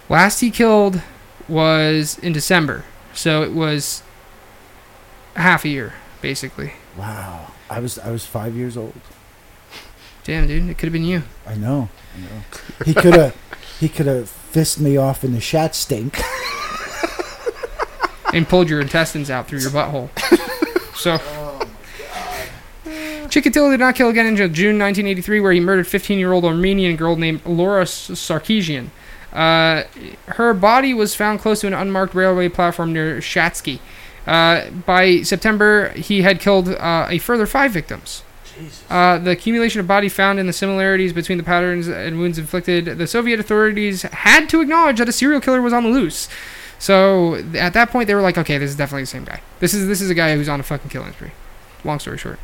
[0.08, 1.02] Last he killed
[1.48, 4.02] was in December, so it was
[5.36, 6.72] half a year basically.
[6.96, 7.52] Wow.
[7.70, 8.94] I was I was five years old.
[10.24, 11.22] Damn, dude, it could have been you.
[11.46, 11.88] I know.
[12.16, 12.42] I know.
[12.84, 13.36] He could have
[13.78, 16.18] he could have fist me off in the shat stink.
[18.32, 20.10] and pulled your intestines out through your butthole.
[20.96, 21.18] So.
[23.28, 27.44] Chikatilo did not kill again until June 1983, where he murdered 15-year-old Armenian girl named
[27.44, 28.88] Laura S- Sarkeesian.
[29.30, 29.82] Uh,
[30.28, 33.78] her body was found close to an unmarked railway platform near Shatsky.
[34.26, 38.22] Uh, by September, he had killed uh, a further five victims.
[38.88, 42.86] Uh, the accumulation of body found and the similarities between the patterns and wounds inflicted,
[42.86, 46.28] the Soviet authorities had to acknowledge that a serial killer was on the loose.
[46.78, 49.40] So at that point, they were like, "Okay, this is definitely the same guy.
[49.60, 51.32] This is this is a guy who's on a fucking killing spree."
[51.84, 52.38] Long story short,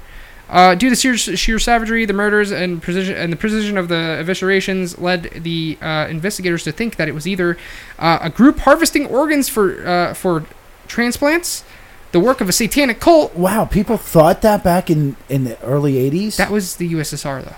[0.48, 4.22] uh, due to sheer, sheer savagery, the murders and precision and the precision of the
[4.22, 7.56] eviscerations led the uh, investigators to think that it was either
[7.98, 10.44] uh, a group harvesting organs for uh, for
[10.88, 11.64] transplants,
[12.12, 13.34] the work of a satanic cult.
[13.36, 16.36] Wow, people thought that back in in the early '80s.
[16.36, 17.56] That was the USSR, though.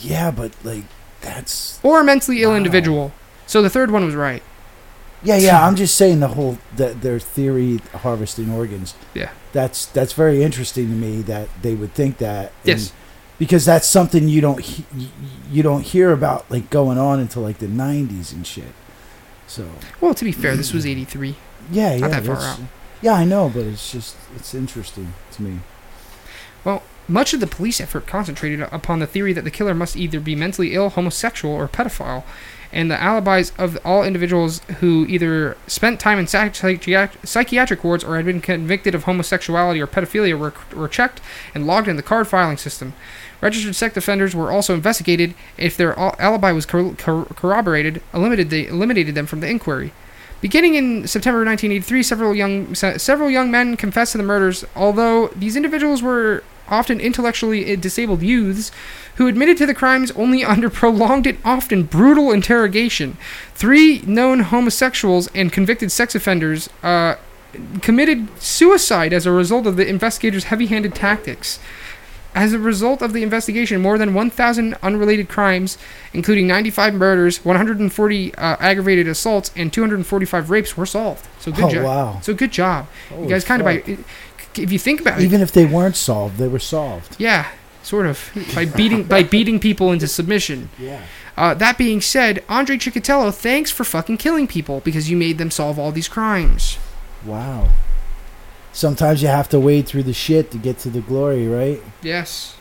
[0.00, 0.84] yeah, but like
[1.20, 2.56] that's Or a mentally ill Wow.
[2.56, 3.12] individual.
[3.46, 4.42] So the third one was right.
[5.22, 5.66] yeah, yeah.
[5.66, 8.94] I'm just saying the whole that their theory harvesting organs.
[9.14, 9.30] Yeah.
[9.52, 12.52] That's that's very interesting to me that they would think that.
[12.64, 12.92] and- Yes.
[13.38, 14.84] Because that's something you don't he-
[15.50, 18.74] you don't hear about like going on until like the '90s and shit.
[19.46, 19.64] So
[20.00, 21.36] Well, to be fair, this was 83.
[21.70, 22.60] Yeah, yeah, Not that far out.
[23.00, 25.60] Yeah, I know, but it's just it's interesting to me.
[26.64, 30.20] Well, much of the police effort concentrated upon the theory that the killer must either
[30.20, 32.24] be mentally ill, homosexual, or pedophile,
[32.72, 38.26] and the alibis of all individuals who either spent time in psychiatric wards or had
[38.26, 41.20] been convicted of homosexuality or pedophilia were, were checked
[41.54, 42.92] and logged in the card filing system.
[43.40, 45.32] Registered sex offenders were also investigated.
[45.56, 49.92] If their alibi was cor- cor- corroborated, eliminated, they eliminated them from the inquiry.
[50.40, 54.64] Beginning in September 1983, several young several young men confessed to the murders.
[54.76, 58.70] Although these individuals were often intellectually disabled youths
[59.16, 63.16] who admitted to the crimes only under prolonged and often brutal interrogation.
[63.54, 67.16] Three known homosexuals and convicted sex offenders uh,
[67.80, 71.58] committed suicide as a result of the investigators' heavy-handed tactics.
[72.38, 75.76] As a result of the investigation, more than 1,000 unrelated crimes,
[76.12, 81.26] including 95 murders, 140 uh, aggravated assaults, and 245 rapes, were solved.
[81.40, 81.84] So good oh job.
[81.84, 82.20] wow!
[82.22, 82.86] So good job.
[83.08, 83.82] Holy you guys kind of by
[84.54, 87.16] if you think about it, even if they weren't solved, they were solved.
[87.18, 87.50] yeah,
[87.82, 90.70] sort of by beating by beating people into submission.
[90.78, 91.02] Yeah.
[91.36, 95.50] Uh, that being said, Andre Chikatilo, thanks for fucking killing people because you made them
[95.50, 96.78] solve all these crimes.
[97.24, 97.68] Wow.
[98.72, 101.82] Sometimes you have to wade through the shit to get to the glory, right?
[102.02, 102.54] Yes.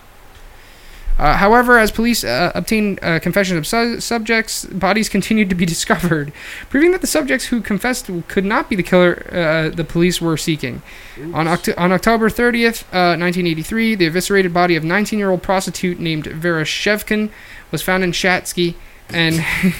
[1.19, 5.65] Uh, however, as police uh, obtained uh, confessions of su- subjects, bodies continued to be
[5.75, 6.31] discovered,
[6.69, 10.37] proving that the subjects who confessed could not be the killer uh, the police were
[10.37, 10.81] seeking.
[11.33, 15.99] On, Oct- on October 30th, uh, 1983, the eviscerated body of 19 year old prostitute
[15.99, 17.31] named Vera Shevkin
[17.71, 18.75] was found in Shatsky,
[19.09, 19.43] and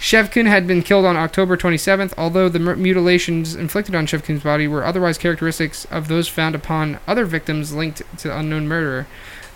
[0.00, 4.84] Shevkin had been killed on October 27th, although the mutilations inflicted on Shevkin's body were
[4.84, 9.06] otherwise characteristics of those found upon other victims linked to the unknown murderer.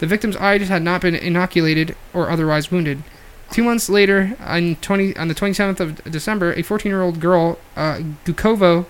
[0.01, 3.05] The victim's eyes had not been inoculated or otherwise wounded.
[3.53, 7.59] Two months later, on, 20, on the 27th of December, a 14 year old girl,
[7.77, 8.87] uh, Gukovo,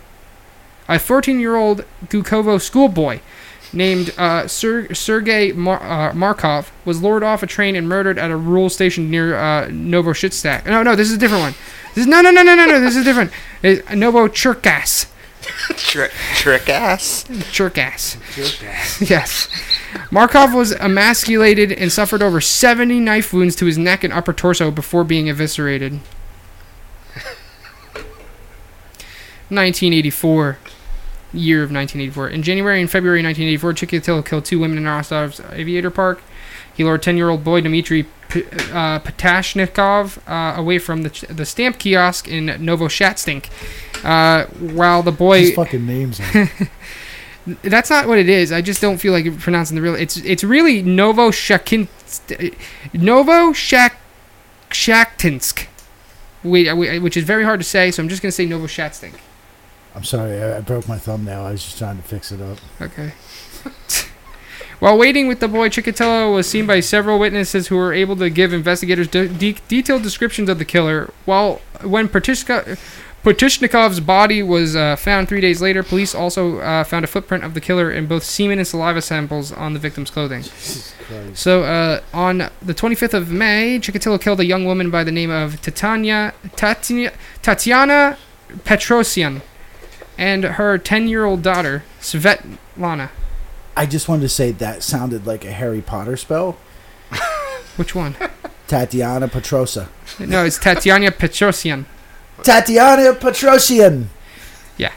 [0.89, 3.21] a 14 year old Gukovo schoolboy
[3.73, 8.31] named uh, Ser- Sergei Mar- uh, Markov was lured off a train and murdered at
[8.31, 10.67] a rural station near uh, Novochitstak.
[10.67, 11.55] No, no, this is a different one.
[11.95, 12.81] This is no, no, no, no, no, no.
[12.81, 13.31] This is different.
[13.63, 15.07] It's Novocherkass.
[15.77, 17.25] Trick, trick ass.
[17.53, 18.17] Cherkass.
[19.11, 19.49] yes.
[20.11, 24.71] Markov was emasculated and suffered over 70 knife wounds to his neck and upper torso
[24.71, 25.93] before being eviscerated.
[29.49, 30.59] 1984.
[31.33, 32.29] Year of 1984.
[32.29, 36.21] In January and February 1984, Chikatilo killed two women in Rostov's Aviator Park.
[36.75, 41.23] He lured 10 year old boy Dmitry P- uh, Patashnikov uh, away from the, ch-
[41.23, 43.51] the stamp kiosk in Novoshatstink.
[44.05, 45.41] Uh, while the boy.
[45.41, 46.21] These fucking names.
[46.21, 46.51] Are,
[47.63, 48.53] That's not what it is.
[48.53, 49.95] I just don't feel like pronouncing the real.
[49.95, 51.89] It's it's really Novo Shakin,
[52.93, 53.97] Novo Shak,
[54.71, 55.67] Shaktinsk,
[56.45, 57.91] wait, which is very hard to say.
[57.91, 59.15] So I'm just gonna say Novo Shatstink.
[59.95, 61.43] I'm sorry, I, I broke my thumbnail.
[61.43, 62.59] I was just trying to fix it up.
[62.81, 63.13] Okay.
[64.79, 68.29] While waiting with the boy, Chikatilo was seen by several witnesses who were able to
[68.31, 71.13] give investigators de- de- detailed descriptions of the killer.
[71.25, 72.77] While when Patishka,
[73.23, 77.55] Potishnikov's body was uh, found three days later, police also uh, found a footprint of
[77.55, 80.43] the killer in both semen and saliva samples on the victim's clothing.
[81.35, 85.31] So uh, on the 25th of May, Chikatilo killed a young woman by the name
[85.31, 88.19] of Tatiana, Tatiana
[88.65, 89.43] Petrosian
[90.23, 93.11] and her 10-year-old daughter, Svetlana.
[93.77, 96.53] I just wanted to say that sounded like a Harry Potter spell.
[97.77, 98.15] Which one?
[98.69, 99.89] Tatiana Petrosa.
[100.21, 101.87] No, it's Tatiana Petrosian.
[102.45, 104.07] Tatiana Petrosian.
[104.77, 104.93] Yeah.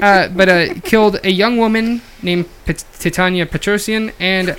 [0.00, 4.56] Uh, but uh, killed a young woman named Pet- Titania Petrosian and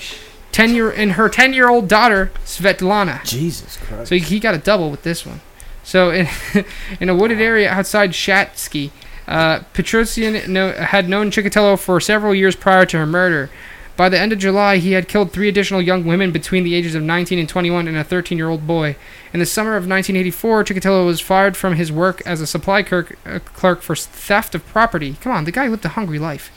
[0.52, 3.24] ten year and her ten year old daughter Svetlana.
[3.24, 4.10] Jesus Christ.
[4.10, 5.40] So he got a double with this one.
[5.84, 6.28] So in,
[7.00, 8.92] in a wooded area outside Shatsky,
[9.28, 13.50] uh, Petrosian no, had known Chikatilo for several years prior to her murder.
[13.98, 16.96] By the end of July, he had killed three additional young women between the ages
[16.96, 18.98] of 19 and 21 and a 13 year old boy.
[19.32, 23.18] In the summer of 1984, Chikatilo was fired from his work as a supply clerk,
[23.26, 25.16] uh, clerk for theft of property.
[25.22, 26.52] Come on, the guy lived a hungry life.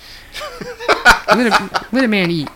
[1.29, 2.49] let, a, let a man eat.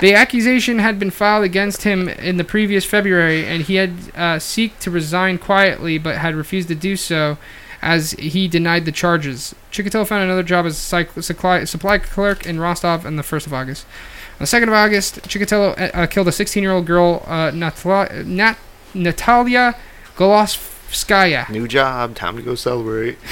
[0.00, 4.36] The accusation had been filed against him in the previous February, and he had uh,
[4.38, 7.36] seeked to resign quietly, but had refused to do so.
[7.84, 9.54] As he denied the charges.
[9.70, 13.52] Chikatilo found another job as a supply, supply clerk in Rostov on the 1st of
[13.54, 13.86] August.
[14.32, 17.50] On the 2nd of August, Chikatilo uh, uh, killed a 16 year old girl, uh,
[17.50, 18.56] Natla- Nat-
[18.94, 19.76] Natalia
[20.16, 21.48] Golovskaya.
[21.50, 23.18] New job, time to go celebrate.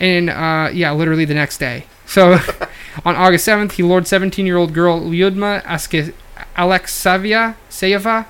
[0.00, 1.86] And, uh, yeah, literally the next day.
[2.06, 2.32] So,
[3.04, 6.12] on August 7th, he lured 17 year old girl Lyudma Aske-
[6.56, 8.26] Alexavia Sayeva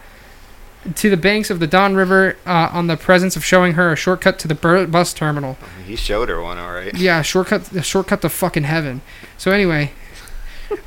[0.97, 3.97] to the banks of the Don River uh, on the presence of showing her a
[3.97, 4.55] shortcut to the
[4.91, 5.57] bus terminal.
[5.87, 6.95] He showed her one, all right.
[6.95, 9.01] Yeah, shortcut, a shortcut to fucking heaven.
[9.39, 9.93] So anyway,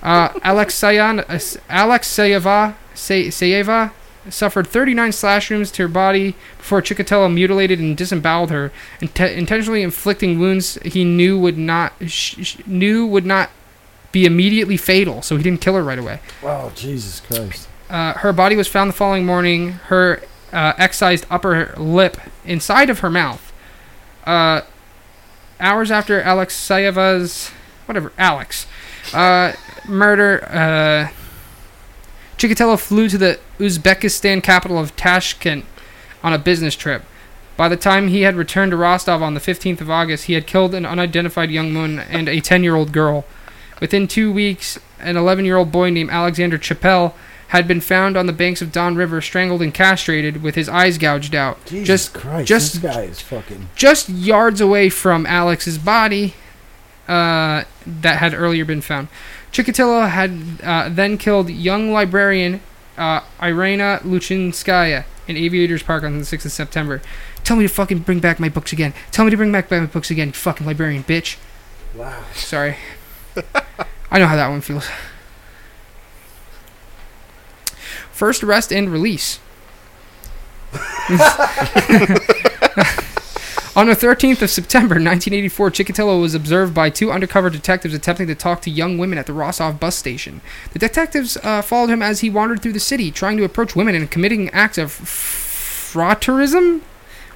[0.04, 1.40] uh, Alexayan, uh,
[1.74, 3.92] Alexeyeva, Say- Sayeva
[4.30, 9.84] suffered 39 slash wounds to her body before Chikatilo mutilated and disemboweled her, int- intentionally
[9.84, 13.50] inflicting wounds he knew would not sh- sh- knew would not
[14.12, 15.22] be immediately fatal.
[15.22, 16.22] So he didn't kill her right away.
[16.42, 17.68] Oh Jesus Christ!
[17.90, 19.74] Uh, her body was found the following morning.
[19.74, 20.22] Her
[20.52, 23.54] uh, excised upper lip inside of her mouth.
[24.26, 24.62] Uh,
[25.60, 27.52] hours after Alexeyeva's
[27.86, 28.66] whatever Alex
[29.14, 29.54] uh,
[29.88, 31.10] murder, uh,
[32.38, 35.66] Chikatilo flew to the Uzbekistan capital of Tashkent
[36.24, 37.04] on a business trip.
[37.56, 40.46] By the time he had returned to Rostov on the 15th of August, he had
[40.46, 43.24] killed an unidentified young woman and a 10-year-old girl.
[43.80, 47.14] Within two weeks, an 11-year-old boy named Alexander Chappelle
[47.56, 50.98] had been found on the banks of Don River, strangled and castrated, with his eyes
[50.98, 51.64] gouged out.
[51.66, 52.48] Jesus Just Christ!
[52.48, 53.70] just- this guy is fucking.
[53.76, 56.34] just yards away from Alex's body
[57.08, 59.08] uh, that had earlier been found.
[59.52, 62.62] Chikatilo had uh, then killed young librarian
[62.98, 67.02] uh, Irina Luchinskaya in Aviators Park on the 6th of September.
[67.44, 68.94] Tell me to fucking bring back my books again.
[69.12, 71.38] Tell me to bring back my books again, you fucking librarian bitch.
[71.94, 72.24] Wow.
[72.34, 72.76] Sorry.
[74.12, 74.88] I know how that one feels.
[78.16, 79.40] First arrest and release.
[83.76, 88.34] On the 13th of September 1984, Chikatilo was observed by two undercover detectives attempting to
[88.34, 90.40] talk to young women at the Rostov bus station.
[90.72, 93.96] The detectives uh, followed him as he wandered through the city, trying to approach women
[93.96, 96.84] and committing acts of frotteurism?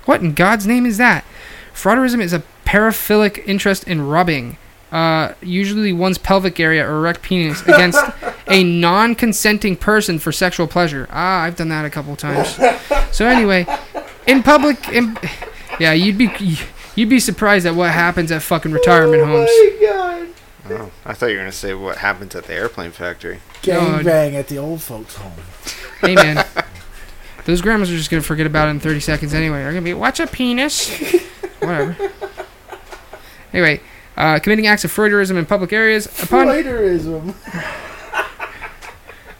[0.06, 1.26] What in God's name is that?
[1.73, 4.57] Frotteurism is a paraphilic interest in rubbing,
[4.93, 7.99] uh, usually one's pelvic area or erect penis, against
[8.50, 11.08] a non-consenting person for sexual pleasure.
[11.12, 12.58] Ah, I've done that a couple times.
[13.12, 13.66] So anyway,
[14.28, 15.18] in public, in,
[15.80, 16.30] yeah, you'd be
[16.96, 19.50] you'd be surprised at what happens at fucking retirement homes.
[20.72, 23.40] Oh, I thought you were gonna say what happens at the airplane factory.
[23.64, 25.34] Gang bang at the old folks' home.
[26.02, 26.46] Hey man,
[27.46, 29.64] those grandmas are just gonna forget about it in 30 seconds anyway.
[29.64, 30.90] They're gonna be, what's a penis?
[31.60, 31.98] Whatever.
[33.52, 33.82] Anyway,
[34.16, 36.06] uh, committing acts of frotteurism in public areas.
[36.22, 37.34] Upon Freuderism.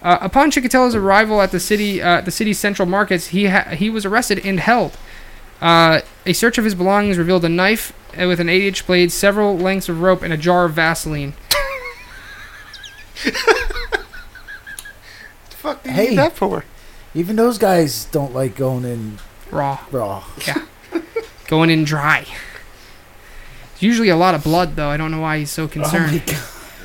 [0.02, 3.90] Uh, upon Chikatilo's arrival at the city, uh, the city's central markets, he ha- he
[3.90, 4.98] was arrested and held.
[5.62, 9.58] Uh, a search of his belongings revealed a knife uh, with an 8-inch blade, several
[9.58, 11.34] lengths of rope, and a jar of Vaseline.
[15.50, 16.10] The fuck do you Hey.
[16.12, 16.64] need that for?
[17.14, 19.18] Even those guys don't like going in
[19.52, 20.24] Raw, raw.
[20.48, 20.64] Yeah.
[21.48, 22.24] going in dry.
[23.72, 24.90] There's usually a lot of blood, though.
[24.90, 26.12] I don't know why he's so Oh concerned.
[26.14, 26.38] my god.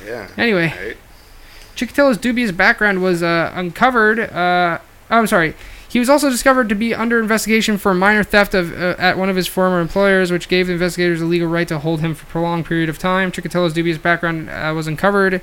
[0.05, 0.27] Yeah.
[0.37, 0.97] Anyway, Right.
[1.75, 4.19] Chikatilo's dubious background was uh, uncovered.
[4.19, 4.79] Uh,
[5.09, 5.55] oh, I'm sorry.
[5.87, 9.29] He was also discovered to be under investigation for minor theft of uh, at one
[9.29, 12.27] of his former employers, which gave investigators a legal right to hold him for a
[12.27, 13.31] prolonged period of time.
[13.31, 15.41] Chikatilo's dubious background uh, was uncovered,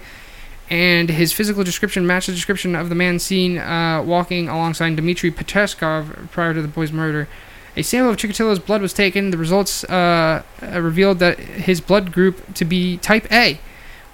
[0.68, 5.30] and his physical description matched the description of the man seen uh, walking alongside Dmitry
[5.30, 7.28] Peteskov prior to the boy's murder.
[7.74, 9.30] A sample of Chikatilo's blood was taken.
[9.30, 13.58] The results uh, revealed that his blood group to be type A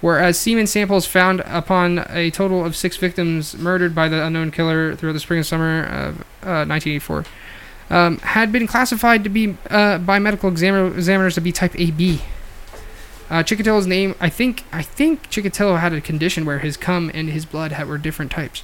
[0.01, 4.95] whereas semen samples found upon a total of six victims murdered by the unknown killer
[4.95, 7.25] throughout the spring and summer of uh, 1984
[7.89, 12.21] um, had been classified to be uh, by medical examiner- examiners to be type AB.
[13.29, 17.29] Uh, Chikatilo's name, I think, I think Chikatilo had a condition where his cum and
[17.29, 18.63] his blood had, were different types.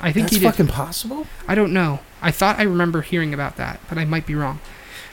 [0.00, 0.50] I think That's he did.
[0.50, 1.26] fucking possible.
[1.48, 1.98] I don't know.
[2.22, 4.60] I thought I remember hearing about that, but I might be wrong.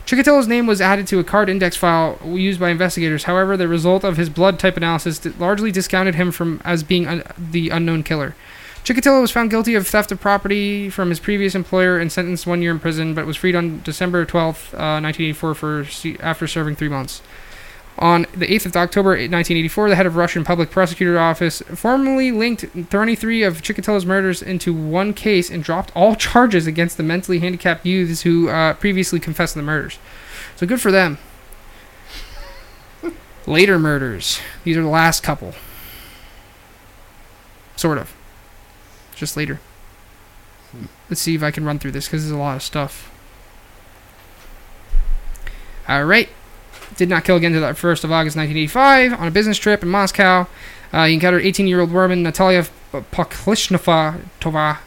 [0.06, 3.23] Chikatilo's name was added to a card index file used by investigators.
[3.23, 7.23] However, the result of his blood type analysis largely discounted him from as being un-
[7.38, 8.36] the unknown killer.
[8.84, 12.61] Chikatilo was found guilty of theft of property from his previous employer and sentenced one
[12.61, 15.88] year in prison, but was freed on December 12th, uh, 1984, for
[16.19, 17.23] after serving three months.
[17.98, 22.66] On the 8th of October 1984, the head of Russian Public Prosecutor Office formally linked
[22.90, 27.86] 33 of Chikatilo's murders into one case and dropped all charges against the mentally handicapped
[27.86, 29.98] youths who uh, previously confessed the murders.
[30.58, 31.18] So good for them.
[33.48, 34.40] Later murders.
[34.64, 35.54] These are the last couple.
[37.76, 38.14] Sort of.
[39.16, 39.62] Just later.
[41.10, 43.12] Let's see if I can run through this because there's a lot of stuff.
[45.88, 46.30] All right.
[46.98, 49.90] Did not kill again until the 1st of August 1985 on a business trip in
[49.90, 50.48] Moscow.
[50.94, 54.78] Uh, he encountered 18-year-old woman Natalia Poklishnova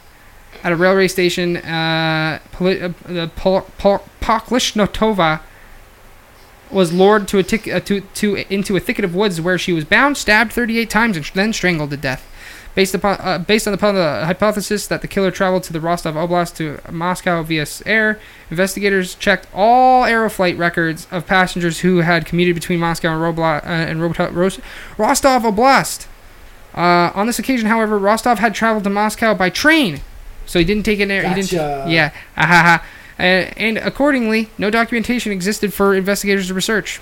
[0.63, 1.57] at a railway station.
[1.57, 3.29] Uh, uh,
[4.21, 5.41] Poklishnotova
[6.71, 9.73] was lured to a tic- uh, to, to into a thicket of woods where she
[9.73, 12.25] was bound, stabbed 38 times, and then strangled to death.
[12.75, 15.81] Based upon uh, based on the, upon the hypothesis that the killer traveled to the
[15.81, 18.19] Rostov Oblast to Moscow via air,
[18.49, 23.67] investigators checked all Aeroflot records of passengers who had commuted between Moscow and, Robla- uh,
[23.67, 24.59] and Robo- Ros-
[24.97, 26.07] Rostov Oblast.
[26.75, 30.01] Uh, on this occasion, however, Rostov had traveled to Moscow by train,
[30.45, 31.27] so he didn't take an air.
[31.27, 31.51] He didn't.
[31.51, 31.89] Gotcha.
[32.37, 32.79] Yeah.
[33.19, 37.01] Uh, and accordingly, no documentation existed for investigators to research.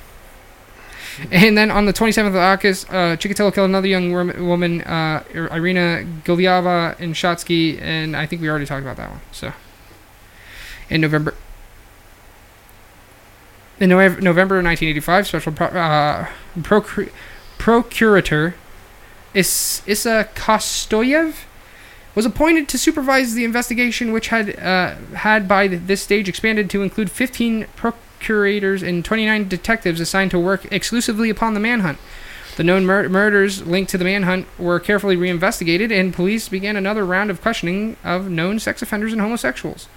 [1.31, 6.05] And then on the 27th of August, uh, Chikatilo killed another young woman, uh, Irina
[6.23, 9.21] Goliava in Shotsky, and I think we already talked about that one.
[9.31, 9.53] So,
[10.89, 11.33] in November,
[13.79, 16.27] in November, November 1985, special pro- uh,
[16.59, 17.11] procur-
[17.57, 18.53] procurator
[19.33, 21.33] Is- Issa Kostoyev
[22.15, 26.81] was appointed to supervise the investigation, which had uh, had by this stage expanded to
[26.81, 27.67] include 15
[28.19, 31.97] procurators and 29 detectives assigned to work exclusively upon the manhunt.
[32.55, 37.05] The known mur- murders linked to the manhunt were carefully reinvestigated, and police began another
[37.05, 39.87] round of questioning of known sex offenders and homosexuals.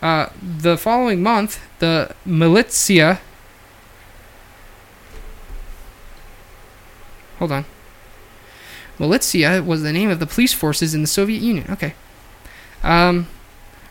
[0.00, 3.20] Uh, the following month, the militia.
[7.38, 7.64] Hold on.
[8.98, 11.66] Militia was the name of the police forces in the Soviet Union.
[11.70, 11.94] Okay.
[12.82, 13.28] Um,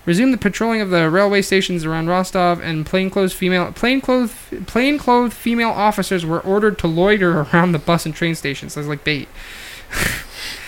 [0.06, 4.34] resumed the patrolling of the railway stations around Rostov, and plainclothes female plainclothes
[4.68, 8.76] plainclothes female officers were ordered to loiter around the bus and train stations.
[8.76, 9.28] That's like bait.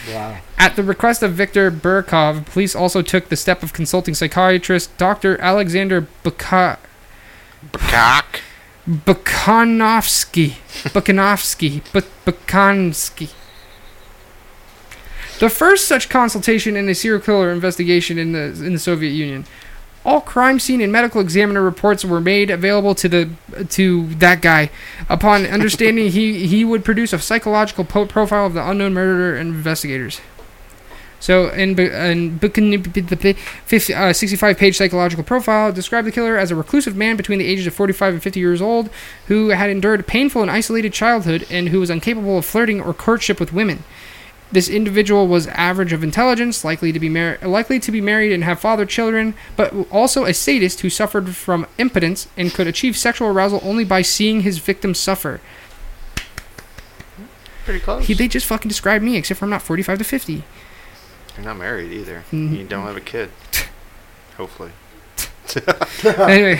[0.10, 0.38] Wow.
[0.58, 5.40] At the request of Viktor Burkov, police also took the step of consulting psychiatrist Dr.
[5.40, 6.78] Alexander Buka-
[7.72, 8.42] Cock.
[8.90, 10.56] Bukhanovsky.
[10.90, 11.82] Bukhanovsky.
[11.94, 13.30] Buk- Bukhansky.
[15.44, 19.44] The first such consultation in a serial killer investigation in the in the Soviet Union.
[20.06, 23.30] All crime scene and medical examiner reports were made available to the
[23.72, 24.72] to that guy.
[25.10, 29.54] Upon understanding he he would produce a psychological po- profile of the unknown murderer and
[29.54, 30.22] investigators.
[31.20, 33.36] So, in, in the
[33.96, 37.68] uh, 65 page psychological profile, described the killer as a reclusive man between the ages
[37.68, 38.90] of 45 and 50 years old
[39.28, 42.94] who had endured a painful and isolated childhood and who was incapable of flirting or
[42.94, 43.84] courtship with women.
[44.54, 48.44] This individual was average of intelligence, likely to be mar- likely to be married and
[48.44, 53.28] have father children, but also a sadist who suffered from impotence and could achieve sexual
[53.30, 55.42] arousal only by seeing his victim suffer.
[57.66, 58.06] Pretty close.
[58.06, 60.44] He, they just fucking described me, except for I'm not 45 to 50.
[61.36, 62.24] You're not married either.
[62.32, 62.56] Mhm.
[62.58, 63.32] You don't have a kid.
[64.38, 64.72] Hopefully.
[66.20, 66.60] anyway,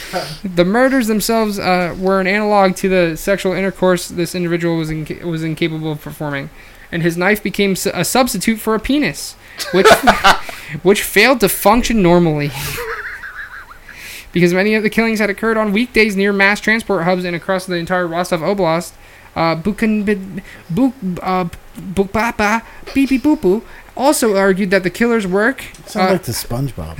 [0.44, 5.26] the murders themselves uh, were an analog to the sexual intercourse this individual was inca-
[5.26, 6.48] was incapable of performing,
[6.92, 9.34] and his knife became a substitute for a penis,
[9.72, 9.88] which
[10.82, 12.50] which failed to function normally.
[14.32, 17.66] because many of the killings had occurred on weekdays near mass transport hubs and across
[17.66, 18.92] the entire Rostov Oblast,
[19.34, 20.92] uh, Bukan Buk
[21.22, 22.62] uh, Bukpapa
[22.94, 23.62] Beep Beep Boop Boo
[23.96, 26.98] also argued that the killer's work Sounds uh, like the SpongeBob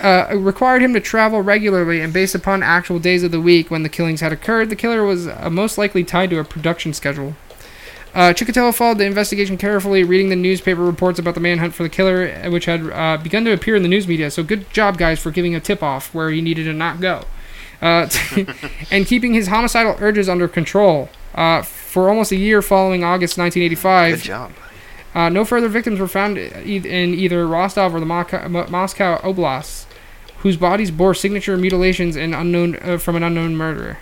[0.00, 3.82] uh, required him to travel regularly, and based upon actual days of the week when
[3.82, 7.34] the killings had occurred, the killer was uh, most likely tied to a production schedule.
[8.14, 11.88] Uh, Chikatilo followed the investigation carefully, reading the newspaper reports about the manhunt for the
[11.88, 14.30] killer, which had uh, begun to appear in the news media.
[14.30, 17.24] So good job, guys, for giving a tip off where he needed to not go,
[17.82, 18.08] uh,
[18.92, 21.08] and keeping his homicidal urges under control.
[21.34, 24.52] Uh, for almost a year following August 1985, Good job.
[25.16, 29.86] uh, no further victims were found in either Rostov or the Moscow, Mo- Moscow Oblasts,
[30.38, 33.98] whose bodies bore signature mutilations and unknown uh, from an unknown murderer.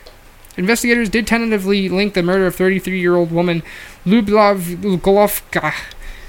[0.59, 3.63] Investigators did tentatively link the murder of 33-year-old woman
[4.07, 5.73] Lublov Golovka,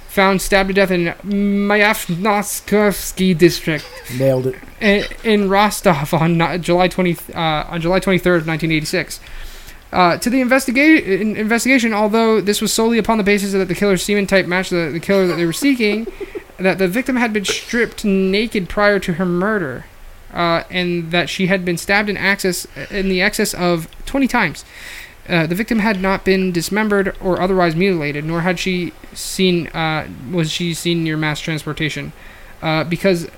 [0.08, 3.86] found stabbed to death in Myafnoskovsky district
[4.18, 4.56] Nailed it.
[4.80, 9.20] in, in Rostov on July 20 uh, on July 23rd, 1986.
[9.92, 13.76] Uh, to the investiga- in- investigation, although this was solely upon the basis that the
[13.76, 16.08] killer's semen type matched the, the killer that they were seeking,
[16.58, 19.86] that the victim had been stripped naked prior to her murder,
[20.34, 24.66] uh, and that she had been stabbed in excess in the excess of 20 times.
[25.28, 30.08] Uh, the victim had not been dismembered or otherwise mutilated, nor had she seen uh,
[30.32, 32.12] was she seen near mass transportation,
[32.62, 33.30] uh, because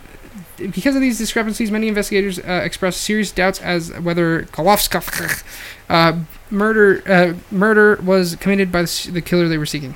[0.57, 5.43] because of these discrepancies, many investigators uh, expressed serious doubts as whether Golovska
[5.89, 9.95] uh, murder uh, murder was committed by the, the killer they were seeking.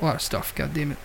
[0.00, 0.54] A lot of stuff.
[0.54, 0.98] God damn it.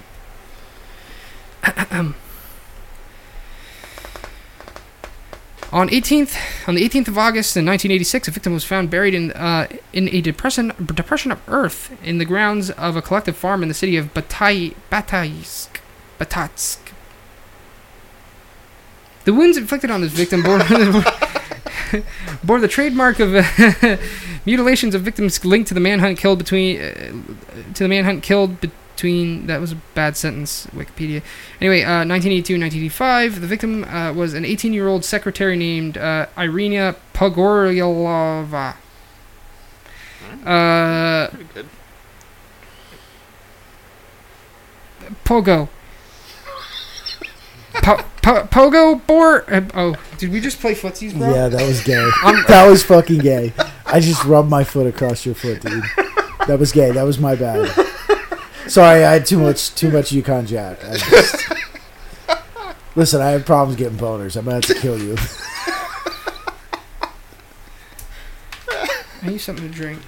[5.74, 9.32] On 18th, on the 18th of August in 1986, a victim was found buried in
[9.32, 13.70] uh, in a depression depression of earth in the grounds of a collective farm in
[13.70, 15.80] the city of Batay Bataysk.
[16.20, 16.92] Batatsk.
[19.24, 20.60] The wounds inflicted on this victim bore,
[22.44, 23.32] bore the trademark of
[24.46, 26.94] mutilations of victims linked to the manhunt killed between uh,
[27.76, 28.60] to the manhunt killed
[29.02, 31.24] between that was a bad sentence Wikipedia.
[31.60, 38.76] Anyway, uh, 1982 1985, the victim uh, was an 18-year-old secretary named uh, Irina Pogoryalova.
[40.46, 41.66] Uh, Pretty good.
[45.26, 45.70] Pogo.
[47.74, 49.46] Po- po- Pogo board.
[49.52, 51.34] Uh, oh, did we just play footsies, bro?
[51.34, 52.08] Yeah, that was gay.
[52.48, 53.52] That was fucking gay.
[53.88, 55.84] I just rubbed my foot across your foot, dude.
[56.48, 56.92] That was gay.
[56.92, 57.88] That was my bad.
[58.72, 60.82] Sorry, I had too much too much Yukon Jack.
[60.86, 61.36] I just...
[62.96, 64.38] Listen, I have problems getting boners.
[64.38, 65.18] I'm gonna have to kill you.
[69.22, 70.02] I need something to drink.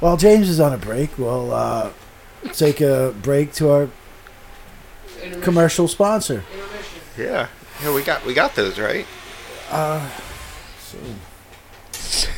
[0.00, 1.92] While James is on a break, we'll uh,
[2.52, 3.88] take a break to our
[5.40, 6.44] commercial sponsor.
[7.16, 7.48] Yeah.
[7.82, 9.06] Yeah, we got we got those right.
[9.70, 10.10] Uh,
[10.78, 10.98] so,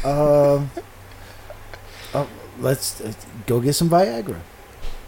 [0.04, 0.80] um, uh,
[2.58, 3.12] let's uh,
[3.46, 4.40] go get some Viagra.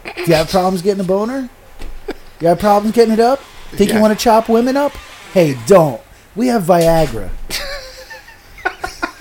[0.03, 1.49] Do you have problems getting a boner?
[2.39, 3.39] You have problems getting it up?
[3.71, 4.93] Think you want to chop women up?
[5.33, 6.01] Hey, don't.
[6.35, 7.29] We have Viagra.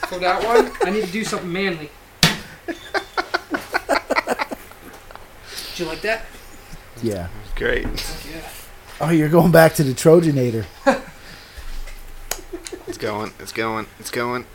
[0.08, 1.90] For that one, I need to do something manly.
[2.66, 2.76] Did
[5.76, 6.24] you like that?
[7.02, 7.28] Yeah.
[7.54, 7.84] Great.
[7.84, 8.48] Yeah.
[9.00, 10.64] Oh, you're going back to the Trojanator.
[12.86, 13.32] It's going.
[13.40, 13.86] It's going.
[13.98, 14.46] It's going.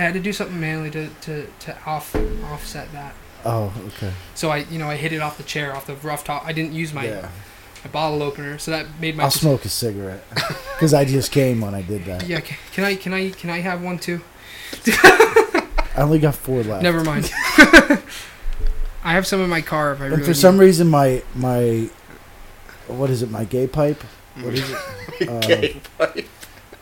[0.00, 3.14] I had to do something manly to, to, to off offset that.
[3.44, 4.12] Oh, okay.
[4.34, 6.46] So I, you know, I hit it off the chair, off the rough top.
[6.46, 7.28] I didn't use my, yeah.
[7.84, 9.24] my bottle opener, so that made my.
[9.24, 10.24] I'll smoke a cigarette
[10.74, 12.26] because I just came when I did that.
[12.26, 14.22] Yeah, ca- can I can I can I have one too?
[14.86, 16.82] I only got four left.
[16.82, 17.30] Never mind.
[19.02, 20.36] I have some in my car if I And really for need.
[20.36, 21.90] some reason, my my
[22.86, 23.30] what is it?
[23.30, 24.02] My gay pipe.
[24.40, 24.78] What is it?
[25.28, 26.26] Uh, Gay pipe.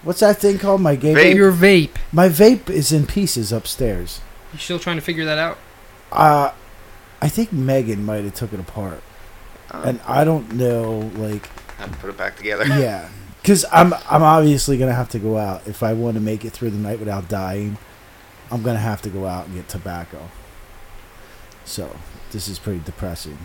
[0.09, 0.81] What's that thing called?
[0.81, 1.33] My gay Vape.
[1.33, 1.35] vape.
[1.35, 1.91] your vape.
[2.15, 4.23] My vape is in pieces upstairs.
[4.55, 5.59] You still trying to figure that out?
[6.11, 6.53] Uh,
[7.21, 9.03] I think Megan might have took it apart,
[9.71, 11.11] Oh, and I don't know.
[11.17, 12.65] Like, have to put it back together.
[12.69, 13.11] yeah,
[13.43, 16.55] because I'm I'm obviously gonna have to go out if I want to make it
[16.55, 17.77] through the night without dying.
[18.51, 20.31] I'm gonna have to go out and get tobacco.
[21.67, 21.95] So
[22.33, 23.37] this is pretty depressing.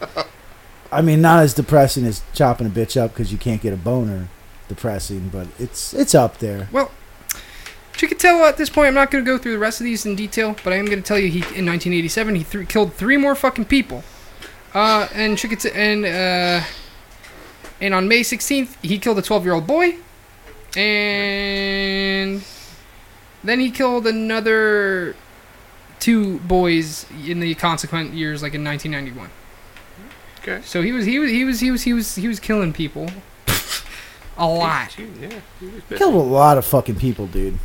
[0.90, 3.76] I mean, not as depressing as chopping a bitch up because you can't get a
[3.76, 4.26] boner.
[4.74, 6.68] Depressing, but it's it's up there.
[6.72, 6.90] Well,
[8.02, 8.88] you can tell at this point.
[8.88, 10.86] I'm not going to go through the rest of these in detail, but I am
[10.86, 14.02] going to tell you he in 1987 he th- killed three more fucking people.
[14.74, 16.64] Uh, and Chikita and uh,
[17.80, 19.96] and on May 16th he killed a 12 year old boy,
[20.74, 22.42] and
[23.44, 25.14] then he killed another
[26.00, 29.30] two boys in the consequent years, like in 1991.
[30.40, 30.60] Okay.
[30.64, 33.10] So he was he was he was he was he was he was killing people
[34.36, 34.96] a lot.
[34.98, 35.40] Yeah.
[35.60, 35.96] he.
[35.96, 37.58] Killed a lot of fucking people, dude.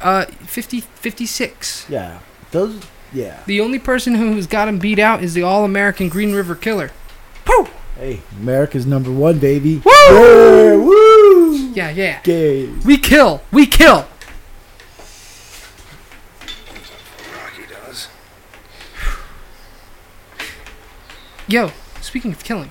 [0.00, 1.86] Uh, 50, 56.
[1.88, 2.18] Yeah,
[2.50, 2.80] those.
[3.12, 3.40] Yeah.
[3.46, 6.90] The only person who's got him beat out is the all-American Green River Killer.
[7.46, 7.68] Woo!
[7.96, 9.82] Hey, America's number one, baby.
[9.84, 9.92] Woo!
[10.10, 11.54] Yeah, woo!
[11.74, 12.20] Yeah, yeah.
[12.22, 12.66] Gay.
[12.84, 13.42] We kill.
[13.52, 14.06] We kill.
[17.32, 18.08] Rocky does.
[21.46, 21.70] Yo,
[22.00, 22.70] speaking of killing,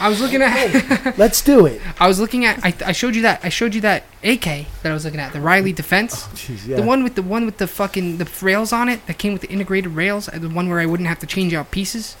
[0.00, 1.16] I was looking at.
[1.18, 1.80] Let's do it.
[1.98, 2.64] I was looking at.
[2.64, 3.40] I, I showed you that.
[3.42, 5.32] I showed you that AK that I was looking at.
[5.32, 6.24] The Riley Defense.
[6.28, 6.76] Jeez, yeah.
[6.76, 9.42] The one with the one with the fucking the rails on it that came with
[9.42, 10.28] the integrated rails.
[10.28, 12.16] uh, The one where I wouldn't have to change out pieces.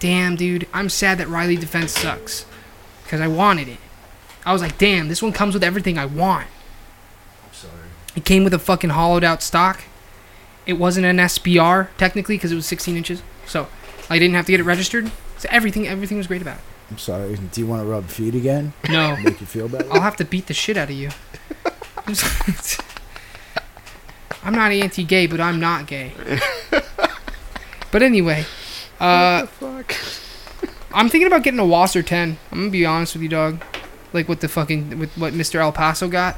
[0.00, 0.66] Damn, dude.
[0.72, 2.46] I'm sad that Riley Defense sucks.
[3.04, 3.78] Because I wanted it.
[4.44, 6.46] I was like, damn, this one comes with everything I want.
[7.46, 7.72] I'm sorry.
[8.16, 9.84] It came with a fucking hollowed out stock.
[10.66, 13.68] It wasn't an SBR technically because it was 16 inches, so
[14.10, 15.10] I didn't have to get it registered.
[15.38, 16.58] So everything, everything was great about
[16.90, 17.36] I'm sorry.
[17.36, 18.72] Do you want to rub feet again?
[18.88, 19.90] No, Make you feel better?
[19.92, 21.10] I'll have to beat the shit out of you.
[24.44, 26.12] I'm not anti-gay, but I'm not gay.
[27.90, 28.44] but anyway,
[29.00, 29.94] uh, Fuck.
[30.92, 32.36] I'm thinking about getting a WASR-10.
[32.52, 33.62] I'm gonna be honest with you, dog.
[34.12, 35.56] Like with the fucking with what Mr.
[35.56, 36.36] El Paso got.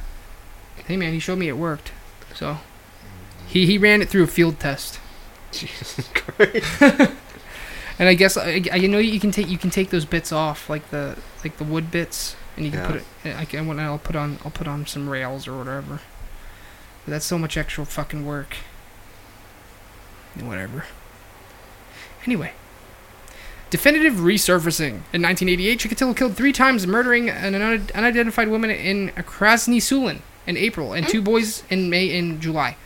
[0.86, 1.92] Hey man, he showed me it worked.
[2.34, 2.58] So
[3.46, 5.00] he he ran it through a field test.
[5.50, 7.12] Jesus Christ.
[7.98, 10.32] And I guess I, I you know you can take you can take those bits
[10.32, 12.86] off like the like the wood bits and you can Yeah.
[12.86, 15.56] put it eh, I can when I'll put on I'll put on some rails or
[15.56, 16.00] whatever.
[17.04, 18.56] But that's so much extra fucking work.
[20.38, 20.84] Whatever.
[22.26, 22.52] Anyway,
[23.68, 25.02] Definitive resurfacing.
[25.12, 27.54] In 1988, Chikatilo killed three times, murdering an
[27.94, 32.76] unidentified woman in Krasny Sulin in April and two boys in May and July.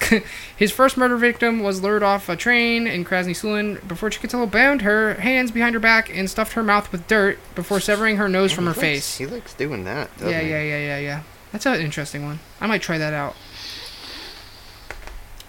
[0.56, 4.82] His first murder victim was lured off a train in Krasny Sulin before Chikatilo bound
[4.82, 8.52] her hands behind her back and stuffed her mouth with dirt before severing her nose
[8.52, 9.16] oh, from her likes- face.
[9.18, 10.10] He likes doing that.
[10.18, 10.50] doesn't Yeah, he?
[10.50, 11.22] yeah, yeah, yeah, yeah.
[11.52, 12.38] That's an interesting one.
[12.60, 13.34] I might try that out.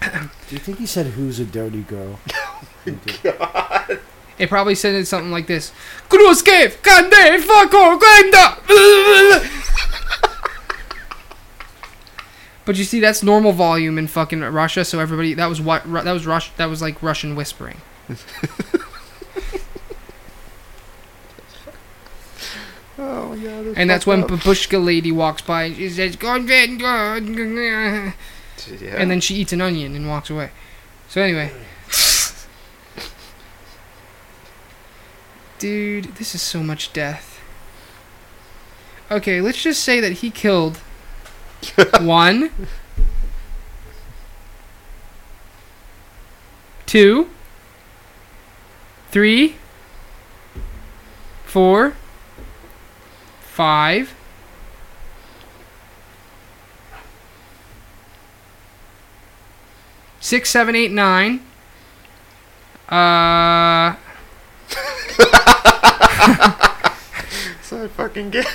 [0.00, 0.08] Do
[0.54, 2.18] you think he said, "Who's a dirty girl"?
[2.86, 4.00] Oh, God!
[4.38, 5.70] It probably said it something like this:
[6.08, 8.56] Kruske, kande, fako, glenda.
[12.70, 14.84] But you see, that's normal volume in fucking Russia.
[14.84, 16.52] So everybody, that was what that was Rush.
[16.52, 17.80] That was like Russian whispering.
[22.96, 23.72] Oh yeah.
[23.76, 28.12] And that's when Babushka lady walks by and she says, "Konvent," Yeah.
[28.96, 30.50] and then she eats an onion and walks away.
[31.08, 31.50] So anyway,
[35.58, 37.40] dude, this is so much death.
[39.10, 40.78] Okay, let's just say that he killed
[42.00, 42.50] one,
[46.86, 47.28] two,
[49.10, 49.56] three,
[51.44, 51.94] four,
[53.40, 54.14] five.
[60.20, 61.40] Six, seven, eight, nine.
[62.88, 63.94] Uh,
[67.62, 68.46] so I fucking get.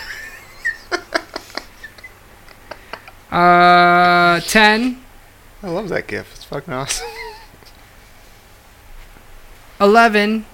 [3.35, 5.01] Uh, ten,
[5.61, 6.33] I love that gif.
[6.35, 7.07] It's fucking awesome.
[9.81, 10.45] eleven,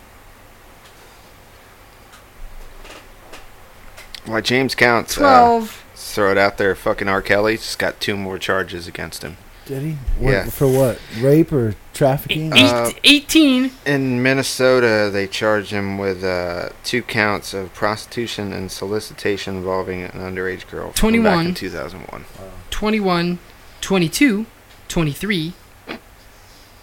[4.25, 5.17] Why James counts?
[5.17, 5.83] Uh, twelve.
[5.95, 6.75] throw it out there.
[6.75, 7.21] Fucking R.
[7.21, 9.37] Kelly just got two more charges against him.
[9.65, 9.91] Did he?
[10.19, 10.49] What, Yeah.
[10.49, 10.99] For what?
[11.19, 12.51] Rape or trafficking?
[12.55, 13.71] Eight, Uh, 18.
[13.85, 20.11] In Minnesota, they charged him with uh, two counts of prostitution and solicitation involving an
[20.11, 20.91] underage girl.
[20.91, 21.45] from Back 21.
[21.47, 22.25] in 2001.
[22.69, 23.39] 21,
[23.81, 24.45] 22,
[24.87, 25.53] 23,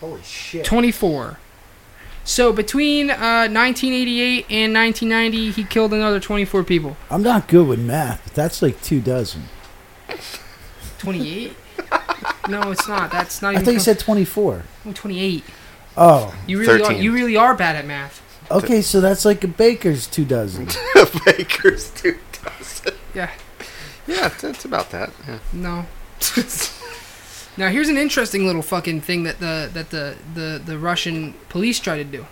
[0.01, 0.65] Holy shit!
[0.65, 1.39] 24.
[2.23, 6.97] So between uh, 1988 and 1990, he killed another 24 people.
[7.11, 9.45] I'm not good with math, but that's like two dozen.
[10.99, 11.57] 28?
[12.49, 13.11] no, it's not.
[13.11, 13.65] That's not I even.
[13.65, 13.85] thought you close.
[13.85, 14.63] said 24.
[14.87, 15.45] Oh, 28.
[15.97, 16.85] Oh, You really are.
[16.87, 17.03] 13.
[17.03, 18.23] You really are bad at math.
[18.51, 20.69] okay, so that's like a baker's two dozen.
[20.97, 22.95] A baker's two dozen.
[23.15, 23.31] Yeah.
[24.07, 25.11] Yeah, it's, it's about that.
[25.27, 25.39] Yeah.
[25.53, 25.87] No.
[27.57, 31.79] now here's an interesting little fucking thing that the that the the the Russian police
[31.79, 32.27] try to do.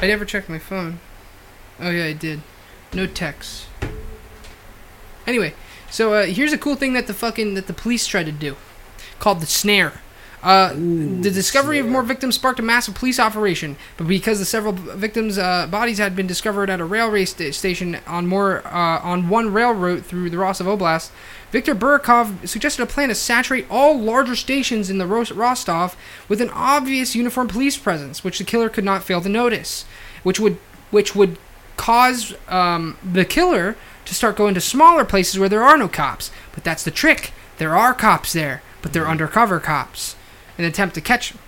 [0.00, 1.00] I never checked my phone.
[1.80, 2.40] Oh yeah, I did.
[2.92, 3.66] No texts.
[5.26, 5.54] Anyway,
[5.94, 8.56] so uh, here's a cool thing that the fucking that the police tried to do,
[9.20, 10.00] called the snare.
[10.42, 14.44] Uh, Ooh, the discovery of more victims sparked a massive police operation, but because the
[14.44, 18.98] several victims' uh, bodies had been discovered at a railway sta- station on more uh,
[19.04, 21.12] on one railroad through the Rostov Oblast,
[21.52, 25.96] Viktor Burkov suggested a plan to saturate all larger stations in the Rostov
[26.28, 29.84] with an obvious uniformed police presence, which the killer could not fail to notice,
[30.24, 30.58] which would
[30.90, 31.38] which would
[31.76, 36.30] cause um, the killer to start going to smaller places where there are no cops.
[36.54, 37.32] But that's the trick.
[37.58, 40.16] There are cops there, but they're undercover cops.
[40.58, 41.38] An attempt to catch him.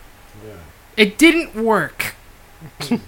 [0.96, 2.14] It didn't work.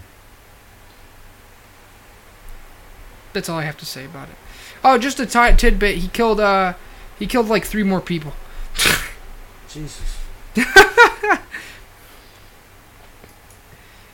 [3.33, 4.35] That's all I have to say about it.
[4.85, 5.99] Oh, just a ti tidbit.
[5.99, 6.41] He killed.
[6.41, 6.75] Uh,
[7.19, 8.33] he killed like three more people.
[9.69, 10.19] Jesus.
[10.57, 10.65] in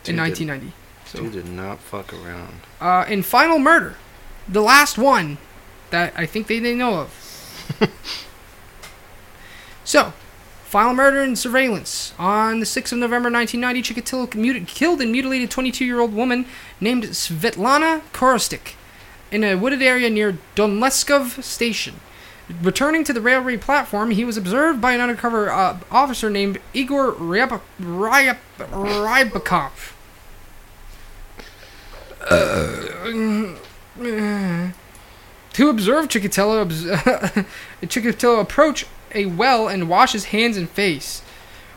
[0.03, 0.73] Dude did- 1990.
[1.07, 2.61] So, Dude did not fuck around.
[2.81, 3.95] uh, in Final Murder,
[4.49, 5.39] the last one
[5.91, 7.11] that I think they, they know of.
[9.85, 10.13] so,
[10.65, 12.13] Final Murder and Surveillance.
[12.19, 16.47] On the 6th of November 1990, Chikatilo commuted, killed and mutilated 22-year-old woman
[16.81, 18.75] named Svetlana Korostik
[19.31, 22.01] in a wooded area near Donleskov Station.
[22.61, 27.13] Returning to the railway platform, he was observed by an undercover uh, officer named Igor
[27.13, 29.93] Ryab- Ryab- Rybakov.
[33.97, 36.67] To observe Chikatilo,
[37.83, 41.23] Chikatilo approach a well and wash his hands and face.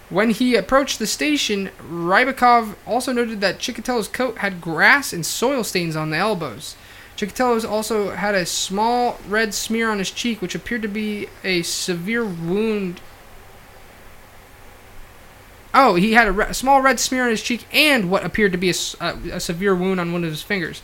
[0.10, 5.64] When he approached the station, Rybakov also noted that Chikatilo's coat had grass and soil
[5.64, 6.76] stains on the elbows.
[7.18, 11.62] Chikatilo's also had a small red smear on his cheek, which appeared to be a
[11.64, 13.02] severe wound.
[15.74, 18.54] Oh, he had a, re- a small red smear on his cheek and what appeared
[18.54, 18.74] to be a
[19.40, 20.82] severe wound on one of his fingers.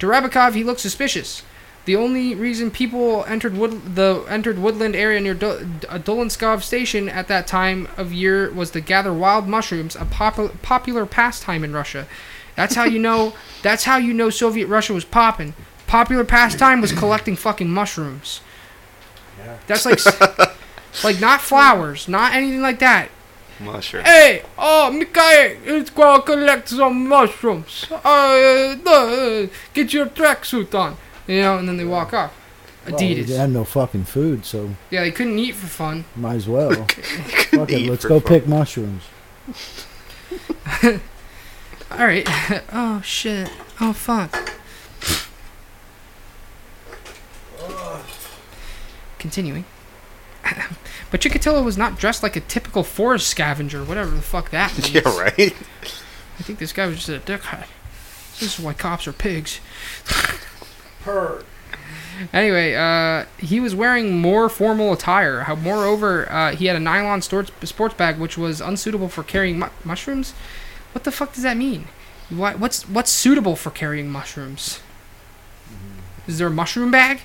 [0.00, 1.42] To he looked suspicious.
[1.86, 7.08] The only reason people entered wood, the entered woodland area near Do- uh, Dolinskov station
[7.08, 11.72] at that time of year was to gather wild mushrooms, a popu- popular pastime in
[11.72, 12.06] Russia.
[12.54, 13.34] That's how you know.
[13.62, 15.54] That's how you know Soviet Russia was popping.
[15.86, 18.40] Popular pastime was collecting fucking mushrooms.
[19.38, 19.58] Yeah.
[19.66, 20.00] That's like,
[21.04, 23.08] like not flowers, not anything like that.
[23.60, 24.04] Mushroom.
[24.04, 27.86] Hey, oh, Mikhail, let's go collect some mushrooms.
[27.90, 30.96] Uh, uh, get your tracksuit on.
[31.26, 32.34] You know, and then they walk off.
[32.88, 33.26] Well, Adidas.
[33.26, 36.04] they had no fucking food, so Yeah, they couldn't eat for fun.
[36.16, 36.70] might as well.
[37.50, 38.28] Fuck it, let's go fun.
[38.28, 39.02] pick mushrooms.
[40.82, 42.26] All right.
[42.72, 43.50] oh shit.
[43.80, 44.52] Oh fuck.
[49.18, 49.64] Continuing.
[51.10, 54.92] But Chikatilo was not dressed like a typical forest scavenger, whatever the fuck that means.
[54.94, 55.54] Yeah, right.
[56.38, 57.66] I think this guy was just a dickhead.
[58.38, 59.60] This is why cops are pigs.
[61.02, 61.44] Per.
[62.32, 65.40] Anyway, uh, he was wearing more formal attire.
[65.44, 69.58] How, moreover, uh, he had a nylon sports, sports bag which was unsuitable for carrying
[69.58, 70.32] mu- mushrooms.
[70.92, 71.88] What the fuck does that mean?
[72.28, 74.80] What, what's what's suitable for carrying mushrooms?
[76.26, 77.20] Is there a mushroom bag?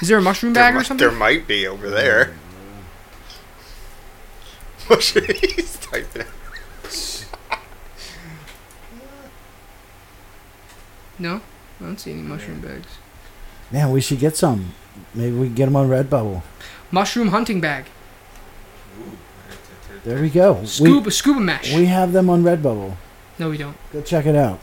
[0.00, 1.06] Is there a mushroom There, bag or something?
[1.08, 2.36] there might be over there.
[5.00, 6.26] He's typing.
[11.18, 11.40] No,
[11.80, 12.88] I don't see any mushroom bags.
[13.70, 14.74] Man, we should get some.
[15.14, 16.42] Maybe we can get them on Redbubble.
[16.90, 17.86] Mushroom hunting bag.
[20.04, 20.64] There we go.
[20.64, 21.72] Scuba scuba mesh.
[21.72, 22.96] We, we have them on Redbubble.
[23.38, 23.76] no, we don't.
[23.92, 24.58] Go check it out.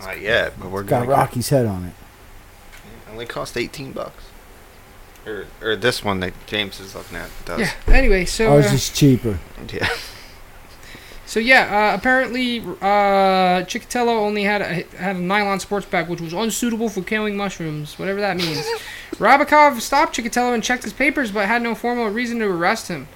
[0.00, 1.88] Not yet, but we're Got gonna Rocky's head on it.
[1.88, 4.24] It only cost eighteen bucks.
[5.28, 7.60] Or, or this one that James is looking at does.
[7.60, 7.72] Yeah.
[7.86, 9.38] Anyway, so Ours uh, is cheaper.
[9.72, 9.88] Yeah.
[11.28, 16.22] So yeah, uh, apparently uh, Chikatilo only had a, had a nylon sports bag, which
[16.22, 18.66] was unsuitable for carrying mushrooms, whatever that means.
[19.16, 23.08] Rybakov stopped Chikatilo and checked his papers, but had no formal reason to arrest him.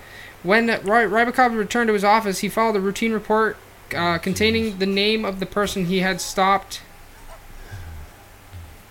[0.43, 3.57] When Ry- Rybakov returned to his office, he filed a routine report
[3.97, 6.83] uh, containing the name of the person he had stopped.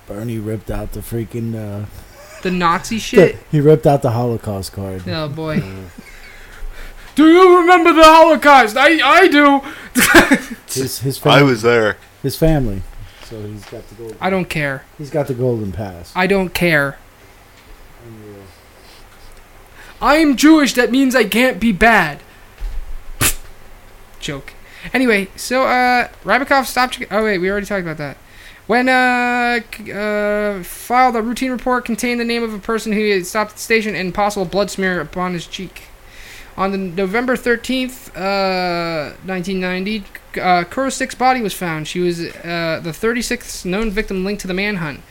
[0.07, 1.53] Bernie ripped out the freaking.
[1.53, 1.85] Uh,
[2.41, 3.37] The Nazi shit.
[3.51, 5.03] he ripped out the Holocaust card.
[5.07, 5.61] Oh boy.
[7.15, 8.75] Do you remember the Holocaust?
[8.77, 9.61] I I do.
[10.67, 11.43] His his I family.
[11.51, 11.97] was there.
[12.23, 12.81] His family.
[13.25, 14.15] So he's got the gold.
[14.21, 14.85] I don't care.
[14.97, 16.11] He's got the golden pass.
[16.15, 16.97] I don't care.
[20.01, 22.21] I'm Jewish, that means I can't be bad.
[24.19, 24.53] Joke.
[24.93, 28.17] Anyway, so uh Rybakov stopped Oh wait, we already talked about that.
[28.67, 29.59] When uh,
[29.93, 33.57] uh filed a routine report contained the name of a person who had stopped at
[33.57, 35.83] the station and possible blood smear upon his cheek.
[36.57, 39.99] On the November 13th, uh, 1990,
[40.39, 41.87] uh, Korostik's body was found.
[41.87, 45.01] She was uh, the 36th known victim linked to the manhunt.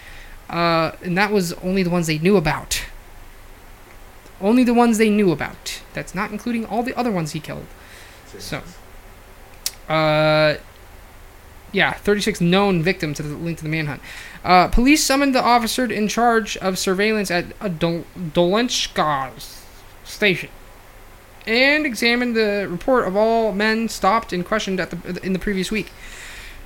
[0.48, 2.82] Uh, and that was only the ones they knew about.
[4.40, 5.80] Only the ones they knew about.
[5.94, 7.66] That's not including all the other ones he killed.
[8.38, 8.62] So,
[9.88, 10.56] uh,
[11.72, 14.00] yeah, 36 known victims to the link to the manhunt.
[14.44, 18.04] Uh, police summoned the officer in charge of surveillance at a Dol-
[20.04, 20.50] station
[21.46, 25.70] and examined the report of all men stopped and questioned at the in the previous
[25.70, 25.90] week.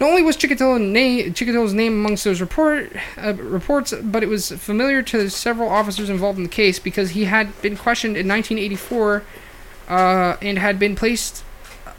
[0.01, 4.51] Not only was Chikatilo na- Chikatilo's name amongst those report uh, reports, but it was
[4.51, 9.23] familiar to several officers involved in the case because he had been questioned in 1984
[9.89, 11.45] uh, and had been placed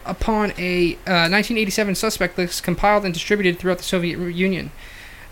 [0.05, 4.71] upon a uh, 1987 suspect list compiled and distributed throughout the Soviet Union.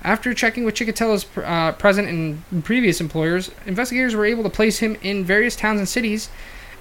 [0.04, 4.98] After checking with Chikatilo's uh, present and previous employers, investigators were able to place him
[5.02, 6.30] in various towns and cities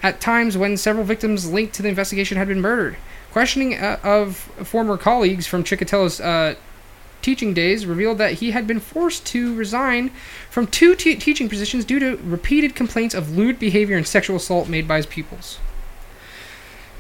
[0.03, 2.97] at times when several victims linked to the investigation had been murdered.
[3.31, 6.57] Questioning uh, of former colleagues from Chikatilo's uh,
[7.23, 10.11] teaching days revealed that he had been forced to resign
[10.51, 14.69] from two te- teaching positions due to repeated complaints of lewd behavior and sexual assault
[14.69, 15.59] made by his pupils.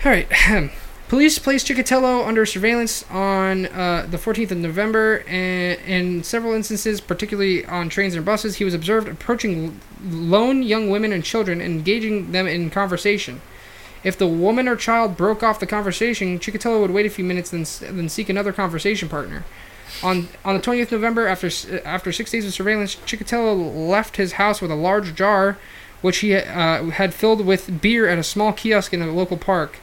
[0.05, 0.29] All right.
[1.13, 7.03] Police placed Chikatilo under surveillance on uh, the 14th of November, and in several instances,
[7.03, 12.33] particularly on trains and buses, he was observed approaching lone young women and children engaging
[12.33, 13.43] them in conversation.
[14.03, 17.51] If the woman or child broke off the conversation, Chikatilo would wait a few minutes,
[17.51, 19.45] then then seek another conversation partner.
[20.03, 21.51] On on the 20th of November, after
[21.85, 25.59] after six days of surveillance, Chikatilo left his house with a large jar,
[26.01, 29.77] which he uh, had filled with beer at a small kiosk in a local park.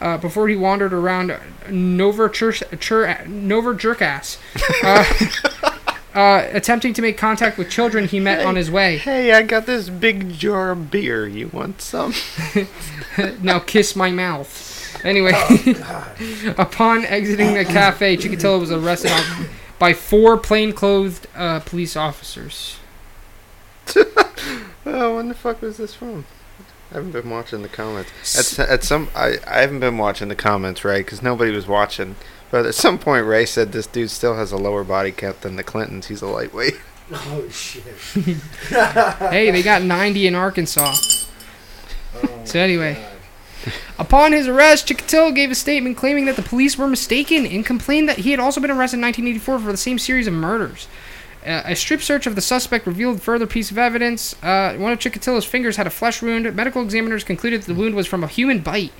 [0.00, 1.30] Uh, before he wandered around
[1.66, 4.38] Nover Chur- Chur- Jerkass,
[4.84, 5.74] uh,
[6.14, 8.98] uh, attempting to make contact with children he met on his way.
[8.98, 11.26] Hey, I got this big jar of beer.
[11.26, 12.14] You want some?
[13.42, 15.04] now kiss my mouth.
[15.04, 15.32] Anyway,
[16.58, 19.12] upon exiting the cafe, Chikatilo was arrested
[19.78, 22.78] by four plainclothed uh, police officers.
[24.86, 26.24] Oh, when the fuck was this from?
[26.90, 28.58] I haven't been watching the comments.
[28.58, 31.04] At, at some, I, I haven't been watching the comments, right?
[31.04, 32.16] Because nobody was watching.
[32.50, 35.56] But at some point, Ray said this dude still has a lower body count than
[35.56, 36.06] the Clintons.
[36.06, 36.74] He's a lightweight.
[37.10, 37.84] Oh shit.
[38.68, 40.94] hey, they got 90 in Arkansas.
[42.14, 43.02] Oh, So anyway.
[43.98, 48.10] Upon his arrest, Chikatilo gave a statement claiming that the police were mistaken and complained
[48.10, 50.86] that he had also been arrested in 1984 for the same series of murders.
[51.48, 54.34] Uh, a strip search of the suspect revealed further piece of evidence.
[54.42, 56.54] Uh, one of Chikatilo's fingers had a flesh wound.
[56.54, 58.92] Medical examiners concluded that the wound was from a human bite.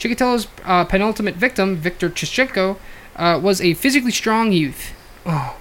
[0.00, 2.76] Chikatilo's uh, penultimate victim, Viktor Chischenko,
[3.14, 4.92] uh, was a physically strong youth.
[5.24, 5.56] Oh,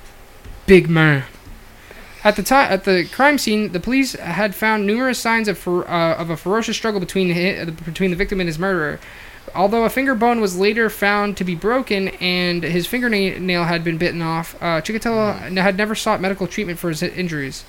[0.65, 1.26] big man.
[2.23, 5.88] At the time, at the crime scene, the police had found numerous signs of fer-
[5.88, 8.99] uh, of a ferocious struggle between hi- between the victim and his murderer.
[9.53, 13.98] Although a finger bone was later found to be broken and his fingernail had been
[13.98, 17.65] bitten off, uh, Chikatilo n- had never sought medical treatment for his injuries.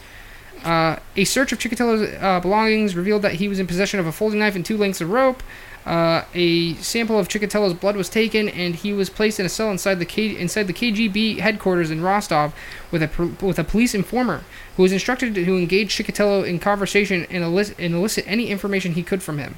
[0.65, 4.13] Uh, a search of Chikatilo's uh, belongings revealed that he was in possession of a
[4.13, 5.43] folding knife and two lengths of rope.
[5.85, 9.69] Uh, a sample of Chikatilo's blood was taken, and he was placed in a cell
[9.69, 12.55] inside the K- inside the KGB headquarters in Rostov
[12.93, 14.45] with a pr- with a police informer
[14.77, 19.03] who was instructed to engage Chikatilo in conversation and elicit, and elicit any information he
[19.03, 19.57] could from him.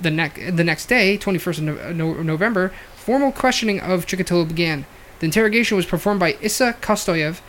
[0.00, 4.84] The, ne- the next day, 21st of no- no- November, formal questioning of Chikatilo began.
[5.20, 7.40] The interrogation was performed by Issa Kostoyev.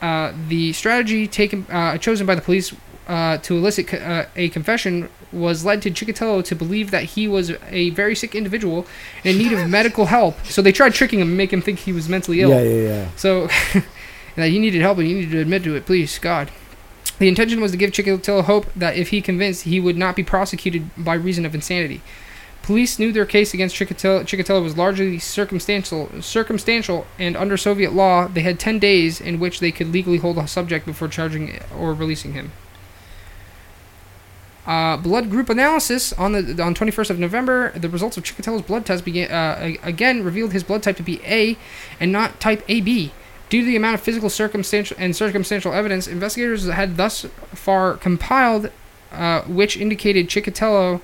[0.00, 2.74] Uh, the strategy taken uh, chosen by the police
[3.06, 7.28] uh, to elicit co- uh, a confession was led to Chikatilo to believe that he
[7.28, 8.86] was a very sick individual
[9.24, 10.44] in need of medical help.
[10.46, 12.50] So they tried tricking him make him think he was mentally ill.
[12.50, 13.08] Yeah, yeah, yeah.
[13.16, 13.46] So
[14.36, 16.50] that he needed help and he needed to admit to it, please, God.
[17.20, 20.22] The intention was to give Chikatilo hope that if he convinced, he would not be
[20.22, 22.00] prosecuted by reason of insanity.
[22.62, 28.40] Police knew their case against Chikatilo, was largely circumstantial, circumstantial, and under Soviet law, they
[28.40, 32.32] had 10 days in which they could legally hold a subject before charging or releasing
[32.32, 32.52] him.
[34.66, 38.86] Uh, blood group analysis on the on 21st of November, the results of Chikatilo's blood
[38.86, 41.58] test began uh, again revealed his blood type to be A
[41.98, 43.12] and not type AB.
[43.50, 48.70] Due to the amount of physical circumstantial and circumstantial evidence, investigators had thus far compiled,
[49.12, 51.00] uh, which indicated Chikatilo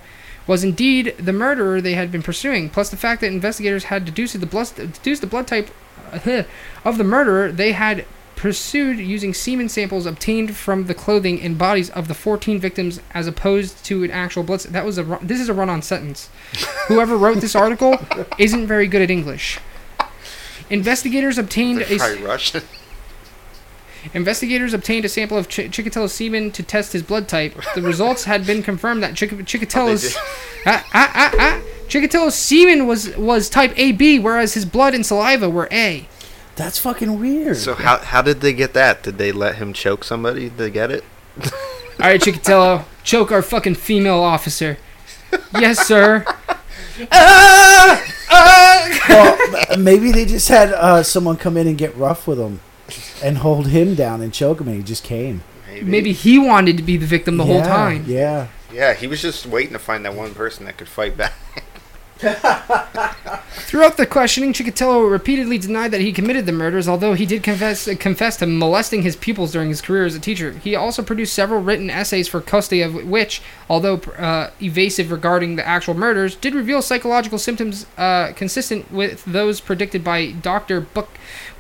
[0.47, 2.71] was indeed the murderer they had been pursuing.
[2.71, 5.71] Plus, the fact that investigators had deduced the blood deduced the blood type
[6.13, 6.45] uh,
[6.85, 8.07] of the murderer they had
[8.37, 13.27] pursued using semen samples obtained from the clothing and bodies of the 14 victims, as
[13.27, 14.61] opposed to an actual blood.
[14.61, 16.29] That was a this is a run-on sentence.
[16.87, 17.99] Whoever wrote this article
[18.39, 19.59] isn't very good at English.
[20.71, 22.63] Investigators obtained They're a Russian.
[24.15, 27.55] Investigators obtained a sample of Ch- Chikatilo's semen to test his blood type.
[27.75, 30.17] The results had been confirmed that Chik- Chikatilo's did.
[30.67, 31.63] ah, ah, ah, ah.
[31.89, 36.09] Chikatilo's semen was was type AB, whereas his blood and saliva were A.
[36.57, 37.57] That's fucking weird.
[37.57, 39.03] So how how did they get that?
[39.03, 41.05] Did they let him choke somebody to get it?
[41.45, 44.79] All right, Chikatilo, choke our fucking female officer.
[45.59, 46.25] Yes, sir.
[47.11, 48.06] Ah!
[49.09, 52.61] Well, maybe they just had uh, someone come in and get rough with him
[53.23, 55.43] and hold him down and choke him, and he just came.
[55.83, 58.05] Maybe he wanted to be the victim the whole time.
[58.07, 58.49] Yeah.
[58.73, 61.33] Yeah, he was just waiting to find that one person that could fight back.
[63.67, 67.95] Throughout the questioning, Chikatilo repeatedly denied that he committed the murders, although he did confess
[67.97, 70.53] confess to molesting his pupils during his career as a teacher.
[70.53, 75.67] He also produced several written essays for custody of which, although uh, evasive regarding the
[75.67, 80.81] actual murders, did reveal psychological symptoms uh, consistent with those predicted by Dr.
[80.81, 81.11] Buck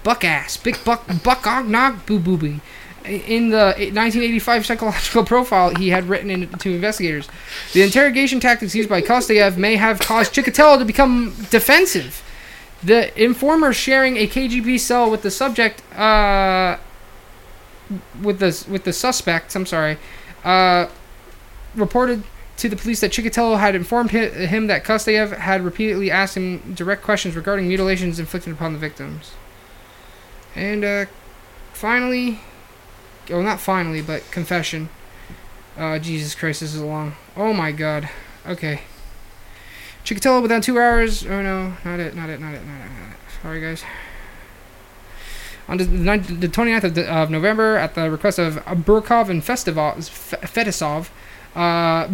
[0.02, 2.60] Buckass, Big Buck Buckognog Boo Boo Boo.
[3.06, 7.28] In the 1985 psychological profile he had written in, to investigators,
[7.72, 12.22] the interrogation tactics used by Kostoyev may have caused Chikatilo to become defensive.
[12.82, 16.78] The informer sharing a KGB cell with the subject, uh,
[18.20, 19.98] with the with the suspect, I'm sorry,
[20.44, 20.88] uh,
[21.74, 22.24] reported
[22.56, 26.74] to the police that Chikatilo had informed hi- him that Kostoyev had repeatedly asked him
[26.74, 29.32] direct questions regarding mutilations inflicted upon the victims.
[30.54, 31.06] And uh,
[31.72, 32.40] finally,
[33.30, 34.88] well, not finally, but confession.
[35.76, 37.14] Uh, Jesus Christ, this is long.
[37.36, 38.08] Oh my God.
[38.46, 38.82] Okay.
[40.04, 41.26] Chikatilo within two hours.
[41.26, 43.16] Oh no, not it, not it, not it, not it, not it.
[43.42, 43.84] Sorry, guys.
[45.68, 49.42] On the, ninth- the 29th of, the, of November, at the request of Burkov and
[49.42, 51.08] Festivov, Fetisov,
[51.56, 52.08] uh,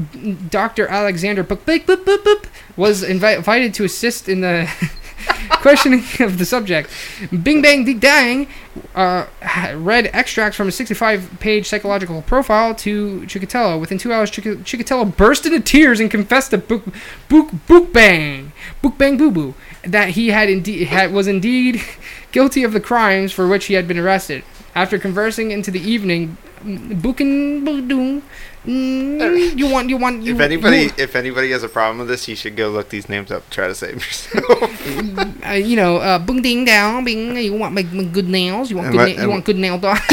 [0.49, 0.87] Dr.
[0.87, 2.45] Alexander Boop, boop, boop, boop,
[2.77, 4.71] was invi- invited to assist in the
[5.51, 6.89] questioning of the subject.
[7.43, 8.47] Bing Bang Ding Dang
[8.95, 9.27] uh,
[9.75, 13.81] read extracts from a 65 page psychological profile to Chikatilo.
[13.81, 16.85] Within two hours, Chik- burst into tears and confessed to Book,
[17.29, 21.83] Book, Book Bang, Book Bang Boo Boo, that he had indeed had, was indeed
[22.33, 24.45] guilty of the crimes for which he had been arrested.
[24.75, 28.23] After conversing into the evening, Budung.
[28.67, 32.09] Mm, You want, you want, you if anybody, you, if anybody has a problem with
[32.09, 33.49] this, you should go look these names up.
[33.51, 35.45] Try to save yourself.
[35.47, 37.37] uh, you know, uh, Bung Ding Down, Bing.
[37.37, 38.71] You want my, my good nails?
[38.71, 39.17] You want good?
[39.17, 39.99] Na- you want good nail dog?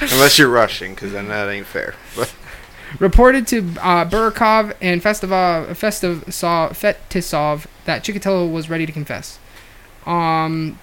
[0.00, 1.94] Unless you're rushing, because then that ain't fair.
[2.16, 2.32] But
[2.98, 9.38] reported to uh, Burakov and Festivov, Festivsov, Fetisov that Chikatilo was ready to confess.
[10.06, 10.78] Um,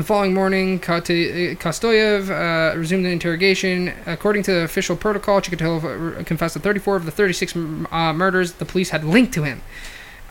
[0.00, 3.92] the following morning, Kostoyev uh, resumed the interrogation.
[4.06, 8.52] According to the official protocol, Chikatilo uh, confessed to 34 of the 36 uh, murders
[8.52, 9.60] the police had linked to him.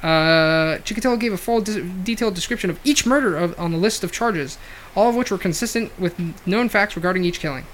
[0.01, 4.03] Uh, Chikatilo gave a full, dis- detailed description of each murder of, on the list
[4.03, 4.57] of charges,
[4.95, 7.65] all of which were consistent with known facts regarding each killing.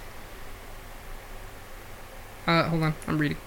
[2.45, 3.37] Uh, hold on, I'm reading.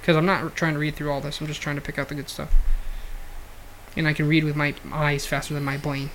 [0.00, 2.10] Because I'm not trying to read through all this, I'm just trying to pick out
[2.10, 2.52] the good stuff.
[3.96, 6.10] And I can read with my eyes faster than my brain.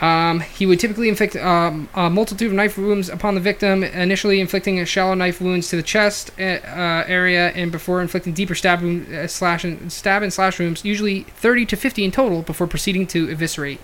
[0.00, 4.40] Um, he would typically inflict um, a multitude of knife wounds upon the victim, initially
[4.40, 8.82] inflicting shallow knife wounds to the chest uh, uh, area, and before inflicting deeper stab,
[8.82, 12.66] wound, uh, slash and stab and slash wounds, usually 30 to 50 in total, before
[12.66, 13.80] proceeding to eviscerate.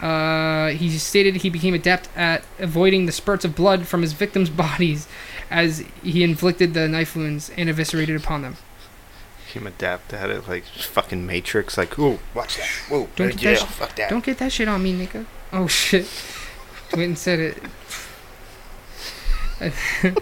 [0.00, 4.50] Uh, he stated he became adept at avoiding the spurts of blood from his victims'
[4.64, 5.06] bodies
[5.50, 8.56] as he inflicted the knife wounds and eviscerated upon them.
[9.46, 11.76] Him adapt at it like fucking Matrix.
[11.78, 12.68] Like, ooh, watch that.
[12.88, 14.10] Whoa, Don't don't get that sh- Fuck that.
[14.10, 15.26] Don't get that shit on me, nigga.
[15.52, 16.06] Oh shit.
[16.92, 17.56] Went and said it.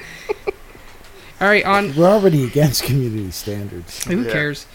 [1.41, 4.05] All right, on We're already against community standards.
[4.05, 4.33] Who Yeah.
[4.33, 4.67] cares?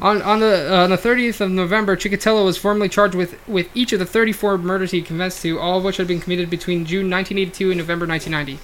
[0.00, 3.68] On on the uh, on the 30th of November, Chikatilo was formally charged with with
[3.74, 6.84] each of the 34 murders he confessed to, all of which had been committed between
[6.84, 8.60] June 1982 and November 1990.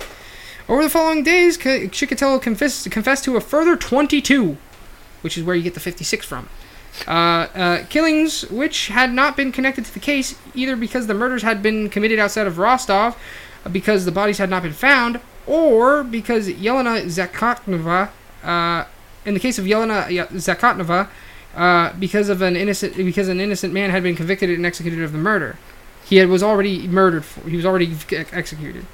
[0.69, 4.57] Over the following days, K- Chikatilo confessed confessed to a further 22,
[5.25, 6.51] which is where you get the 56 from.
[7.09, 11.43] Uh, uh, killings which had not been connected to the case, either because the murders
[11.43, 13.17] had been committed outside of Rostov,
[13.65, 18.11] uh, because the bodies had not been found, or because Yelena Zakotnova,
[18.45, 18.85] uh,
[19.25, 21.09] in the case of Yelena Zakotnova,
[21.57, 25.13] uh, because of an innocent because an innocent man had been convicted and executed of
[25.13, 25.57] the murder.
[26.05, 27.25] He had, was already murdered.
[27.25, 28.85] For, he was already executed.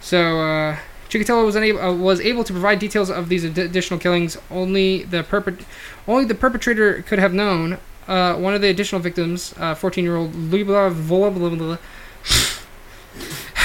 [0.00, 0.78] So uh,
[1.12, 4.38] Chikatilo was unable uh, was able to provide details of these ad- additional killings.
[4.50, 5.66] Only the perpet-
[6.08, 7.76] only the perpetrator could have known.
[8.08, 11.78] Uh, one of the additional victims, 14 year old Lyubla Volobla,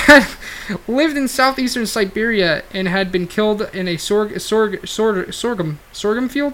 [0.07, 0.27] had
[0.89, 6.27] lived in southeastern Siberia and had been killed in a sorg, sorg, sorg, sorghum sorghum
[6.27, 6.53] field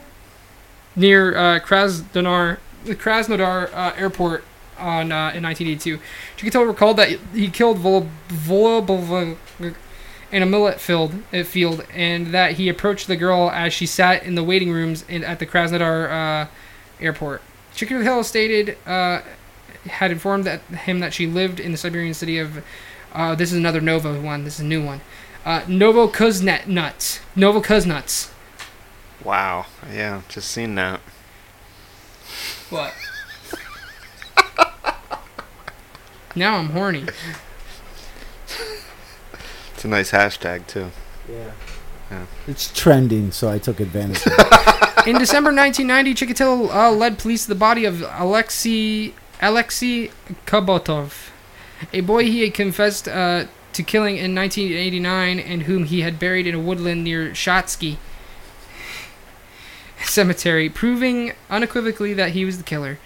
[0.96, 4.44] near uh, Krasnodar Krasnodar uh, airport
[4.78, 6.00] on uh, in 1982.
[6.38, 9.38] Chikatilo recalled that he killed Vol- Volobla
[10.34, 14.24] in a millet field, uh, field, and that he approached the girl as she sat
[14.24, 16.48] in the waiting rooms in, at the Krasnodar uh,
[17.00, 17.44] airport.
[17.76, 19.22] Chikatilo stated uh,
[19.86, 22.64] had informed that, him that she lived in the Siberian city of.
[23.14, 24.44] Uh, this is another Novo one.
[24.44, 25.02] This is a new one.
[25.46, 27.20] Uh, Novo Kuznet nuts.
[27.36, 28.32] Novo Kuznets.
[29.24, 29.68] Wow.
[29.94, 31.00] Yeah, just seen that.
[32.72, 32.96] What?
[36.36, 37.06] now I'm horny.
[39.84, 40.92] It's a nice hashtag too.
[41.30, 41.52] Yeah.
[42.10, 42.26] yeah.
[42.48, 44.26] It's trending, so I took advantage.
[44.26, 45.08] of it.
[45.10, 50.10] In December 1990, Chikatilo uh, led police to the body of Alexei Alexei
[50.46, 51.32] Kabotov,
[51.92, 56.48] a boy he had confessed uh, to killing in 1989 and whom he had buried
[56.48, 57.98] in a woodland near Shatsky
[60.06, 63.00] Cemetery, proving unequivocally that he was the killer.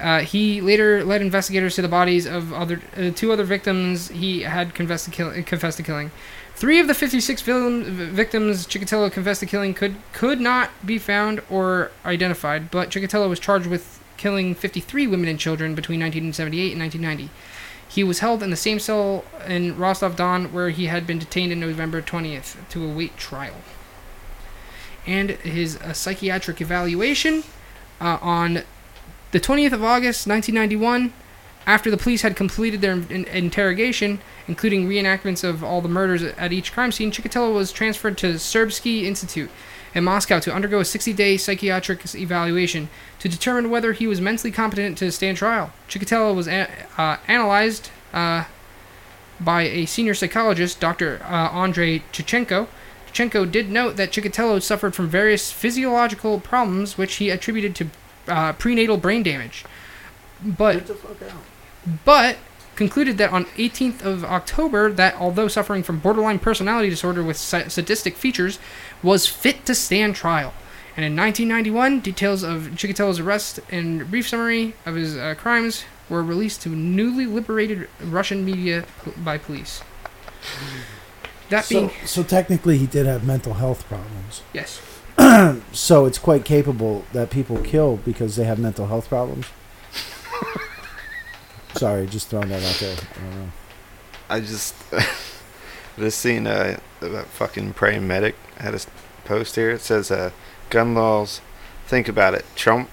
[0.00, 4.42] Uh, he later led investigators to the bodies of other uh, two other victims he
[4.42, 6.10] had confessed to, kill- confessed to killing.
[6.54, 11.42] Three of the 56 vil- victims Chikatilo confessed to killing could could not be found
[11.50, 16.80] or identified, but Chikatilo was charged with killing 53 women and children between 1978 and
[16.80, 17.32] 1990.
[17.88, 21.60] He was held in the same cell in Rostov-Don where he had been detained in
[21.60, 23.56] November 20th to await trial.
[25.06, 27.42] And his uh, psychiatric evaluation
[28.00, 28.62] uh, on
[29.32, 31.12] the 20th of August 1991,
[31.66, 36.52] after the police had completed their in- interrogation, including reenactments of all the murders at
[36.52, 39.50] each crime scene, Chikatilo was transferred to Serbsky Institute
[39.94, 42.88] in Moscow to undergo a 60-day psychiatric evaluation
[43.18, 45.72] to determine whether he was mentally competent to stand trial.
[45.88, 48.44] Chikatilo was uh, analyzed uh,
[49.40, 51.20] by a senior psychologist, Dr.
[51.24, 52.68] Uh, Andrei Chichenko.
[53.12, 57.90] Chichenko did note that Chikatilo suffered from various physiological problems, which he attributed to
[58.28, 59.64] uh, prenatal brain damage.
[60.44, 60.90] But
[62.04, 62.36] but
[62.74, 68.16] concluded that on 18th of October that although suffering from borderline personality disorder with sadistic
[68.16, 68.58] features
[69.02, 70.54] was fit to stand trial.
[70.96, 76.22] And in 1991, details of Chikatilo's arrest and brief summary of his uh, crimes were
[76.22, 79.82] released to newly liberated Russian media p- by police.
[81.48, 84.42] That being So, so technically, he did have mental health problems.
[84.52, 84.80] yes,
[85.72, 89.46] So it's quite capable that people kill because they have mental health problems.
[91.74, 92.96] Sorry, just throwing that out there.
[92.96, 93.52] I don't know.
[94.28, 94.74] I just
[95.98, 98.80] just seen uh, that fucking praying medic had a
[99.24, 99.70] post here.
[99.70, 100.30] It says uh,
[100.70, 101.40] gun laws.
[101.86, 102.44] Think about it.
[102.54, 102.90] Trump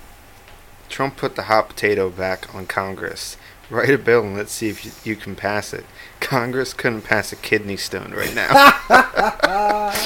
[0.88, 3.38] Trump put the hot potato back on Congress.
[3.69, 5.85] Write a bill and let's see if you, you can pass it.
[6.19, 8.73] Congress couldn't pass a kidney stone right now.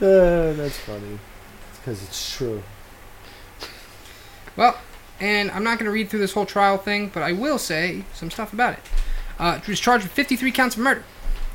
[0.00, 1.18] Uh, that's funny.
[1.76, 2.62] Because it's true.
[4.56, 4.76] Well,
[5.20, 8.04] and I'm not going to read through this whole trial thing, but I will say
[8.12, 8.80] some stuff about it.
[9.38, 11.04] Uh, he was charged with 53 counts of murder,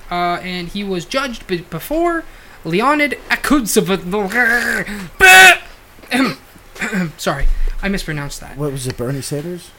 [0.10, 2.24] uh, and he was judged be- before
[2.64, 3.90] Leonid Akudzov.
[7.20, 7.46] Sorry,
[7.84, 8.58] I mispronounced that.
[8.58, 9.70] What was it, Bernie Sanders?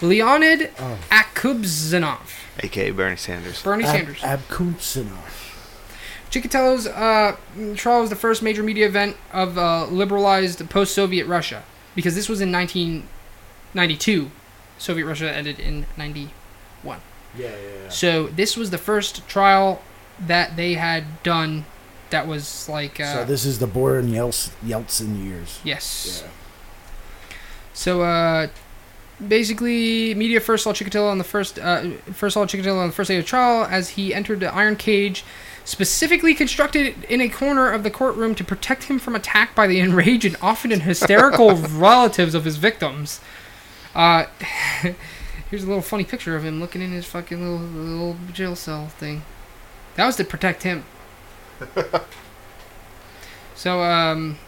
[0.00, 0.96] Leonid Oh.
[1.10, 2.30] Akubzanov.
[2.60, 3.62] AKA Bernie Sanders.
[3.62, 4.18] Bernie Ab- Sanders.
[4.20, 5.48] Abkunsanov.
[6.30, 7.36] Chikatilo's uh,
[7.76, 11.62] trial was the first major media event of uh, liberalized post-Soviet Russia,
[11.94, 14.30] because this was in 1992.
[14.78, 16.30] Soviet Russia ended in 90.
[17.34, 17.50] Yeah, yeah,
[17.84, 17.88] yeah.
[17.88, 19.80] So this was the first trial
[20.20, 21.64] that they had done
[22.10, 25.60] that was like uh, so this is the Boris Yeltsin, Yeltsin years.
[25.64, 26.22] yes.
[26.22, 26.30] Yeah.
[27.72, 28.48] So uh,
[29.28, 33.08] basically, media first saw Chikatilo on the first uh, first saw Chikatilo on the first
[33.08, 35.24] day of trial as he entered the iron cage,
[35.64, 39.80] specifically constructed in a corner of the courtroom to protect him from attack by the
[39.80, 43.20] enraged and often hysterical relatives of his victims.
[43.94, 44.26] Uh,
[45.50, 48.88] here's a little funny picture of him looking in his fucking little little jail cell
[48.88, 49.22] thing.
[49.96, 50.84] That was to protect him.
[53.54, 54.38] so, um,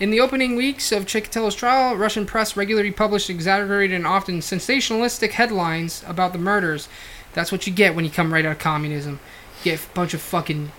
[0.00, 5.32] in the opening weeks of Chikatilo's trial, Russian press regularly published exaggerated and often sensationalistic
[5.32, 6.88] headlines about the murders.
[7.34, 9.20] That's what you get when you come right out of communism.
[9.62, 10.72] You get a bunch of fucking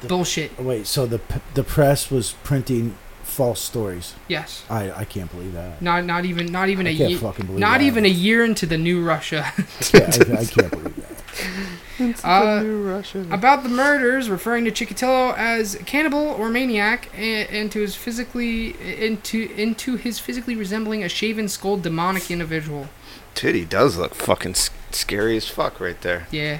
[0.00, 0.52] The- bullshit.
[0.58, 1.20] Oh, Wait, so the
[1.52, 4.14] the press was printing false stories.
[4.28, 4.64] Yes.
[4.70, 5.80] I I can't believe that.
[5.82, 7.20] Not not even not even I a year.
[7.20, 7.82] Not that.
[7.82, 9.52] even a year into the new Russia.
[9.92, 11.03] Yeah, I, I can't believe that.
[12.24, 13.00] Uh,
[13.30, 18.70] about the murders, referring to Chikatilo as cannibal or maniac, and, and to his physically
[19.00, 22.88] into into his physically resembling a shaven, skulled demonic individual.
[23.36, 24.56] Dude, he does look fucking
[24.90, 26.26] scary as fuck right there.
[26.32, 26.58] Yeah.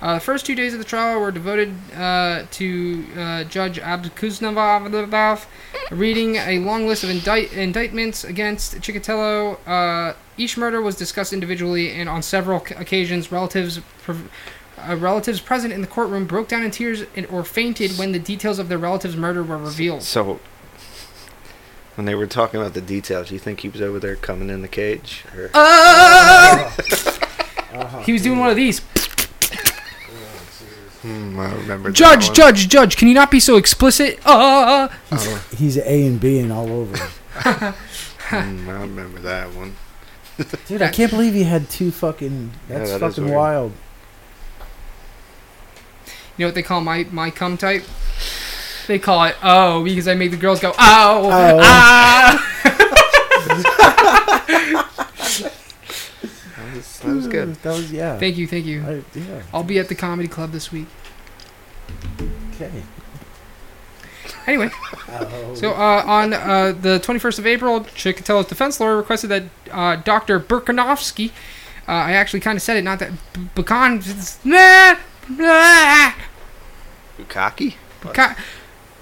[0.00, 5.46] Uh, the first two days of the trial were devoted uh, to uh, Judge Abdukuznavov
[5.90, 10.14] reading a long list of indict- indictments against Chikatilo.
[10.38, 14.30] Uh, each murder was discussed individually, and on several occasions, relatives prov-
[14.78, 18.18] uh, relatives present in the courtroom broke down in tears and, or fainted when the
[18.18, 20.02] details of their relative's murder were revealed.
[20.02, 20.40] So,
[21.96, 24.62] when they were talking about the details, you think he was over there coming in
[24.62, 25.24] the cage?
[25.36, 25.50] Or?
[25.54, 26.74] Ah!
[27.70, 27.98] Uh-huh.
[28.00, 28.78] He was doing one of these.
[31.02, 32.34] Hmm, I remember that Judge, one.
[32.34, 32.96] judge, judge!
[32.96, 34.18] Can you not be so explicit?
[34.26, 36.96] Uh, Oh, He's A and B and all over.
[37.36, 39.76] hmm, I remember that one.
[40.66, 42.52] Dude, I can't believe he had two fucking.
[42.68, 43.72] Yeah, That's fucking wild.
[46.36, 47.84] You know what they call my my cum type?
[48.86, 51.58] They call it oh because I make the girls go oh, Oh.
[51.60, 52.44] ah.
[56.56, 57.54] That was, that was good.
[57.56, 58.18] That was yeah.
[58.18, 58.82] thank you, thank you.
[58.82, 59.42] I, yeah.
[59.52, 60.86] I'll be at the comedy club this week.
[62.54, 62.82] Okay.
[64.48, 64.70] Anyway,
[65.10, 65.54] Oh.
[65.54, 70.40] so uh, on uh, the 21st of April, Chikatilo's defense lawyer requested that uh, Dr.
[70.40, 71.30] Burkanovsky,
[71.86, 73.10] uh, I actually kind of said it, not that
[73.54, 74.00] Bukan,
[77.18, 77.74] Bukaki?
[78.00, 78.36] Buka-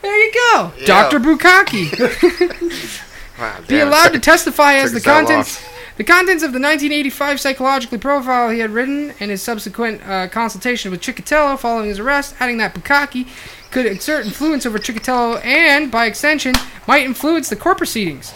[0.03, 0.87] there you go, Yeah.
[0.87, 1.21] Dr.
[1.21, 3.03] Bukaki.
[3.39, 5.63] Wow, be allowed to testify as the contents
[5.99, 10.91] the contents of the 1985 psychological profile he had written and his subsequent uh, consultation
[10.91, 13.29] with Chikatilo following his arrest, adding that Bukaki
[13.77, 16.55] could exert influence over Chikatilo and, by extension,
[16.89, 18.33] might influence the court proceedings.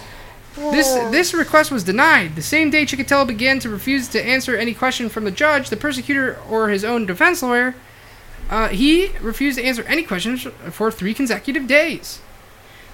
[0.54, 2.36] This this request was denied.
[2.36, 5.78] The same day Chikatilo began to refuse to answer any question from the judge, the
[5.78, 7.74] prosecutor, or his own defense lawyer,
[8.50, 10.42] uh, he refused to answer any questions
[10.72, 12.20] for three consecutive days.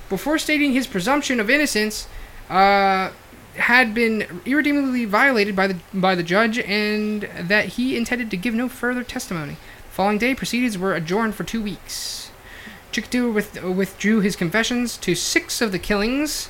[0.08, 2.06] Before stating his presumption of innocence,
[2.48, 3.10] uh,
[3.56, 8.54] had been irredeemably violated by the by the judge, and that he intended to give
[8.54, 9.56] no further testimony.
[9.88, 12.25] The following day, proceedings were adjourned for two weeks.
[13.00, 16.48] Chikatilo with, withdrew his confessions to six of the killings,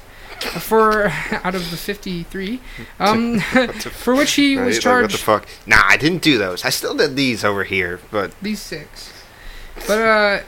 [0.60, 1.06] for
[1.44, 2.60] out of the fifty-three,
[3.00, 4.66] um, for which he Right?
[4.66, 5.18] was Like, what the charged.
[5.18, 5.46] fuck?
[5.66, 6.64] Nah, I didn't do those.
[6.64, 9.12] I still did these over here, but these six.
[9.86, 10.42] But uh,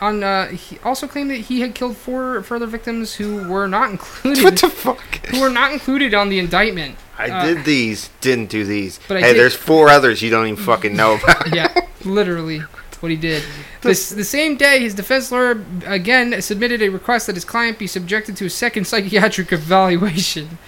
[0.00, 3.90] on uh, he also claimed that he had killed four further victims who were not
[3.90, 5.00] included What the fuck?
[5.26, 6.96] who were not included on the indictment.
[7.18, 8.98] I Uh, did these, didn't do these.
[9.06, 11.54] But I hey, there's four others you don't even fucking know about.
[11.54, 11.72] yeah,
[12.04, 12.62] literally
[13.02, 13.42] what he did.
[13.80, 17.86] This the same day, his defense lawyer again submitted a request that his client be
[17.86, 20.58] subjected to a second psychiatric evaluation.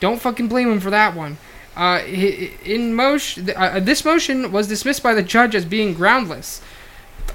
[0.00, 1.38] Don't fucking blame him for that one.
[1.76, 6.60] Uh, in motion, uh, this motion was dismissed by the judge as being groundless.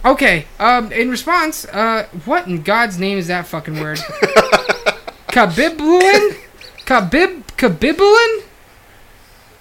[0.03, 0.45] Okay.
[0.59, 0.91] Um.
[0.91, 3.97] In response, uh, what in God's name is that fucking word?
[5.27, 6.38] Kabibulin?
[6.85, 7.43] Kabib?
[7.57, 8.43] Kabibulin?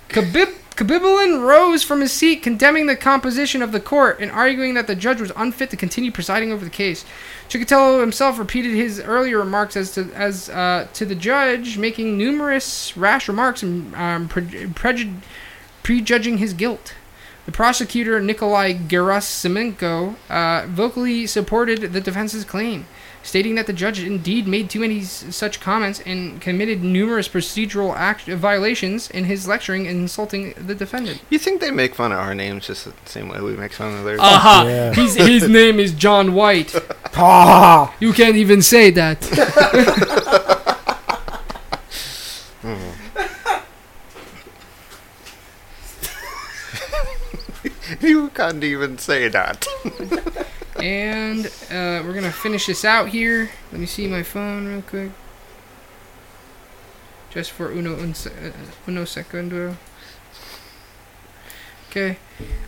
[0.09, 0.55] Kabib?
[0.77, 4.95] Kabibalin rose from his seat, condemning the composition of the court and arguing that the
[4.95, 7.07] judge was unfit to continue presiding over the case.
[7.49, 12.95] Chikatilo himself repeated his earlier remarks as to as uh, to the judge, making numerous
[12.95, 15.23] rash remarks and um, pre- prejud-
[15.83, 16.95] prejudging his guilt.
[17.47, 22.87] The prosecutor Nikolai Gerasimenko uh, vocally supported the defense's claim,
[23.27, 27.95] stating that the judge indeed made too many s- such comments and committed numerous procedural
[27.95, 31.21] act- violations in his lecturing and insulting the defendant.
[31.29, 33.99] You think they make fun of our names just the same way we make fun
[33.99, 34.21] of theirs?
[34.23, 34.65] Aha!
[34.67, 34.95] yeah.
[34.95, 36.75] He's, his name is John White.
[37.17, 39.27] Ah, You can't even say that.
[48.01, 49.67] you can't even say that.
[50.81, 53.51] And uh, we're gonna finish this out here.
[53.73, 55.11] Let me see my phone real quick.
[57.31, 58.51] Just for uno un uh,
[58.87, 59.77] uno segundo.
[61.91, 62.19] Okay.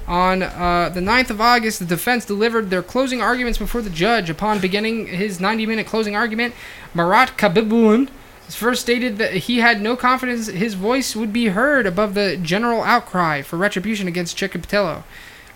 [0.07, 4.31] On uh, the 9th of August, the defense delivered their closing arguments before the judge.
[4.31, 6.55] Upon beginning his 90-minute closing argument,
[6.95, 8.09] Marat Kabibulin
[8.49, 12.83] first stated that he had no confidence his voice would be heard above the general
[12.83, 15.03] outcry for retribution against Chikapatello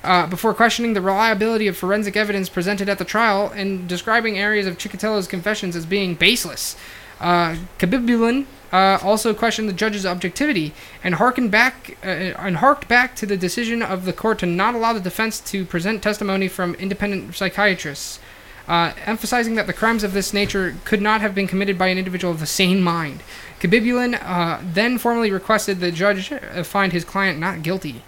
[0.04, 4.66] uh, before questioning the reliability of forensic evidence presented at the trial and describing areas
[4.66, 6.76] of Chikatilo's confessions as being baseless.
[7.20, 10.72] Uh, Kabibulin uh, also questioned the judge's objectivity
[11.04, 14.74] and harkened back uh, and harked back to the decision of the court to not
[14.74, 18.18] allow the defense to present testimony from independent psychiatrists,
[18.66, 21.98] uh, emphasizing that the crimes of this nature could not have been committed by an
[21.98, 23.22] individual of the sane mind.
[23.60, 28.02] Kabibulin uh, then formally requested the judge uh, find his client not guilty.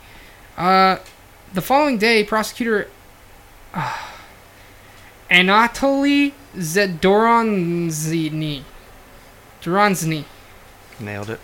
[1.55, 2.89] The following day, prosecutor
[3.72, 3.97] uh,
[5.31, 8.64] Anatoly Zedoranzny,
[9.62, 10.24] Doranzny,
[10.98, 11.40] Nailed it.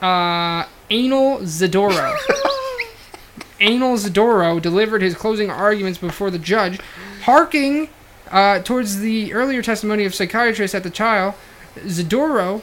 [0.00, 2.16] uh, Anal Zadoro.
[3.60, 6.80] Anal Zadoro delivered his closing arguments before the judge,
[7.24, 7.90] harking
[8.30, 11.36] uh, towards the earlier testimony of psychiatrists at the trial.
[11.80, 12.62] Zadoro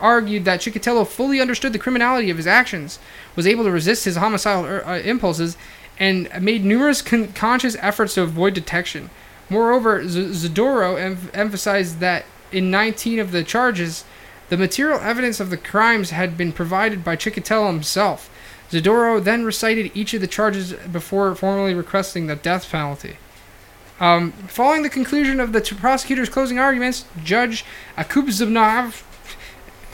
[0.00, 2.98] argued that Chikatilo fully understood the criminality of his actions,
[3.36, 5.56] was able to resist his homicidal uh, impulses,
[5.98, 9.10] and made numerous con- conscious efforts to avoid detection.
[9.48, 14.04] Moreover, Z- Zadoro em- emphasized that in 19 of the charges,
[14.48, 18.30] the material evidence of the crimes had been provided by Chikatilo himself.
[18.70, 23.16] Zadoro then recited each of the charges before formally requesting the death penalty.
[24.00, 27.64] Um, following the conclusion of the prosecutor's closing arguments, Judge
[27.96, 29.02] Akub Zubnov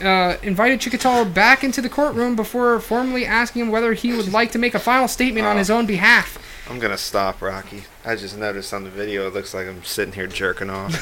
[0.01, 4.51] uh, invited Chikatilo back into the courtroom before formally asking him whether he would like
[4.51, 6.37] to make a final statement on his own behalf.
[6.69, 7.83] I'm gonna stop, Rocky.
[8.05, 10.93] I just noticed on the video it looks like I'm sitting here jerking off.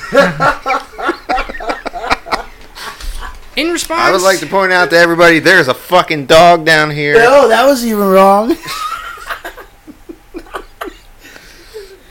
[3.56, 6.92] In response, I would like to point out to everybody there's a fucking dog down
[6.92, 7.16] here.
[7.16, 8.56] no, that was even wrong.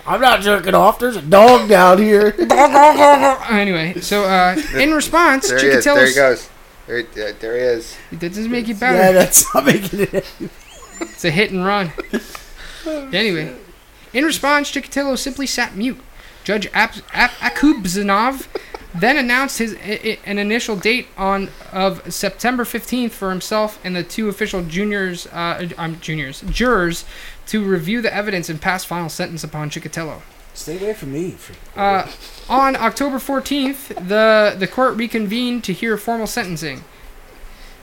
[0.06, 0.98] I'm not jerking off.
[0.98, 2.34] There's a dog down here.
[3.50, 5.84] anyway, so uh, in response, There he is.
[5.84, 6.48] There he Chikatilo's goes.
[6.88, 7.96] There, there, there he is.
[8.12, 8.96] that doesn't make it better.
[8.98, 10.24] yeah, that's not making it.
[11.00, 11.92] It's a hit and run.
[13.12, 13.54] anyway,
[14.12, 16.00] in response, Chikatilo simply sat mute.
[16.44, 18.46] Judge Ap- Ap- Akubzanov
[18.94, 23.94] then announced his i- i- an initial date on of September 15th for himself and
[23.94, 27.04] the two official juniors, uh, um, juniors jurors
[27.46, 30.22] to review the evidence and pass final sentence upon Chikatilo.
[30.54, 31.36] Stay away from me.
[31.76, 32.06] Uh,
[32.48, 36.84] on October 14th, the the court reconvened to hear formal sentencing.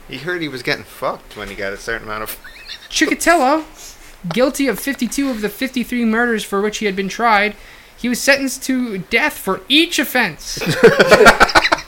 [0.08, 2.38] He heard he was getting fucked when he got a certain amount of.
[2.88, 3.64] Chikatilo,
[4.32, 7.56] guilty of 52 of the 53 murders for which he had been tried,
[7.96, 10.58] he was sentenced to death for each offense.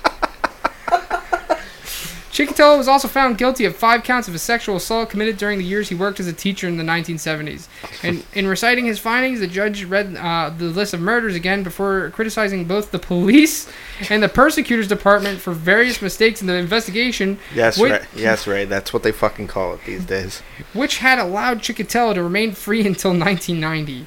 [2.39, 5.65] Chikatilo was also found guilty of five counts of a sexual assault committed during the
[5.65, 7.67] years he worked as a teacher in the 1970s.
[8.05, 12.11] And in reciting his findings, the judge read uh, the list of murders again before
[12.11, 13.69] criticizing both the police
[14.09, 17.91] and the prosecutor's department for various mistakes in the investigation, Yes, Wait.
[17.91, 18.07] Ray.
[18.15, 18.67] Yes, Ray.
[18.67, 20.41] That's what they fucking call it these days.
[20.75, 24.07] which had allowed Chikatilo to remain free until 1990.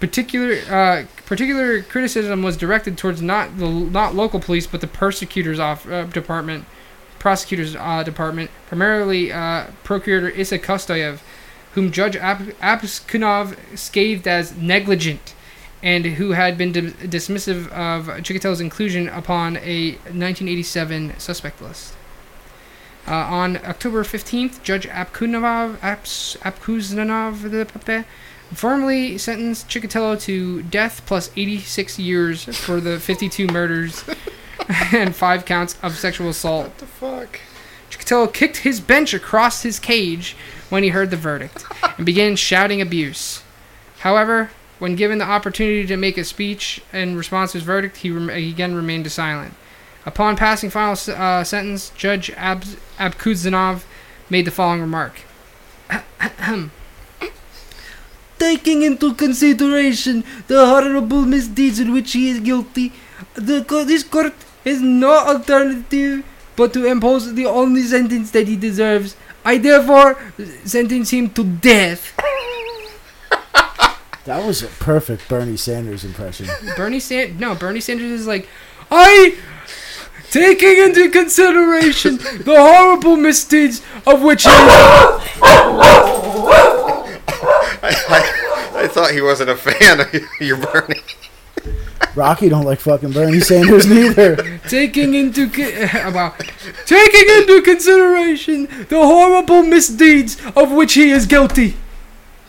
[0.00, 5.60] Particular uh, particular criticism was directed towards not the not local police, but the persecutors
[5.60, 6.64] off uh, department,
[7.20, 11.20] prosecutors uh, department, primarily uh, Procurator Issa Kostoyev,
[11.74, 15.34] whom Judge Ab- Abskunov scathed as negligent,
[15.82, 21.94] and who had been di- dismissive of Chikatilo's inclusion upon a 1987 suspect list.
[23.06, 28.04] Uh, on October 15th, Judge Apkunov, Aps, Apkuznanov
[28.52, 34.04] formally sentenced Chikatilo to death plus 86 years for the 52 murders
[34.92, 36.66] and five counts of sexual assault.
[36.66, 37.40] What the fuck?
[37.90, 40.36] Chikatilo kicked his bench across his cage
[40.68, 41.64] when he heard the verdict
[41.96, 43.42] and began shouting abuse.
[44.00, 48.10] However, when given the opportunity to make a speech in response to his verdict, he,
[48.10, 49.54] rem- he again remained silent.
[50.06, 52.64] Upon passing final s- uh, sentence, Judge Ab-
[52.98, 53.82] Abkuzanov
[54.30, 55.20] made the following remark.
[58.38, 62.92] Taking into consideration the horrible misdeeds in which he is guilty,
[63.34, 64.32] the co- this court
[64.64, 66.24] has no alternative
[66.56, 69.16] but to impose the only sentence that he deserves.
[69.44, 70.18] I therefore
[70.64, 72.14] sentence him to death.
[74.26, 76.46] That was a perfect Bernie Sanders impression.
[76.76, 78.46] Bernie Sanders, no, Bernie Sanders is like,
[78.90, 79.38] I,
[80.30, 85.24] taking into consideration the horrible misdeeds of which he I,
[87.82, 91.00] I, I thought he wasn't a fan of your Bernie.
[92.14, 94.58] Rocky don't like fucking Bernie Sanders neither.
[94.68, 95.44] taking into
[96.06, 96.38] about
[96.86, 101.76] taking into consideration the horrible misdeeds of which he is guilty.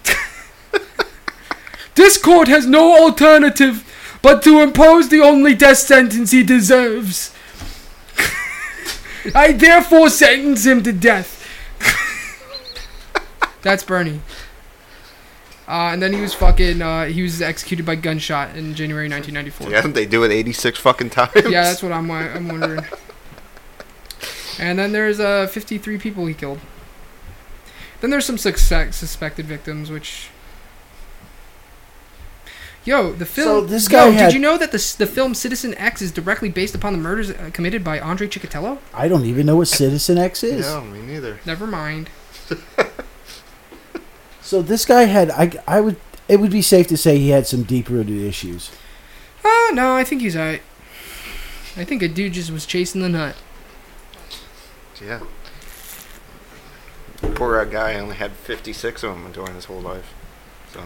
[1.96, 3.88] this court has no alternative
[4.22, 7.34] but to impose the only death sentence he deserves.
[9.36, 11.38] I therefore sentence him to death.
[13.62, 14.22] That's Bernie.
[15.72, 16.82] Uh, and then he was fucking.
[16.82, 19.72] Uh, he was executed by gunshot in January 1994.
[19.72, 21.32] Yeah, they do it 86 fucking times.
[21.36, 22.84] Yeah, that's what I'm I'm wondering.
[24.60, 26.60] and then there's uh 53 people he killed.
[28.02, 30.28] Then there's some suspect suspected victims, which.
[32.84, 33.48] Yo, the film.
[33.48, 36.12] So this guy Yo, had- did you know that the the film Citizen X is
[36.12, 38.80] directly based upon the murders uh, committed by Andre Chikatilo?
[38.94, 40.66] I don't even know what Citizen X is.
[40.66, 41.40] No, me neither.
[41.46, 42.10] Never mind.
[44.52, 45.96] So this guy had I I would
[46.28, 48.70] it would be safe to say he had some deep rooted issues.
[49.46, 50.62] Oh no, I think he's alright.
[51.78, 53.38] I think a dude just was chasing the nut.
[55.02, 55.22] Yeah.
[57.36, 60.14] Poor guy only had 56 of them during his whole life.
[60.74, 60.82] So,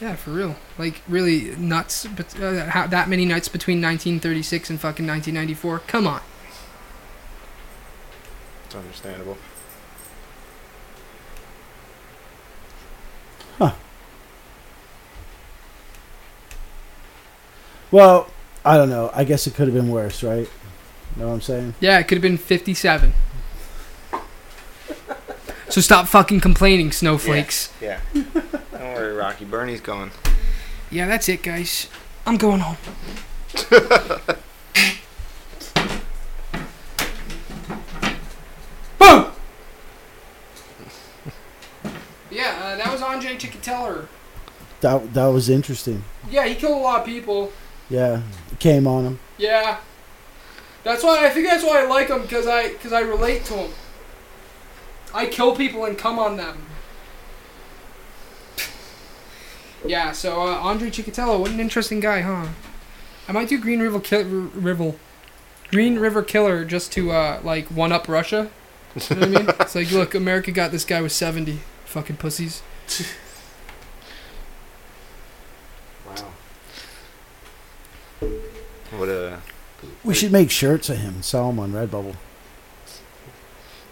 [0.00, 0.56] Yeah, for real.
[0.76, 2.08] Like really nuts.
[2.08, 5.78] But uh, how, that many nights between 1936 and fucking 1994.
[5.86, 6.20] Come on.
[8.66, 9.38] it's understandable.
[17.94, 18.26] Well,
[18.64, 19.12] I don't know.
[19.14, 20.50] I guess it could have been worse, right?
[21.14, 21.74] You know what I'm saying?
[21.78, 23.12] Yeah, it could have been 57.
[25.68, 27.72] so stop fucking complaining, snowflakes.
[27.80, 28.00] Yeah.
[28.12, 29.44] Don't worry, Rocky.
[29.44, 30.10] Bernie's going.
[30.90, 31.06] Yeah.
[31.06, 31.88] that's it, guys.
[32.26, 32.76] I'm going home.
[38.98, 39.26] Boom!
[42.32, 44.08] Yeah, uh, that was Andre Chikatilo.
[44.80, 46.02] That that was interesting.
[46.28, 47.52] Yeah, he killed a lot of people.
[47.94, 48.22] Yeah,
[48.58, 49.18] came on him.
[49.38, 49.78] Yeah.
[50.82, 53.54] That's why I think that's why I like him because I because I relate to
[53.54, 53.70] him.
[55.14, 56.66] I kill people and come on them.
[59.86, 60.10] yeah.
[60.10, 62.48] So uh, Andre Chikatilo, what an interesting guy, huh?
[63.28, 64.94] I might do Green River Kill River,
[65.70, 68.50] Green River Killer just to uh, like one up Russia.
[69.08, 69.54] You know what I mean?
[69.60, 72.60] It's like, look, America got this guy with seventy fucking pussies.
[76.06, 76.28] Wow.
[78.98, 79.40] What a.
[80.02, 82.16] We should make shirts of him and sell them on Redbubble.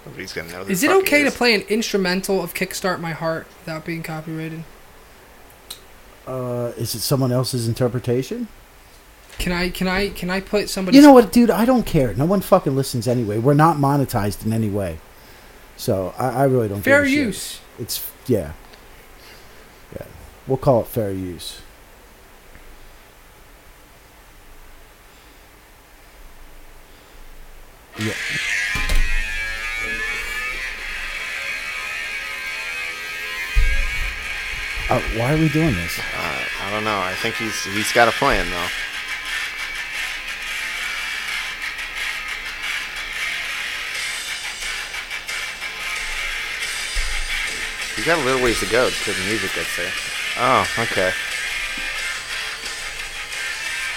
[0.06, 0.64] Nobody's gonna know.
[0.64, 3.46] who Is the it fuck he okay to play an instrumental of "Kickstart My Heart"
[3.60, 4.64] without being copyrighted?
[6.26, 8.48] Uh, is it someone else's interpretation?
[9.38, 10.96] Can I can I can I put somebody?
[10.96, 11.50] You know what, dude?
[11.50, 12.14] I don't care.
[12.14, 13.38] No one fucking listens anyway.
[13.38, 14.98] We're not monetized in any way,
[15.76, 16.78] so I, I really don't.
[16.78, 17.16] give fair a shit.
[17.18, 17.60] use.
[17.78, 18.52] It's yeah,
[19.96, 20.06] yeah.
[20.46, 21.61] We'll call it fair use.
[27.98, 28.14] Yeah.
[34.88, 35.98] Uh, why are we doing this?
[35.98, 36.98] Uh, I don't know.
[36.98, 38.68] I think he's he's got a plan though.
[47.96, 49.92] He's got a little ways to go till the music gets there.
[50.38, 51.12] Oh, okay.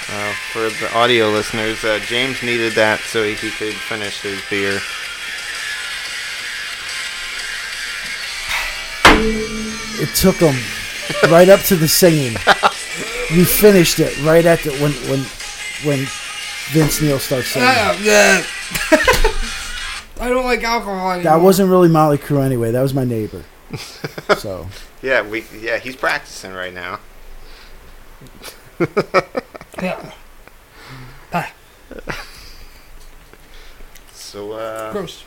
[0.08, 4.80] Uh, for the audio listeners, uh, James needed that so he could finish his beer.
[9.98, 10.56] It took him
[11.32, 12.34] right up to the singing.
[13.32, 15.26] You finished it right at the when when
[15.84, 16.06] when
[16.72, 17.68] Vince Neil starts singing.
[18.04, 18.44] yeah.
[20.20, 21.24] I don't like alcohol anymore.
[21.34, 22.72] That wasn't really Mötley Crüe anyway.
[22.72, 23.44] That was my neighbor.
[24.38, 24.68] So
[25.02, 27.00] Yeah, we yeah he's practicing right now.
[29.82, 30.12] Yeah.
[31.34, 31.52] Ah,
[34.14, 35.24] So uh, gross.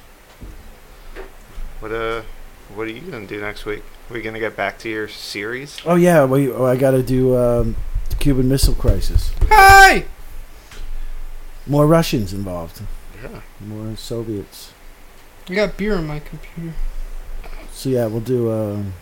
[1.80, 2.22] what uh,
[2.74, 3.82] what are you gonna do next week?
[4.10, 5.78] Are we gonna get back to your series?
[5.84, 7.76] oh yeah, we oh, I got to do um,
[8.10, 9.30] the Cuban Missile Crisis.
[9.48, 10.06] Hey!
[11.66, 12.80] More Russians involved.
[13.22, 13.40] Yeah.
[13.60, 14.72] More Soviets.
[15.48, 16.74] I got beer on my computer.
[17.72, 18.50] So yeah, we'll do.
[18.50, 18.92] Um,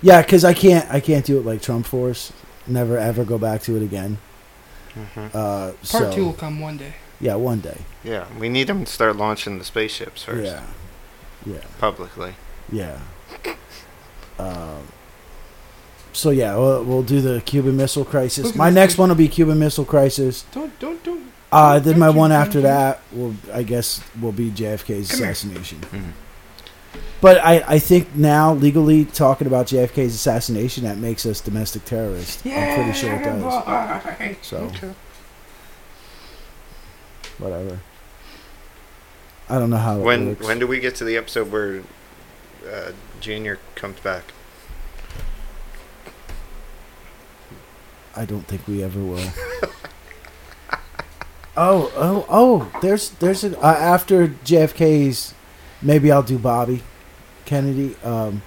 [0.00, 2.32] yeah, because I can't I can't do it like Trump Force.
[2.66, 4.18] Never ever go back to it again.
[4.94, 6.94] hmm Uh, Part so, two will come one day.
[7.20, 7.78] Yeah, one day.
[8.02, 10.62] Yeah, we need them to start launching the spaceships first Yeah,
[11.46, 12.34] yeah, publicly.
[12.72, 12.98] yeah.
[14.38, 14.82] Um,
[16.12, 18.44] so yeah, we'll, we'll do the Cuban Missile Crisis.
[18.46, 20.44] Look My next one will be Cuban Missile Crisis.
[20.52, 21.22] Don't, don't, don't.
[21.52, 25.30] Uh, then my one after that will, I guess, will be JFK's Come here.
[25.30, 25.78] assassination.
[25.92, 26.12] Mhm.
[27.20, 32.44] But I, I think now legally talking about JFK's assassination that makes us domestic terrorists.
[32.44, 33.42] I'm pretty sure it does.
[33.42, 34.36] boy.
[34.42, 34.70] So
[37.38, 37.80] whatever.
[39.48, 40.46] I don't know how it When works.
[40.46, 41.82] when do we get to the episode where
[42.70, 44.24] uh, Junior comes back?
[48.16, 49.18] I don't think we ever will.
[51.56, 52.72] oh, oh, oh!
[52.80, 55.33] There's, there's a, uh, after JFK's.
[55.84, 56.82] Maybe I'll do Bobby
[57.44, 57.94] Kennedy.
[58.02, 58.42] Um,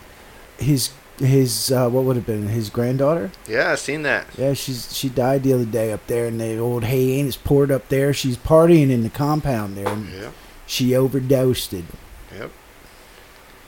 [0.57, 3.31] his, his, uh, what would have been his granddaughter?
[3.47, 4.25] Yeah, I seen that.
[4.37, 7.87] Yeah, she's she died the other day up there, and the old Hyannis Port up
[7.89, 8.11] there.
[8.13, 10.33] She's partying in the compound there, and Yep,
[10.65, 11.73] she overdosed.
[11.73, 12.51] yep.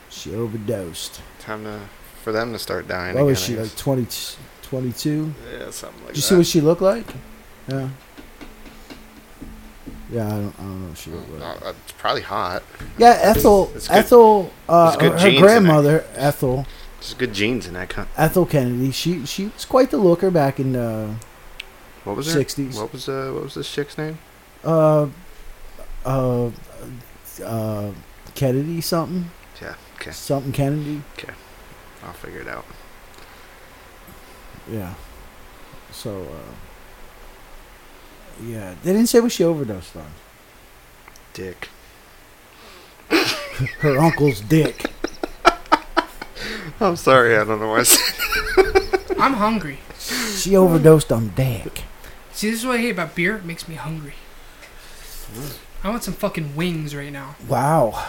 [0.09, 1.21] She overdosed.
[1.39, 1.79] Time to
[2.23, 3.15] for them to start dying.
[3.15, 3.65] What was she like?
[3.65, 3.75] guess.
[3.75, 4.07] 20,
[4.63, 5.33] 22?
[5.51, 7.05] Yeah, something like Did you see what she looked like?
[7.67, 7.89] Yeah.
[10.11, 11.41] Yeah, I don't, I don't know what she looked.
[11.41, 12.63] Uh, it's probably hot.
[12.97, 13.71] Yeah, Ethel.
[13.75, 14.51] It's good- Ethel.
[14.67, 16.65] Uh, it's good her grandmother, Ethel.
[16.99, 17.89] There's good genes in that.
[17.89, 18.91] Con- Ethel Kennedy.
[18.91, 21.15] She she was quite the looker back in the
[22.03, 22.75] what was sixties.
[22.75, 24.17] What was uh, what was this chick's name?
[24.63, 25.07] Uh,
[26.05, 26.49] uh,
[27.45, 27.91] uh,
[28.35, 29.29] Kennedy something.
[29.61, 29.75] Yeah.
[29.95, 31.01] Okay, Something Kennedy.
[31.17, 31.33] Okay.
[32.03, 32.65] I'll figure it out.
[34.71, 34.95] Yeah.
[35.91, 36.23] So.
[36.23, 36.68] uh
[38.43, 40.05] Yeah, they didn't say what she overdosed on.
[41.33, 41.69] Dick.
[43.79, 44.85] Her uncle's dick.
[46.79, 47.35] I'm sorry.
[47.37, 47.79] I don't know why.
[47.79, 49.79] I said I'm hungry.
[49.97, 51.83] She overdosed on dick.
[52.31, 53.35] See, this is what I hate about beer.
[53.37, 54.13] It makes me hungry.
[55.83, 57.35] I want some fucking wings right now.
[57.47, 58.07] Wow.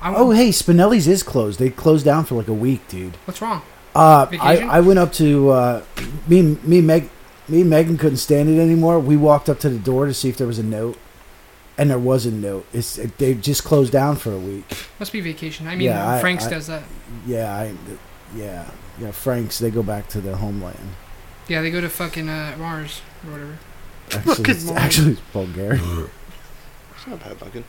[0.00, 1.58] I want, Oh, hey, Spinelli's is closed.
[1.60, 3.16] They closed down for like a week, dude.
[3.26, 3.62] What's wrong?
[3.94, 4.70] Uh, I, Vacation?
[4.70, 5.82] I went up to uh,
[6.26, 7.08] me, me, Meg,
[7.50, 8.98] me, and Megan couldn't stand it anymore.
[8.98, 10.98] We walked up to the door to see if there was a note,
[11.78, 12.66] and there was a note.
[12.72, 14.64] It's it, they just closed down for a week.
[14.98, 15.66] Must be vacation.
[15.66, 16.82] I mean, Yeah, I- Frank's I- does that.
[17.26, 17.74] Yeah, I,
[18.36, 19.10] yeah, yeah.
[19.10, 20.78] Franks they go back to their homeland.
[21.48, 23.58] Yeah, they go to fucking uh, Mars or whatever.
[24.12, 24.78] Actually, Fucking it's, Lord.
[24.78, 25.80] actually, it's Bulgaria.
[26.96, 27.64] it's not bad looking.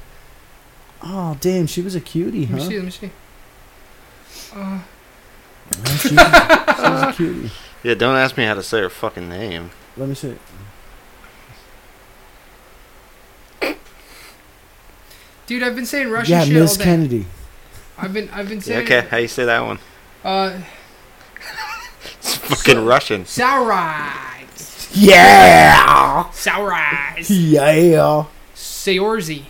[1.03, 2.58] oh, damn, she was a cutie, huh?
[2.58, 2.76] Let me see.
[2.78, 3.12] Let me see.
[4.56, 4.80] Uh,
[5.78, 7.52] Yeah, she, she was a cutie.
[7.84, 9.72] Yeah, don't ask me how to say her fucking name.
[9.98, 10.36] Let me see.
[15.48, 16.84] dude, I've been saying Russian yeah, shit Miss all day.
[16.84, 17.26] Kennedy.
[17.98, 18.86] I've been, I've been Yeah, saying.
[18.86, 19.80] okay, how you say that one?
[20.24, 20.60] Uh,
[22.20, 23.26] It's fucking Russian.
[23.26, 24.90] Saurise.
[24.94, 27.30] Yeah, Saurise.
[27.30, 28.26] yeah.
[28.56, 29.44] Sayorzi.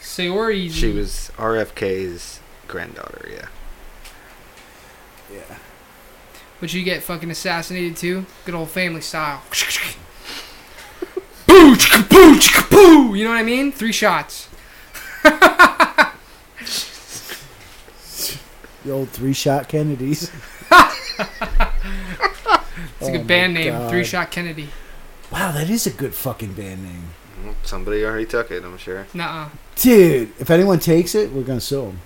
[0.00, 0.70] Sayorzi.
[0.72, 3.28] She was RFK's granddaughter.
[3.30, 3.34] Yeah.
[3.36, 3.46] Yeah.
[6.60, 8.24] Would you get fucking assassinated too?
[8.44, 9.42] Good old family style.
[11.46, 13.14] Boo, chicka, boo, chicka, boo.
[13.14, 13.72] You know what I mean?
[13.72, 14.48] Three shots.
[18.84, 20.30] The old three shot Kennedys.
[22.98, 23.72] It's a Oh good my band name.
[23.72, 23.90] God.
[23.90, 24.68] Three Shot Kennedy.
[25.30, 27.04] Wow, that is a good fucking band name.
[27.62, 29.06] Somebody already took it, I'm sure.
[29.14, 29.48] Nuh-uh.
[29.76, 32.00] Dude, if anyone takes it, we're gonna sue them.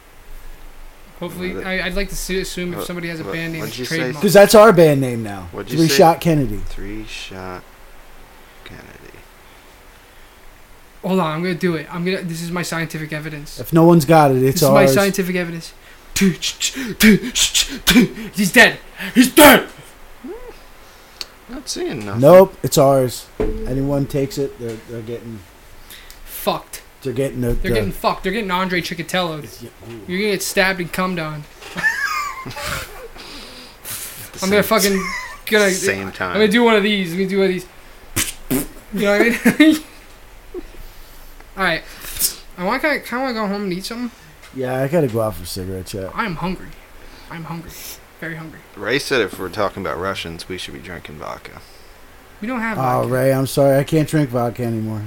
[1.20, 3.86] Hopefully, I, I'd like to su- assume if somebody has a what- band name, what'd
[3.86, 4.14] trademark.
[4.14, 5.48] Because that's our band name now.
[5.52, 5.96] What'd you Three say?
[5.98, 6.56] Shot Kennedy.
[6.56, 7.62] Three shot
[8.64, 8.86] Kennedy.
[11.02, 11.86] Hold on, I'm gonna do it.
[11.94, 12.22] I'm gonna.
[12.22, 13.60] This is my scientific evidence.
[13.60, 14.80] If no one's got it, it's ours.
[14.82, 15.72] this is my scientific evidence.
[18.34, 18.78] He's dead.
[19.14, 19.68] He's dead.
[21.48, 22.20] Not seeing nothing.
[22.20, 23.26] Nope, it's ours.
[23.38, 25.40] Anyone takes it, they're they're getting
[26.24, 26.79] Fucked.
[27.02, 28.22] They're getting the, They're the- getting fucked.
[28.24, 29.42] They're getting Andre Chikatilo.
[30.06, 31.44] You're gonna get stabbed and cummed on.
[34.42, 35.02] I'm gonna fucking
[35.46, 36.34] gonna Same I'm time.
[36.34, 37.12] gonna do one of these.
[37.12, 37.66] I'm gonna do one of these.
[38.92, 39.76] You know what I mean?
[41.56, 41.82] All right.
[42.56, 44.10] I want to kind of want to go home and eat something.
[44.54, 46.10] Yeah, I gotta go out for a cigarette chat.
[46.14, 46.68] I'm hungry.
[47.30, 47.70] I'm hungry.
[48.20, 48.58] Very hungry.
[48.76, 51.60] Ray said if we're talking about Russians, we should be drinking vodka.
[52.40, 52.78] We don't have.
[52.78, 53.08] Oh, vodka.
[53.08, 55.02] Ray, I'm sorry, I can't drink vodka anymore.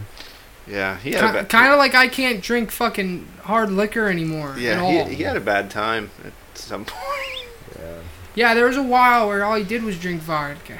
[0.67, 4.51] Yeah, he had a bad, kind of like I can't drink fucking hard liquor anymore
[4.53, 5.05] at Yeah, all.
[5.05, 7.47] he, he had a bad time at some point.
[7.77, 7.95] Yeah,
[8.35, 10.79] yeah, there was a while where all he did was drink vodka.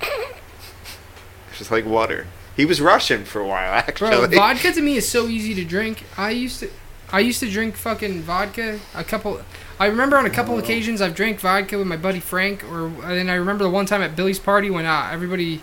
[0.00, 2.26] It's just like water.
[2.56, 4.36] He was Russian for a while, Bro, actually.
[4.36, 6.04] vodka to me is so easy to drink.
[6.16, 6.70] I used to,
[7.12, 9.42] I used to drink fucking vodka a couple.
[9.78, 13.02] I remember on a couple occasions I've drank vodka with my buddy Frank, or and
[13.02, 15.62] then I remember the one time at Billy's party when uh, everybody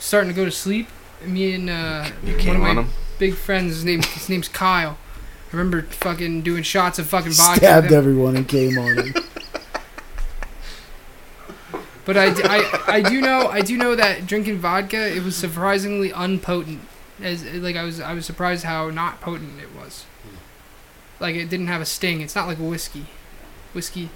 [0.00, 0.88] starting to go to sleep.
[1.24, 2.88] Me and uh, you one of my on him.
[3.18, 4.98] big friends, his name his name's Kyle.
[5.52, 7.52] I remember fucking doing shots of fucking vodka.
[7.52, 7.94] with stabbed him.
[7.98, 9.14] everyone and came on him.
[12.06, 16.12] But I, I, I do know I do know that drinking vodka it was surprisingly
[16.12, 16.82] unpotent.
[17.20, 20.06] As like I was I was surprised how not potent it was.
[21.18, 22.20] Like it didn't have a sting.
[22.20, 23.06] It's not like whiskey.
[23.72, 24.08] Whiskey,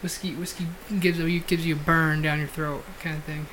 [0.00, 0.68] whiskey, whiskey
[1.00, 3.46] gives you gives you a burn down your throat kind of thing.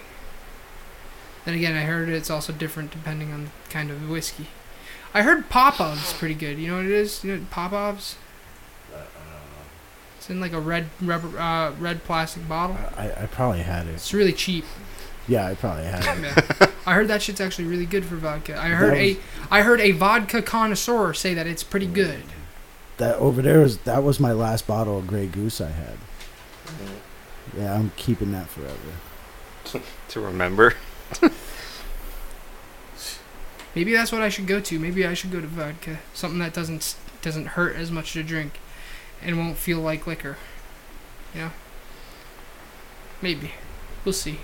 [1.46, 4.48] Then again, I heard it's also different depending on the kind of whiskey.
[5.14, 6.58] I heard Popov's pretty good.
[6.58, 7.24] You know what it is?
[7.24, 8.16] You know Popov's?
[10.18, 12.78] It's in like a red rubber, uh, red plastic bottle.
[12.98, 13.92] I, I probably had it.
[13.92, 14.66] It's really cheap.
[15.28, 16.22] Yeah, I probably had it.
[16.60, 16.68] Yeah.
[16.88, 18.60] I heard that shit's actually really good for vodka.
[18.60, 22.24] I heard That a was- I heard a vodka connoisseur say that it's pretty good.
[22.98, 25.98] That over there was that was my last bottle of Grey Goose I had.
[27.58, 29.84] Yeah, I'm keeping that forever.
[30.10, 30.76] To remember.
[33.76, 34.80] Maybe that's what I should go to.
[34.80, 36.00] Maybe I should go to vodka.
[36.14, 38.60] Something that doesn't doesn't hurt as much to drink,
[39.22, 40.38] and won't feel like liquor.
[41.34, 41.52] You know.
[43.22, 43.52] Maybe.
[44.04, 44.40] We'll see.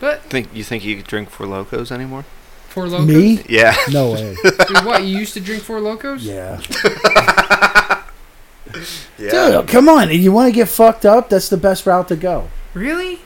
[0.00, 2.24] But Think you think you could drink Four Locos anymore?
[2.68, 3.08] Four Locos.
[3.08, 3.42] Me?
[3.48, 3.74] Yeah.
[3.90, 4.36] No way.
[4.44, 6.22] Wait, what you used to drink Four Locos?
[6.22, 6.60] Yeah.
[9.18, 9.60] Yeah.
[9.60, 10.10] Dude, come on.
[10.10, 11.28] You want to get fucked up?
[11.30, 12.48] That's the best route to go.
[12.72, 13.20] Really?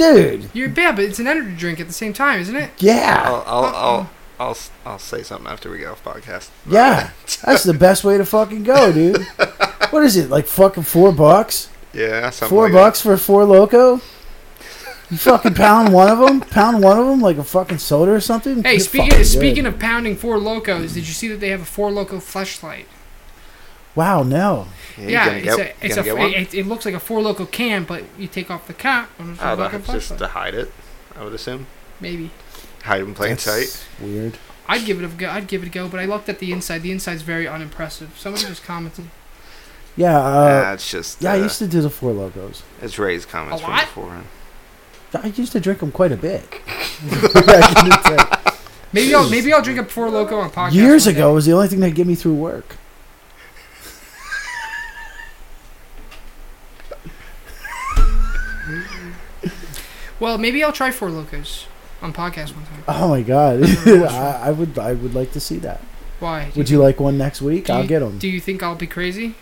[0.00, 0.50] Dude.
[0.54, 2.70] You're yeah, but it's an energy drink at the same time, isn't it?
[2.78, 3.22] Yeah.
[3.24, 6.48] I'll, I'll, I'll, I'll, s- I'll say something after we get off podcast.
[6.66, 7.10] Yeah.
[7.44, 9.26] That's the best way to fucking go, dude.
[9.90, 10.30] What is it?
[10.30, 11.68] Like fucking four bucks?
[11.92, 13.94] Yeah, something Four like bucks for a four loco?
[15.10, 16.40] You fucking pound one of them?
[16.42, 18.62] Pound one of them like a fucking soda or something?
[18.62, 19.74] Hey, You're speaking speaking good.
[19.74, 22.84] of pounding Four Locos, did you see that they have a Four Loco fleshlight?
[23.94, 24.66] Wow, no.
[24.98, 27.46] Yeah, Yeah, it's get, a it's gonna a it, it looks like a Four Loco
[27.46, 30.70] can, but you take off the cap and it's Oh, fucking just to hide it.
[31.16, 31.66] I would assume
[32.00, 32.30] Maybe
[32.84, 33.86] hide in plain That's sight.
[34.00, 34.38] Weird.
[34.68, 35.28] I'd give it a go.
[35.28, 36.82] I'd give it a go, but I looked at the inside.
[36.82, 38.16] The inside's very unimpressive.
[38.16, 39.06] Somebody just commented.
[39.96, 40.22] Yeah, Uh,
[40.70, 41.20] uh, it's just.
[41.20, 42.62] yeah, I uh, used to do the four locos.
[42.80, 43.80] It's Ray's comments A from lot?
[43.86, 44.22] before.
[45.12, 46.48] I used to drink them quite a bit.
[47.46, 48.52] Back in.
[48.92, 50.72] Maybe I'll maybe I'll drink a Four Loco on podcast.
[50.72, 51.20] Years one day.
[51.20, 52.76] ago was the only thing that get me through work.
[60.20, 61.66] Well, maybe I'll try Four Locos
[62.02, 62.84] on podcast one time.
[62.86, 65.80] Oh my god, I, I would I would like to see that.
[66.20, 66.50] Why?
[66.50, 67.68] Do Would you like one next week?
[67.70, 68.18] I'll you- get them.
[68.18, 69.34] Do you think I'll be crazy?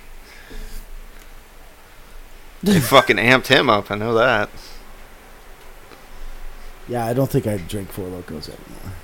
[2.63, 3.91] They fucking amped him up.
[3.91, 4.49] I know that.
[6.89, 8.95] Yeah, I don't think I'd drink four locos anymore.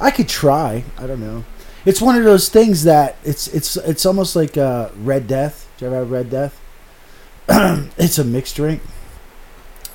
[0.00, 0.84] I could try.
[0.98, 1.44] I don't know.
[1.84, 5.68] It's one of those things that it's it's it's almost like uh, Red Death.
[5.76, 6.60] Do you ever have Red Death?
[7.98, 8.82] it's a mixed drink,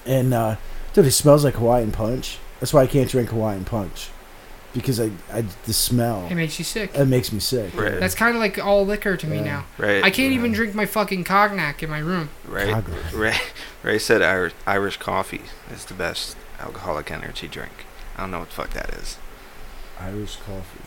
[0.07, 0.55] and uh,
[0.93, 2.39] dude, it smells like Hawaiian Punch.
[2.59, 4.09] That's why I can't drink Hawaiian Punch
[4.73, 6.91] because I, I the smell It makes you sick.
[6.93, 7.73] it makes me sick.
[7.75, 7.99] Right.
[7.99, 9.43] That's kind of like all liquor to me Yeah.
[9.43, 9.65] now.
[9.77, 10.03] Right.
[10.03, 12.29] I can't even drink my fucking cognac in my room.
[12.47, 12.69] Right.
[12.73, 13.13] Cognac.
[13.13, 13.37] Ray,
[13.83, 17.85] Ray said Irish, Irish coffee is the best alcoholic energy drink.
[18.17, 19.17] I don't know what the fuck that is.
[19.99, 20.81] Irish coffee.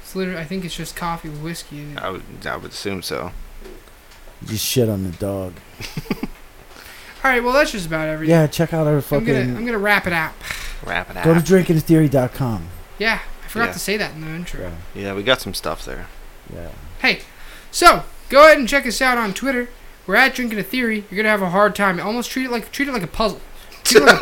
[0.00, 2.02] It's literally, I think it's just coffee with whiskey in it.
[2.02, 3.32] I would, I would assume so.
[4.42, 5.54] You just shit on the dog.
[7.26, 8.30] All right, well that's just about everything.
[8.36, 9.26] Yeah, check out our I'm fucking.
[9.26, 10.32] gonna I'm gonna wrap it up.
[10.84, 11.24] Wrap it up.
[11.24, 11.44] go to up.
[11.44, 12.68] drinkingtheory.com.
[13.00, 13.72] Yeah, I forgot Yeah.
[13.72, 14.60] to say that in the intro.
[14.94, 16.06] Yeah, Yeah, we got some stuff there.
[16.54, 16.68] yeah.
[17.00, 17.22] Hey,
[17.72, 19.68] so go ahead and check us out on Twitter.
[20.06, 21.04] We're at Drinking a Theory.
[21.10, 21.98] You're gonna have a hard time.
[21.98, 23.40] Almost treat it like treat it like a puzzle.
[23.82, 24.20] Treat it like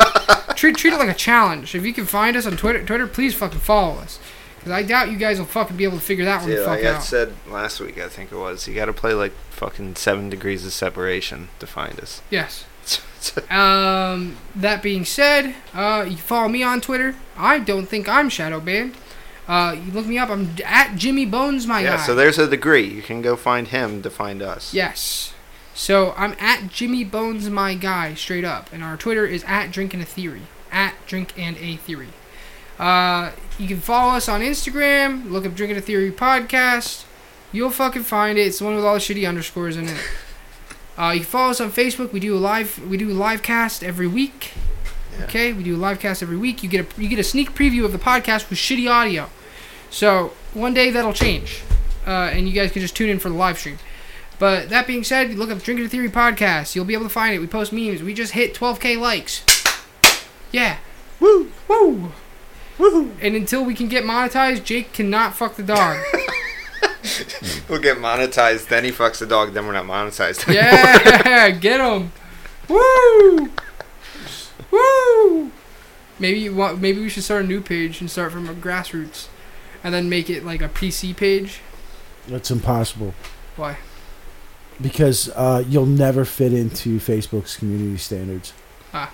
[0.49, 1.75] a, treat, treat it like a challenge.
[1.75, 4.17] If you can find us on Twitter, Twitter, please fucking follow us.
[4.57, 6.63] Because I doubt you guys will fucking be able to figure that one Yeah, the
[6.63, 7.03] fuck like I out.
[7.03, 8.67] said last week, I think it was.
[8.67, 12.23] You got to play like fucking seven degrees of separation to find us.
[12.31, 12.65] Yes.
[13.49, 17.15] Um, that being said, uh, you follow me on Twitter.
[17.35, 18.95] I don't think I'm shadow banned.
[19.47, 20.29] Uh, you look me up.
[20.29, 22.05] I'm at Jimmy Bones, my yeah, guy.
[22.05, 22.87] so there's a degree.
[22.87, 24.73] You can go find him to find us.
[24.73, 25.33] Yes.
[25.73, 30.01] So I'm at Jimmy Bones, my guy, straight up, and our Twitter is at Drinking
[30.01, 30.43] a Theory.
[30.71, 32.09] At Drink and a Theory.
[32.79, 35.29] Uh, you can follow us on Instagram.
[35.29, 37.05] Look up Drinking a Theory podcast.
[37.51, 38.47] You'll fucking find it.
[38.47, 39.97] It's the one with all the shitty underscores in it.
[40.97, 42.11] Uh, you can follow us on Facebook.
[42.11, 44.53] We do a live we do a live cast every week.
[45.17, 45.25] Yeah.
[45.25, 46.63] Okay, we do a live cast every week.
[46.63, 49.29] You get a you get a sneak preview of the podcast with shitty audio.
[49.89, 51.61] So one day that'll change,
[52.07, 53.77] uh, and you guys can just tune in for the live stream.
[54.37, 56.75] But that being said, look up the Drinking Theory podcast.
[56.75, 57.39] You'll be able to find it.
[57.39, 58.03] We post memes.
[58.03, 59.43] We just hit 12k likes.
[60.51, 60.77] Yeah.
[61.19, 61.51] Woo!
[61.69, 62.11] Woo!
[62.77, 63.11] Woo!
[63.21, 66.03] And until we can get monetized, Jake cannot fuck the dog.
[67.69, 68.67] We'll get monetized.
[68.67, 69.53] Then he fucks the dog.
[69.53, 70.53] Then we're not monetized.
[70.53, 72.11] yeah, get him.
[72.67, 73.49] Woo!
[74.69, 75.51] Woo!
[76.19, 76.79] Maybe you want.
[76.79, 79.27] Maybe we should start a new page and start from a grassroots,
[79.83, 81.61] and then make it like a PC page.
[82.27, 83.13] That's impossible
[83.55, 83.77] Why?
[84.81, 88.53] because uh, you'll never fit into Facebook's community standards.
[88.93, 89.13] Ah.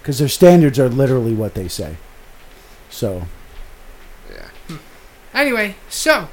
[0.00, 1.96] Because their standards are literally what they say.
[2.90, 3.26] So
[4.32, 4.76] yeah.
[5.34, 6.28] Anyway, so.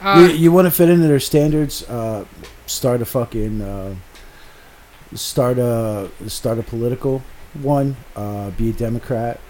[0.00, 1.82] Uh, you, you want to fit into their standards?
[1.88, 2.24] Uh,
[2.66, 3.94] start a fucking uh,
[5.14, 7.22] start a start a political
[7.54, 7.96] one.
[8.14, 9.40] Uh, be a Democrat.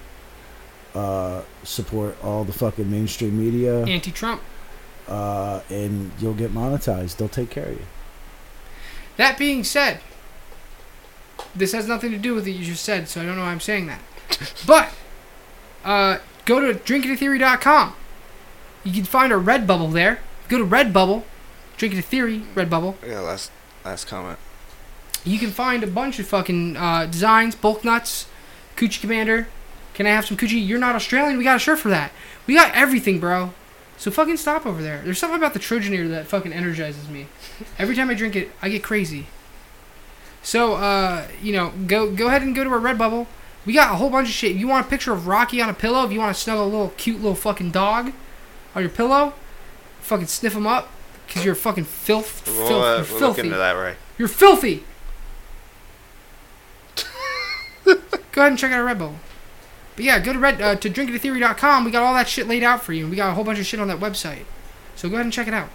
[0.95, 4.41] Uh, support all the fucking mainstream media, anti-Trump.
[5.07, 7.19] uh, and you'll get monetized.
[7.19, 7.85] They'll take care of you.
[9.17, 10.01] That being said,
[11.55, 13.51] this has nothing to do with what you just said, so I don't know why
[13.51, 14.01] I'm saying that.
[14.67, 14.93] but
[15.85, 17.95] uh, go to drinkingatheory.com.
[18.85, 20.21] You can find a Redbubble there.
[20.49, 21.25] Go to Redbubble,
[21.77, 22.97] Drinking a Theory, Redbubble.
[23.07, 23.21] Yeah.
[23.21, 23.51] Last
[23.85, 24.39] last comment.
[25.25, 28.29] You can find a bunch of fucking uh, designs, bulk nuts,
[28.77, 29.49] Coochie Commander.
[29.95, 30.65] Can I have some Coochie?
[30.65, 31.39] You're not Australian.
[31.39, 32.13] We got a shirt for that.
[32.47, 33.53] We got everything, bro.
[33.97, 35.03] So fucking stop over there.
[35.05, 37.27] There's something about the Trojaneer that fucking energizes me.
[37.79, 39.27] Every time I drink it, I get crazy.
[40.43, 43.27] So, uh, you know, go go ahead and go to our Redbubble.
[43.67, 44.53] We got a whole bunch of shit.
[44.53, 46.65] If you want a picture of Rocky on a pillow, if you want to snuggle
[46.65, 48.13] a little cute little fucking dog
[48.75, 49.35] on your pillow,
[50.09, 50.89] fucking sniff them up
[51.27, 52.47] because you're fucking filth.
[52.47, 53.41] We'll, filth uh, you're we'll look filthy.
[53.43, 53.97] into that, right?
[54.17, 54.85] You're filthy.
[57.85, 57.93] go
[58.43, 59.17] ahead and check out our Bull.
[59.95, 61.85] But yeah, go to red uh, to drinkingatheory.com.
[61.85, 63.59] We got all that shit laid out for you, and we got a whole bunch
[63.59, 64.45] of shit on that website.
[64.97, 65.69] So go ahead and check it out.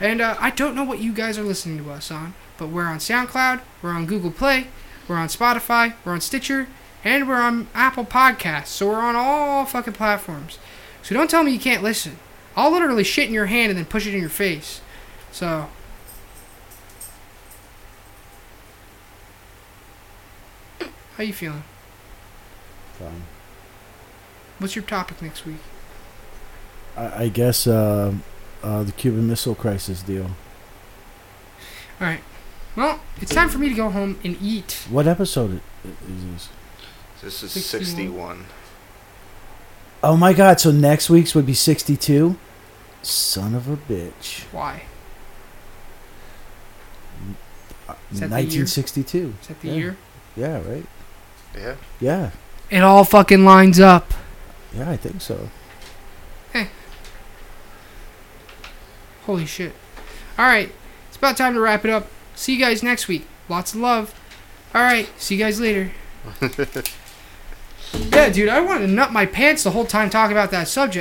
[0.00, 2.84] And uh, I don't know what you guys are listening to us on, but we're
[2.84, 4.68] on SoundCloud, we're on Google Play,
[5.08, 6.68] we're on Spotify, we're on Stitcher,
[7.04, 8.68] and we're on Apple Podcasts.
[8.68, 10.58] So we're on all fucking platforms.
[11.02, 12.18] So don't tell me you can't listen.
[12.56, 14.80] I'll literally shit in your hand and then push it in your face.
[15.30, 15.68] So
[21.16, 21.62] How you feeling?
[22.98, 23.22] Fine.
[24.58, 25.58] What's your topic next week?
[26.96, 28.14] I, I guess uh,
[28.62, 30.24] uh, the Cuban Missile Crisis deal.
[32.00, 32.20] All right.
[32.74, 34.86] Well, it's time for me to go home and eat.
[34.88, 36.48] What episode is this?
[37.20, 37.86] This is 61.
[37.86, 38.46] 61.
[40.02, 40.60] Oh my god!
[40.60, 42.36] So next week's would be sixty-two.
[43.02, 44.44] Son of a bitch.
[44.52, 44.82] Why?
[48.10, 48.36] Is that the?
[48.36, 49.34] Nineteen sixty-two.
[49.40, 49.74] Is that the Yeah.
[49.74, 49.96] year?
[50.36, 50.60] Yeah.
[50.68, 50.86] Right.
[51.56, 51.74] Yeah.
[52.00, 52.30] Yeah.
[52.70, 54.12] It all fucking lines up.
[54.74, 54.90] Yeah.
[54.90, 55.50] I think so.
[56.52, 56.68] Hey.
[59.26, 59.72] Holy shit.
[60.38, 60.72] All right.
[61.08, 62.08] It's about time to wrap it up.
[62.34, 63.26] See you guys next week.
[63.48, 64.14] Lots of love.
[64.74, 65.08] All right.
[65.20, 65.92] See you guys later.
[68.12, 71.00] yeah, dude, I wanted to nut my pants the whole time talking about that subject.